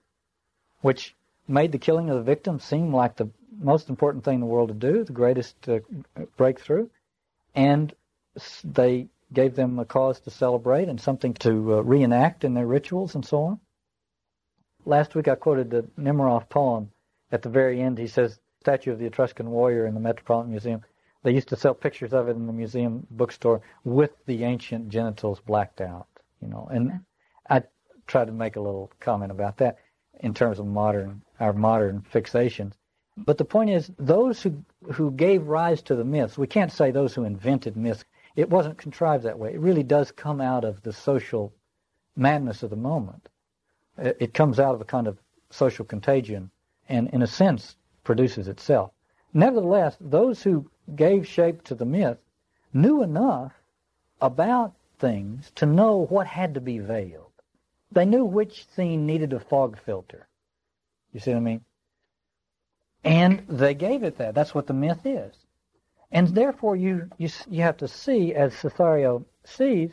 which 0.82 1.16
made 1.48 1.72
the 1.72 1.78
killing 1.78 2.10
of 2.10 2.18
the 2.18 2.24
victim 2.24 2.60
seem 2.60 2.94
like 2.94 3.16
the 3.16 3.30
most 3.60 3.90
important 3.90 4.24
thing 4.24 4.36
in 4.36 4.40
the 4.40 4.46
world 4.46 4.70
to 4.70 4.74
do, 4.74 5.04
the 5.04 5.14
greatest 5.14 5.56
uh, 5.70 5.80
breakthrough, 6.38 6.88
and 7.56 7.94
they 8.64 9.08
gave 9.32 9.56
them 9.56 9.80
a 9.80 9.86
cause 9.86 10.20
to 10.22 10.30
celebrate 10.30 10.88
and 10.88 11.00
something 11.00 11.34
to 11.34 11.76
uh, 11.76 11.82
reenact 11.82 12.44
in 12.44 12.54
their 12.54 12.68
rituals 12.68 13.16
and 13.16 13.26
so 13.26 13.44
on. 13.44 13.60
Last 14.86 15.16
week 15.16 15.28
I 15.28 15.36
quoted 15.36 15.70
the 15.70 15.86
Nemerov 15.98 16.50
poem. 16.50 16.92
At 17.32 17.42
the 17.42 17.50
very 17.50 17.82
end, 17.82 17.98
he 17.98 18.08
says, 18.08 18.40
"Statue 18.60 18.92
of 18.92 19.00
the 19.00 19.06
Etruscan 19.06 19.50
warrior 19.50 19.86
in 19.86 19.94
the 19.94 20.00
Metropolitan 20.00 20.52
Museum." 20.52 20.84
They 21.24 21.32
used 21.32 21.48
to 21.50 21.56
sell 21.56 21.74
pictures 21.74 22.14
of 22.14 22.28
it 22.28 22.36
in 22.36 22.48
the 22.48 22.54
museum 22.54 23.08
bookstore 23.12 23.62
with 23.86 24.12
the 24.26 24.44
ancient 24.44 24.90
genitals 24.90 25.40
blacked 25.40 25.80
out, 25.82 26.08
you 26.42 26.50
know. 26.50 26.68
And 26.72 27.00
I 27.50 27.64
tried 28.08 28.26
to 28.26 28.34
make 28.34 28.58
a 28.58 28.62
little 28.62 28.92
comment 29.00 29.32
about 29.32 29.58
that 29.58 29.78
in 30.20 30.34
terms 30.34 30.60
of 30.60 30.68
modern 30.68 31.22
our 31.40 31.54
modern 31.54 32.02
fixations. 32.14 32.74
But 33.16 33.38
the 33.38 33.46
point 33.46 33.70
is, 33.70 33.92
those 33.98 34.42
who 34.42 34.64
who 34.92 35.12
gave 35.12 35.48
rise 35.48 35.82
to 35.84 35.96
the 35.96 36.04
myths, 36.04 36.38
we 36.38 36.48
can't 36.48 36.72
say 36.72 36.92
those 36.92 37.14
who 37.14 37.24
invented 37.24 37.78
myths. 37.78 38.04
It 38.36 38.50
wasn't 38.50 38.78
contrived 38.78 39.24
that 39.24 39.40
way. 39.40 39.54
It 39.54 39.60
really 39.60 39.84
does 39.84 40.12
come 40.12 40.42
out 40.42 40.66
of 40.66 40.82
the 40.82 40.92
social 40.92 41.54
madness 42.16 42.64
of 42.64 42.70
the 42.70 42.76
moment. 42.76 43.30
It, 43.98 44.18
it 44.20 44.34
comes 44.34 44.60
out 44.60 44.76
of 44.76 44.82
a 44.82 44.86
kind 44.86 45.08
of 45.08 45.20
social 45.52 45.86
contagion, 45.86 46.52
and 46.90 47.10
in 47.12 47.22
a 47.22 47.28
sense 47.28 47.78
produces 48.04 48.48
itself. 48.48 48.92
Nevertheless, 49.34 49.96
those 50.02 50.44
who 50.44 50.70
gave 50.96 51.28
shape 51.28 51.64
to 51.64 51.76
the 51.76 51.86
myth 51.86 52.18
knew 52.74 53.04
enough 53.04 53.54
about 54.22 54.74
things 54.98 55.52
to 55.56 55.66
know 55.66 55.98
what 55.98 56.28
had 56.28 56.54
to 56.54 56.62
be 56.62 56.80
veiled. 56.80 57.32
They 57.92 58.06
knew 58.06 58.26
which 58.26 58.68
scene 58.70 59.06
needed 59.06 59.34
a 59.34 59.40
fog 59.40 59.78
filter. 59.78 60.28
You 61.12 61.20
see 61.20 61.32
what 61.32 61.38
I 61.38 61.42
mean? 61.42 61.62
And 63.04 63.44
they 63.48 63.74
gave 63.74 64.04
it 64.04 64.18
that. 64.18 64.34
That's 64.34 64.56
what 64.56 64.68
the 64.68 64.74
myth 64.74 65.06
is. 65.06 65.36
And 66.12 66.30
therefore, 66.30 66.76
you, 66.76 67.10
you, 67.18 67.30
you 67.50 67.62
have 67.64 67.78
to 67.78 67.88
see, 67.88 68.34
as 68.34 68.54
Cesáreo 68.54 69.26
sees, 69.44 69.92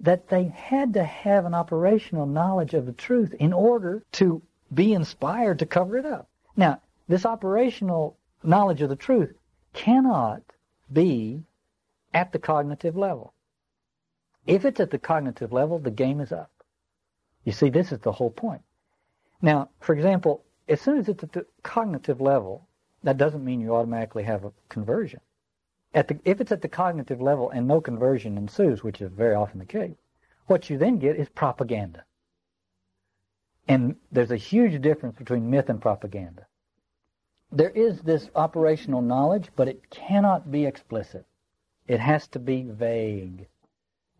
that 0.00 0.28
they 0.28 0.44
had 0.44 0.94
to 0.94 1.04
have 1.04 1.44
an 1.44 1.54
operational 1.54 2.26
knowledge 2.26 2.74
of 2.74 2.86
the 2.86 2.92
truth 2.92 3.34
in 3.34 3.52
order 3.52 4.04
to 4.12 4.42
be 4.72 4.92
inspired 4.92 5.58
to 5.58 5.66
cover 5.66 5.96
it 5.96 6.06
up. 6.06 6.28
Now, 6.56 6.80
this 7.08 7.26
operational 7.26 8.16
knowledge 8.42 8.82
of 8.82 8.88
the 8.88 8.96
truth 8.96 9.34
cannot 9.76 10.42
be 10.92 11.44
at 12.12 12.32
the 12.32 12.38
cognitive 12.38 12.96
level. 12.96 13.34
If 14.46 14.64
it's 14.64 14.80
at 14.80 14.90
the 14.90 14.98
cognitive 14.98 15.52
level, 15.52 15.78
the 15.78 15.90
game 15.90 16.20
is 16.20 16.32
up. 16.32 16.50
You 17.44 17.52
see, 17.52 17.68
this 17.68 17.92
is 17.92 18.00
the 18.00 18.12
whole 18.12 18.30
point. 18.30 18.62
Now, 19.42 19.68
for 19.80 19.94
example, 19.94 20.42
as 20.68 20.80
soon 20.80 20.98
as 20.98 21.08
it's 21.08 21.22
at 21.22 21.32
the 21.32 21.46
cognitive 21.62 22.20
level, 22.20 22.66
that 23.02 23.18
doesn't 23.18 23.44
mean 23.44 23.60
you 23.60 23.76
automatically 23.76 24.24
have 24.24 24.44
a 24.44 24.52
conversion. 24.68 25.20
The, 25.92 26.18
if 26.24 26.40
it's 26.40 26.52
at 26.52 26.62
the 26.62 26.68
cognitive 26.68 27.20
level 27.20 27.50
and 27.50 27.68
no 27.68 27.80
conversion 27.80 28.36
ensues, 28.36 28.82
which 28.82 29.00
is 29.00 29.12
very 29.12 29.34
often 29.34 29.58
the 29.58 29.66
case, 29.66 29.96
what 30.46 30.70
you 30.70 30.78
then 30.78 30.98
get 30.98 31.16
is 31.16 31.28
propaganda. 31.28 32.04
And 33.68 33.96
there's 34.12 34.30
a 34.30 34.36
huge 34.36 34.80
difference 34.80 35.16
between 35.16 35.50
myth 35.50 35.68
and 35.68 35.80
propaganda. 35.80 36.46
There 37.52 37.70
is 37.70 38.02
this 38.02 38.28
operational 38.34 39.02
knowledge, 39.02 39.50
but 39.54 39.68
it 39.68 39.90
cannot 39.90 40.50
be 40.50 40.66
explicit. 40.66 41.24
It 41.86 42.00
has 42.00 42.26
to 42.28 42.38
be 42.38 42.62
vague, 42.62 43.46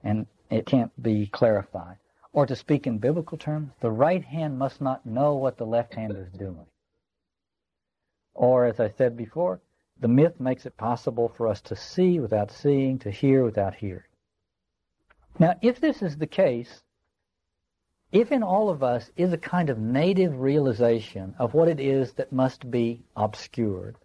and 0.02 0.26
it 0.50 0.66
can't 0.66 1.02
be 1.02 1.26
clarified. 1.26 1.98
Or 2.32 2.46
to 2.46 2.54
speak 2.54 2.86
in 2.86 2.98
biblical 2.98 3.38
terms, 3.38 3.72
the 3.80 3.90
right 3.90 4.24
hand 4.24 4.58
must 4.58 4.80
not 4.80 5.06
know 5.06 5.34
what 5.34 5.56
the 5.56 5.66
left 5.66 5.94
hand 5.94 6.16
is 6.16 6.30
doing. 6.30 6.66
Or, 8.34 8.66
as 8.66 8.78
I 8.78 8.90
said 8.90 9.16
before, 9.16 9.60
the 9.98 10.08
myth 10.08 10.38
makes 10.38 10.66
it 10.66 10.76
possible 10.76 11.28
for 11.28 11.48
us 11.48 11.60
to 11.62 11.74
see 11.74 12.20
without 12.20 12.50
seeing, 12.50 12.98
to 12.98 13.10
hear 13.10 13.42
without 13.42 13.74
hearing. 13.76 14.02
Now, 15.38 15.56
if 15.62 15.80
this 15.80 16.02
is 16.02 16.18
the 16.18 16.26
case, 16.26 16.82
if 18.12 18.30
in 18.30 18.42
all 18.42 18.70
of 18.70 18.82
us 18.82 19.10
is 19.16 19.32
a 19.32 19.38
kind 19.38 19.68
of 19.68 19.78
native 19.78 20.40
realization 20.40 21.34
of 21.38 21.54
what 21.54 21.68
it 21.68 21.80
is 21.80 22.12
that 22.14 22.32
must 22.32 22.70
be 22.70 23.02
obscured, 23.16 23.96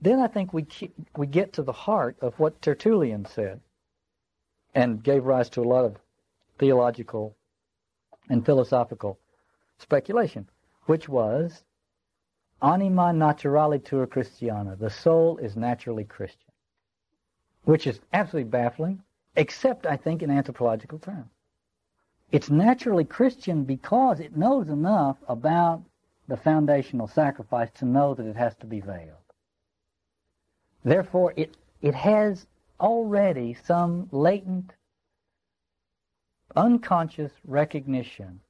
then 0.00 0.20
I 0.20 0.28
think 0.28 0.52
we, 0.52 0.62
keep, 0.62 0.94
we 1.16 1.26
get 1.26 1.52
to 1.54 1.62
the 1.62 1.72
heart 1.72 2.16
of 2.20 2.38
what 2.38 2.62
Tertullian 2.62 3.26
said 3.26 3.60
and 4.74 5.02
gave 5.02 5.24
rise 5.24 5.50
to 5.50 5.60
a 5.60 5.64
lot 5.64 5.84
of 5.84 5.96
theological 6.58 7.36
and 8.28 8.46
philosophical 8.46 9.18
speculation, 9.78 10.48
which 10.86 11.08
was 11.08 11.64
anima 12.62 13.12
naturaliter 13.12 14.08
Christiana. 14.08 14.76
The 14.76 14.90
soul 14.90 15.38
is 15.38 15.56
naturally 15.56 16.04
Christian, 16.04 16.52
which 17.64 17.86
is 17.86 18.00
absolutely 18.12 18.50
baffling, 18.50 19.02
except, 19.36 19.86
I 19.86 19.96
think, 19.96 20.22
in 20.22 20.30
anthropological 20.30 20.98
terms. 20.98 21.30
It's 22.32 22.50
naturally 22.50 23.04
Christian 23.04 23.64
because 23.64 24.20
it 24.20 24.36
knows 24.36 24.68
enough 24.68 25.16
about 25.26 25.82
the 26.28 26.36
foundational 26.36 27.08
sacrifice 27.08 27.70
to 27.74 27.84
know 27.84 28.14
that 28.14 28.26
it 28.26 28.36
has 28.36 28.54
to 28.56 28.66
be 28.66 28.80
veiled. 28.80 29.16
Therefore, 30.84 31.34
it, 31.36 31.56
it 31.82 31.94
has 31.94 32.46
already 32.78 33.54
some 33.54 34.08
latent 34.12 34.72
unconscious 36.54 37.32
recognition 37.44 38.40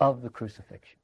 of 0.00 0.22
the 0.22 0.30
crucifixion. 0.30 0.98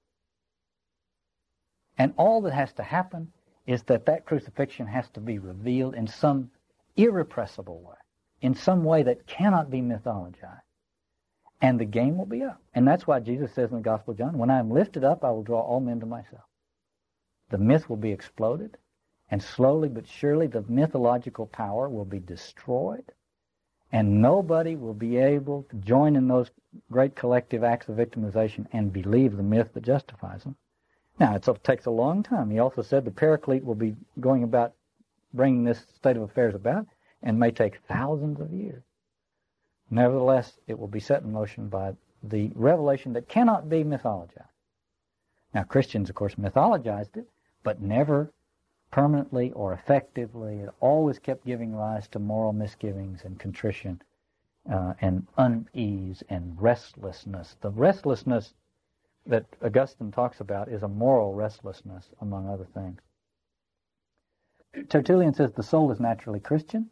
And 1.98 2.14
all 2.16 2.40
that 2.42 2.54
has 2.54 2.72
to 2.74 2.82
happen 2.82 3.32
is 3.66 3.82
that 3.84 4.06
that 4.06 4.24
crucifixion 4.24 4.86
has 4.86 5.08
to 5.10 5.20
be 5.20 5.38
revealed 5.38 5.94
in 5.94 6.06
some 6.06 6.50
irrepressible 6.96 7.80
way, 7.80 7.96
in 8.40 8.54
some 8.54 8.84
way 8.84 9.02
that 9.02 9.26
cannot 9.26 9.70
be 9.70 9.82
mythologized. 9.82 10.62
And 11.60 11.78
the 11.78 11.84
game 11.84 12.16
will 12.16 12.26
be 12.26 12.42
up. 12.42 12.60
And 12.74 12.88
that's 12.88 13.06
why 13.06 13.20
Jesus 13.20 13.52
says 13.52 13.70
in 13.70 13.76
the 13.76 13.82
Gospel 13.82 14.12
of 14.12 14.18
John, 14.18 14.38
when 14.38 14.50
I 14.50 14.58
am 14.58 14.70
lifted 14.70 15.04
up, 15.04 15.24
I 15.24 15.30
will 15.30 15.42
draw 15.42 15.60
all 15.60 15.80
men 15.80 16.00
to 16.00 16.06
myself. 16.06 16.44
The 17.50 17.58
myth 17.58 17.88
will 17.88 17.96
be 17.96 18.12
exploded, 18.12 18.78
and 19.30 19.42
slowly 19.42 19.88
but 19.88 20.06
surely 20.06 20.46
the 20.46 20.64
mythological 20.68 21.46
power 21.46 21.88
will 21.88 22.04
be 22.04 22.20
destroyed, 22.20 23.12
and 23.92 24.22
nobody 24.22 24.76
will 24.76 24.94
be 24.94 25.16
able 25.16 25.64
to 25.64 25.76
join 25.76 26.16
in 26.16 26.28
those 26.28 26.50
great 26.90 27.16
collective 27.16 27.64
acts 27.64 27.88
of 27.88 27.96
victimization 27.96 28.66
and 28.72 28.92
believe 28.92 29.36
the 29.36 29.42
myth 29.42 29.74
that 29.74 29.82
justifies 29.82 30.44
them. 30.44 30.56
Now, 31.18 31.34
it 31.34 31.46
takes 31.62 31.86
a 31.86 31.90
long 31.90 32.22
time. 32.22 32.50
He 32.50 32.60
also 32.60 32.82
said 32.82 33.04
the 33.04 33.10
paraclete 33.10 33.64
will 33.64 33.74
be 33.74 33.96
going 34.20 34.44
about 34.44 34.72
bringing 35.34 35.64
this 35.64 35.84
state 35.94 36.16
of 36.16 36.22
affairs 36.22 36.54
about 36.54 36.86
and 37.22 37.38
may 37.38 37.50
take 37.50 37.80
thousands 37.88 38.40
of 38.40 38.52
years. 38.52 38.82
Nevertheless, 39.90 40.58
it 40.66 40.78
will 40.78 40.88
be 40.88 41.00
set 41.00 41.22
in 41.22 41.32
motion 41.32 41.68
by 41.68 41.96
the 42.22 42.52
revelation 42.54 43.12
that 43.14 43.28
cannot 43.28 43.68
be 43.68 43.82
mythologized. 43.82 44.46
Now, 45.52 45.64
Christians, 45.64 46.08
of 46.08 46.14
course, 46.14 46.36
mythologized 46.36 47.16
it, 47.16 47.28
but 47.64 47.80
never 47.80 48.32
permanently 48.90 49.52
or 49.52 49.72
effectively. 49.72 50.60
It 50.60 50.70
always 50.80 51.18
kept 51.18 51.44
giving 51.44 51.74
rise 51.74 52.08
to 52.08 52.18
moral 52.18 52.52
misgivings 52.52 53.24
and 53.24 53.38
contrition 53.38 54.02
uh, 54.70 54.94
and 55.00 55.26
unease 55.36 56.22
and 56.28 56.60
restlessness. 56.60 57.56
The 57.60 57.70
restlessness 57.70 58.54
that 59.26 59.46
Augustine 59.62 60.12
talks 60.12 60.40
about 60.40 60.68
is 60.68 60.82
a 60.82 60.88
moral 60.88 61.34
restlessness, 61.34 62.08
among 62.20 62.48
other 62.48 62.66
things. 62.74 63.00
Tertullian 64.88 65.34
says 65.34 65.52
the 65.52 65.62
soul 65.62 65.90
is 65.90 65.98
naturally 65.98 66.40
Christian. 66.40 66.90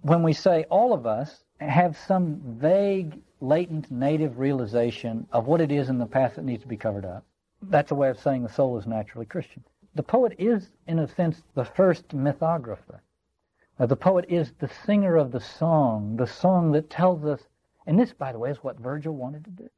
When 0.00 0.22
we 0.22 0.32
say 0.32 0.64
all 0.70 0.92
of 0.92 1.06
us 1.06 1.44
have 1.60 1.96
some 1.96 2.40
vague, 2.58 3.20
latent, 3.40 3.90
native 3.90 4.38
realization 4.38 5.26
of 5.32 5.46
what 5.46 5.60
it 5.60 5.72
is 5.72 5.88
in 5.88 5.98
the 5.98 6.06
past 6.06 6.36
that 6.36 6.44
needs 6.44 6.62
to 6.62 6.68
be 6.68 6.76
covered 6.76 7.04
up, 7.04 7.24
that's 7.62 7.90
a 7.90 7.94
way 7.94 8.08
of 8.10 8.18
saying 8.18 8.42
the 8.42 8.48
soul 8.48 8.78
is 8.78 8.86
naturally 8.86 9.26
Christian 9.26 9.64
the 9.96 10.02
poet 10.02 10.34
is, 10.38 10.68
in 10.86 10.98
a 10.98 11.08
sense, 11.08 11.42
the 11.54 11.64
first 11.64 12.08
mythographer. 12.10 13.00
Uh, 13.78 13.86
the 13.86 13.96
poet 13.96 14.26
is 14.28 14.52
the 14.58 14.68
singer 14.68 15.16
of 15.16 15.32
the 15.32 15.40
song, 15.40 16.16
the 16.16 16.26
song 16.26 16.72
that 16.72 16.90
tells 16.90 17.24
us, 17.24 17.40
and 17.86 17.98
this, 17.98 18.12
by 18.12 18.30
the 18.30 18.38
way, 18.38 18.50
is 18.50 18.62
what 18.62 18.78
Virgil 18.78 19.14
wanted 19.14 19.44
to 19.44 19.50
do. 19.50 19.70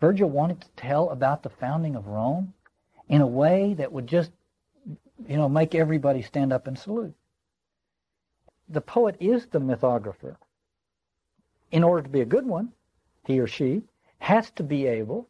Virgil 0.00 0.30
wanted 0.30 0.62
to 0.62 0.68
tell 0.70 1.10
about 1.10 1.42
the 1.42 1.50
founding 1.50 1.96
of 1.96 2.06
Rome 2.06 2.54
in 3.08 3.20
a 3.20 3.26
way 3.26 3.74
that 3.74 3.92
would 3.92 4.06
just 4.06 4.32
you 5.28 5.36
know, 5.36 5.48
make 5.48 5.74
everybody 5.74 6.22
stand 6.22 6.52
up 6.52 6.66
and 6.66 6.78
salute. 6.78 7.14
The 8.70 8.80
poet 8.80 9.16
is 9.20 9.46
the 9.46 9.60
mythographer. 9.60 10.36
In 11.72 11.82
order 11.82 12.02
to 12.02 12.08
be 12.10 12.20
a 12.20 12.26
good 12.26 12.46
one, 12.46 12.74
he 13.24 13.40
or 13.40 13.46
she 13.46 13.84
has 14.18 14.50
to 14.50 14.62
be 14.62 14.86
able 14.86 15.26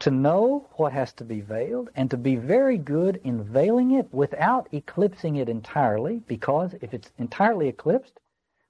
to 0.00 0.10
know 0.10 0.68
what 0.72 0.92
has 0.92 1.12
to 1.12 1.24
be 1.24 1.40
veiled 1.40 1.88
and 1.94 2.10
to 2.10 2.16
be 2.16 2.34
very 2.34 2.76
good 2.76 3.20
in 3.22 3.44
veiling 3.44 3.92
it 3.92 4.12
without 4.12 4.66
eclipsing 4.72 5.36
it 5.36 5.48
entirely 5.48 6.18
because 6.26 6.74
if 6.80 6.92
it's 6.92 7.12
entirely 7.16 7.68
eclipsed, 7.68 8.18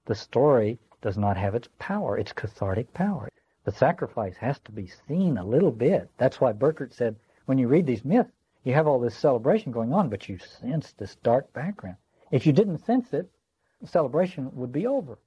the 0.05 0.13
story 0.13 0.77
does 1.01 1.17
not 1.17 1.35
have 1.35 1.55
its 1.55 1.67
power, 1.79 2.15
its 2.15 2.31
cathartic 2.31 2.93
power. 2.93 3.27
The 3.63 3.71
sacrifice 3.71 4.37
has 4.37 4.59
to 4.59 4.71
be 4.71 4.85
seen 4.85 5.39
a 5.39 5.43
little 5.43 5.71
bit. 5.71 6.11
That's 6.17 6.39
why 6.39 6.53
Burkert 6.53 6.93
said 6.93 7.15
when 7.47 7.57
you 7.57 7.67
read 7.67 7.87
these 7.87 8.05
myths, 8.05 8.29
you 8.63 8.75
have 8.75 8.85
all 8.85 8.99
this 8.99 9.17
celebration 9.17 9.71
going 9.71 9.93
on, 9.93 10.09
but 10.09 10.29
you 10.29 10.37
sense 10.37 10.91
this 10.91 11.15
dark 11.15 11.51
background. 11.53 11.97
If 12.29 12.45
you 12.45 12.53
didn't 12.53 12.85
sense 12.85 13.13
it, 13.13 13.31
the 13.81 13.87
celebration 13.87 14.55
would 14.55 14.71
be 14.71 14.85
over. 14.85 15.17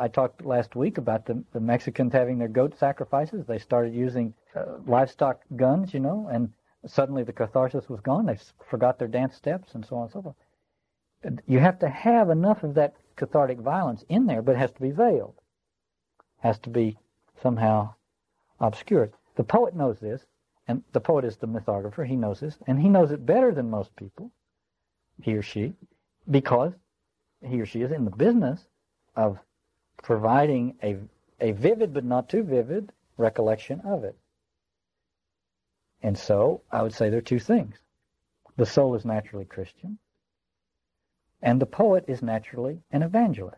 I 0.00 0.08
talked 0.08 0.46
last 0.46 0.74
week 0.74 0.96
about 0.96 1.26
the, 1.26 1.44
the 1.52 1.60
Mexicans 1.60 2.14
having 2.14 2.38
their 2.38 2.48
goat 2.48 2.78
sacrifices. 2.78 3.44
They 3.44 3.58
started 3.58 3.92
using 3.92 4.32
uh, 4.56 4.78
livestock 4.86 5.42
guns, 5.56 5.92
you 5.92 6.00
know, 6.00 6.28
and 6.32 6.50
suddenly 6.86 7.22
the 7.22 7.34
catharsis 7.34 7.86
was 7.90 8.00
gone. 8.00 8.24
They 8.24 8.38
forgot 8.70 8.98
their 8.98 9.08
dance 9.08 9.36
steps 9.36 9.74
and 9.74 9.84
so 9.84 9.96
on 9.96 10.02
and 10.04 10.12
so 10.12 10.22
forth. 10.22 10.36
You 11.46 11.58
have 11.58 11.78
to 11.80 11.88
have 11.90 12.30
enough 12.30 12.62
of 12.62 12.74
that 12.74 12.94
cathartic 13.16 13.58
violence 13.58 14.02
in 14.08 14.24
there, 14.24 14.40
but 14.40 14.52
it 14.52 14.58
has 14.58 14.72
to 14.72 14.80
be 14.80 14.90
veiled, 14.90 15.34
has 16.38 16.58
to 16.60 16.70
be 16.70 16.96
somehow 17.42 17.92
obscured. 18.58 19.12
The 19.36 19.44
poet 19.44 19.76
knows 19.76 20.00
this, 20.00 20.24
and 20.66 20.82
the 20.92 21.00
poet 21.00 21.26
is 21.26 21.36
the 21.36 21.46
mythographer. 21.46 22.06
He 22.06 22.16
knows 22.16 22.40
this, 22.40 22.56
and 22.66 22.80
he 22.80 22.88
knows 22.88 23.10
it 23.10 23.26
better 23.26 23.52
than 23.52 23.68
most 23.68 23.94
people, 23.96 24.32
he 25.20 25.34
or 25.34 25.42
she, 25.42 25.74
because 26.30 26.72
he 27.46 27.60
or 27.60 27.66
she 27.66 27.82
is 27.82 27.92
in 27.92 28.06
the 28.06 28.10
business 28.10 28.64
of 29.14 29.38
providing 30.02 30.76
a, 30.82 30.96
a 31.40 31.52
vivid 31.52 31.92
but 31.92 32.04
not 32.04 32.28
too 32.28 32.42
vivid 32.42 32.92
recollection 33.16 33.80
of 33.80 34.04
it. 34.04 34.16
And 36.02 36.16
so 36.16 36.62
I 36.70 36.82
would 36.82 36.94
say 36.94 37.10
there 37.10 37.18
are 37.18 37.22
two 37.22 37.38
things. 37.38 37.76
The 38.56 38.66
soul 38.66 38.94
is 38.94 39.04
naturally 39.04 39.44
Christian, 39.44 39.98
and 41.42 41.60
the 41.60 41.66
poet 41.66 42.04
is 42.08 42.22
naturally 42.22 42.82
an 42.90 43.02
evangelist. 43.02 43.56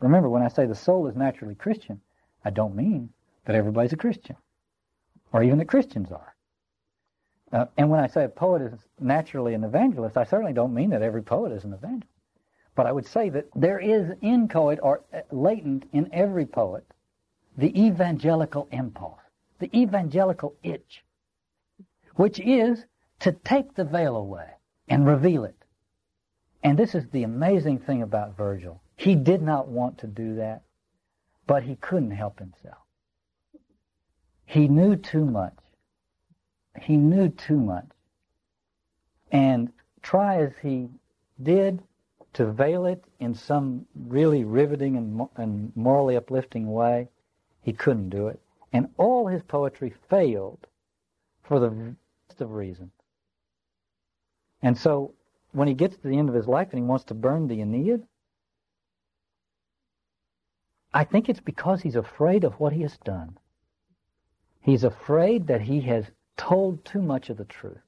Remember, 0.00 0.28
when 0.28 0.42
I 0.42 0.48
say 0.48 0.66
the 0.66 0.74
soul 0.74 1.06
is 1.06 1.16
naturally 1.16 1.54
Christian, 1.54 2.00
I 2.44 2.50
don't 2.50 2.76
mean 2.76 3.10
that 3.46 3.56
everybody's 3.56 3.92
a 3.92 3.96
Christian, 3.96 4.36
or 5.32 5.42
even 5.42 5.58
that 5.58 5.66
Christians 5.66 6.12
are. 6.12 6.34
Uh, 7.52 7.66
and 7.76 7.88
when 7.88 8.00
I 8.00 8.08
say 8.08 8.24
a 8.24 8.28
poet 8.28 8.62
is 8.62 8.72
naturally 9.00 9.54
an 9.54 9.64
evangelist, 9.64 10.16
I 10.16 10.24
certainly 10.24 10.52
don't 10.52 10.74
mean 10.74 10.90
that 10.90 11.02
every 11.02 11.22
poet 11.22 11.52
is 11.52 11.64
an 11.64 11.72
evangelist. 11.72 12.13
But 12.74 12.86
I 12.86 12.92
would 12.92 13.06
say 13.06 13.28
that 13.30 13.48
there 13.54 13.78
is 13.78 14.16
inchoate 14.20 14.80
or 14.82 15.04
latent 15.30 15.84
in 15.92 16.08
every 16.12 16.46
poet 16.46 16.84
the 17.56 17.80
evangelical 17.80 18.66
impulse, 18.72 19.20
the 19.60 19.70
evangelical 19.76 20.54
itch, 20.62 21.04
which 22.16 22.40
is 22.40 22.84
to 23.20 23.32
take 23.32 23.74
the 23.74 23.84
veil 23.84 24.16
away 24.16 24.48
and 24.88 25.06
reveal 25.06 25.44
it. 25.44 25.56
And 26.64 26.78
this 26.78 26.94
is 26.94 27.08
the 27.10 27.22
amazing 27.22 27.78
thing 27.78 28.02
about 28.02 28.36
Virgil. 28.36 28.82
He 28.96 29.14
did 29.14 29.42
not 29.42 29.68
want 29.68 29.98
to 29.98 30.06
do 30.06 30.36
that, 30.36 30.62
but 31.46 31.62
he 31.62 31.76
couldn't 31.76 32.10
help 32.10 32.38
himself. 32.38 32.78
He 34.46 34.68
knew 34.68 34.96
too 34.96 35.24
much. 35.24 35.58
He 36.80 36.96
knew 36.96 37.28
too 37.28 37.58
much. 37.58 37.86
And 39.30 39.72
try 40.02 40.42
as 40.42 40.52
he 40.60 40.88
did, 41.42 41.82
to 42.34 42.50
veil 42.50 42.86
it 42.86 43.04
in 43.20 43.34
some 43.34 43.86
really 43.94 44.44
riveting 44.44 44.96
and, 44.96 45.28
and 45.36 45.72
morally 45.76 46.16
uplifting 46.16 46.70
way, 46.70 47.08
he 47.62 47.72
couldn't 47.72 48.10
do 48.10 48.28
it. 48.28 48.40
And 48.72 48.88
all 48.96 49.28
his 49.28 49.42
poetry 49.42 49.94
failed 50.10 50.66
for 51.42 51.60
the 51.60 51.70
best 52.28 52.40
of 52.40 52.50
reasons. 52.50 52.90
And 54.62 54.76
so 54.76 55.14
when 55.52 55.68
he 55.68 55.74
gets 55.74 55.96
to 55.96 56.08
the 56.08 56.18
end 56.18 56.28
of 56.28 56.34
his 56.34 56.48
life 56.48 56.68
and 56.70 56.78
he 56.78 56.84
wants 56.84 57.04
to 57.06 57.14
burn 57.14 57.46
the 57.46 57.60
Aeneid, 57.60 58.02
I 60.92 61.04
think 61.04 61.28
it's 61.28 61.40
because 61.40 61.82
he's 61.82 61.96
afraid 61.96 62.44
of 62.44 62.54
what 62.54 62.72
he 62.72 62.82
has 62.82 62.96
done. 62.98 63.38
He's 64.60 64.84
afraid 64.84 65.46
that 65.48 65.60
he 65.60 65.80
has 65.82 66.06
told 66.36 66.84
too 66.84 67.02
much 67.02 67.30
of 67.30 67.36
the 67.36 67.44
truth. 67.44 67.82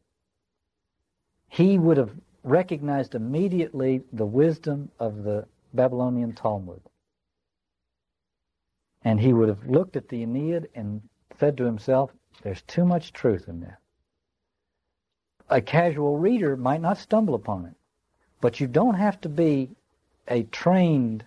He 1.48 1.78
would 1.78 1.96
have 1.96 2.12
recognized 2.46 3.16
immediately 3.16 4.02
the 4.12 4.24
wisdom 4.24 4.88
of 5.00 5.24
the 5.24 5.44
Babylonian 5.74 6.32
Talmud. 6.32 6.80
And 9.04 9.20
he 9.20 9.32
would 9.32 9.48
have 9.48 9.68
looked 9.68 9.96
at 9.96 10.08
the 10.08 10.22
Aeneid 10.22 10.68
and 10.74 11.02
said 11.38 11.56
to 11.56 11.64
himself, 11.64 12.12
there's 12.42 12.62
too 12.62 12.84
much 12.84 13.12
truth 13.12 13.48
in 13.48 13.60
this. 13.60 13.76
A 15.50 15.60
casual 15.60 16.18
reader 16.18 16.56
might 16.56 16.80
not 16.80 16.98
stumble 16.98 17.34
upon 17.34 17.66
it, 17.66 17.74
but 18.40 18.60
you 18.60 18.68
don't 18.68 18.94
have 18.94 19.20
to 19.22 19.28
be 19.28 19.70
a 20.28 20.44
trained 20.44 21.24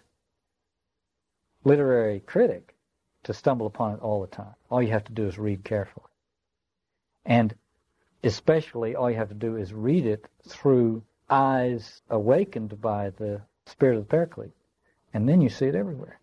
literary 1.63 2.21
critic 2.21 2.75
to 3.23 3.33
stumble 3.33 3.67
upon 3.67 3.93
it 3.93 4.01
all 4.01 4.21
the 4.21 4.27
time. 4.27 4.55
All 4.69 4.81
you 4.81 4.91
have 4.91 5.05
to 5.05 5.13
do 5.13 5.27
is 5.27 5.37
read 5.37 5.63
carefully. 5.63 6.05
And 7.25 7.53
especially 8.23 8.95
all 8.95 9.09
you 9.09 9.17
have 9.17 9.29
to 9.29 9.35
do 9.35 9.57
is 9.57 9.73
read 9.73 10.05
it 10.05 10.25
through 10.47 11.03
eyes 11.29 12.01
awakened 12.09 12.81
by 12.81 13.11
the 13.11 13.41
spirit 13.65 13.97
of 13.97 14.03
the 14.03 14.09
Paraclete. 14.09 14.51
And 15.13 15.27
then 15.27 15.41
you 15.41 15.49
see 15.49 15.65
it 15.65 15.75
everywhere. 15.75 16.19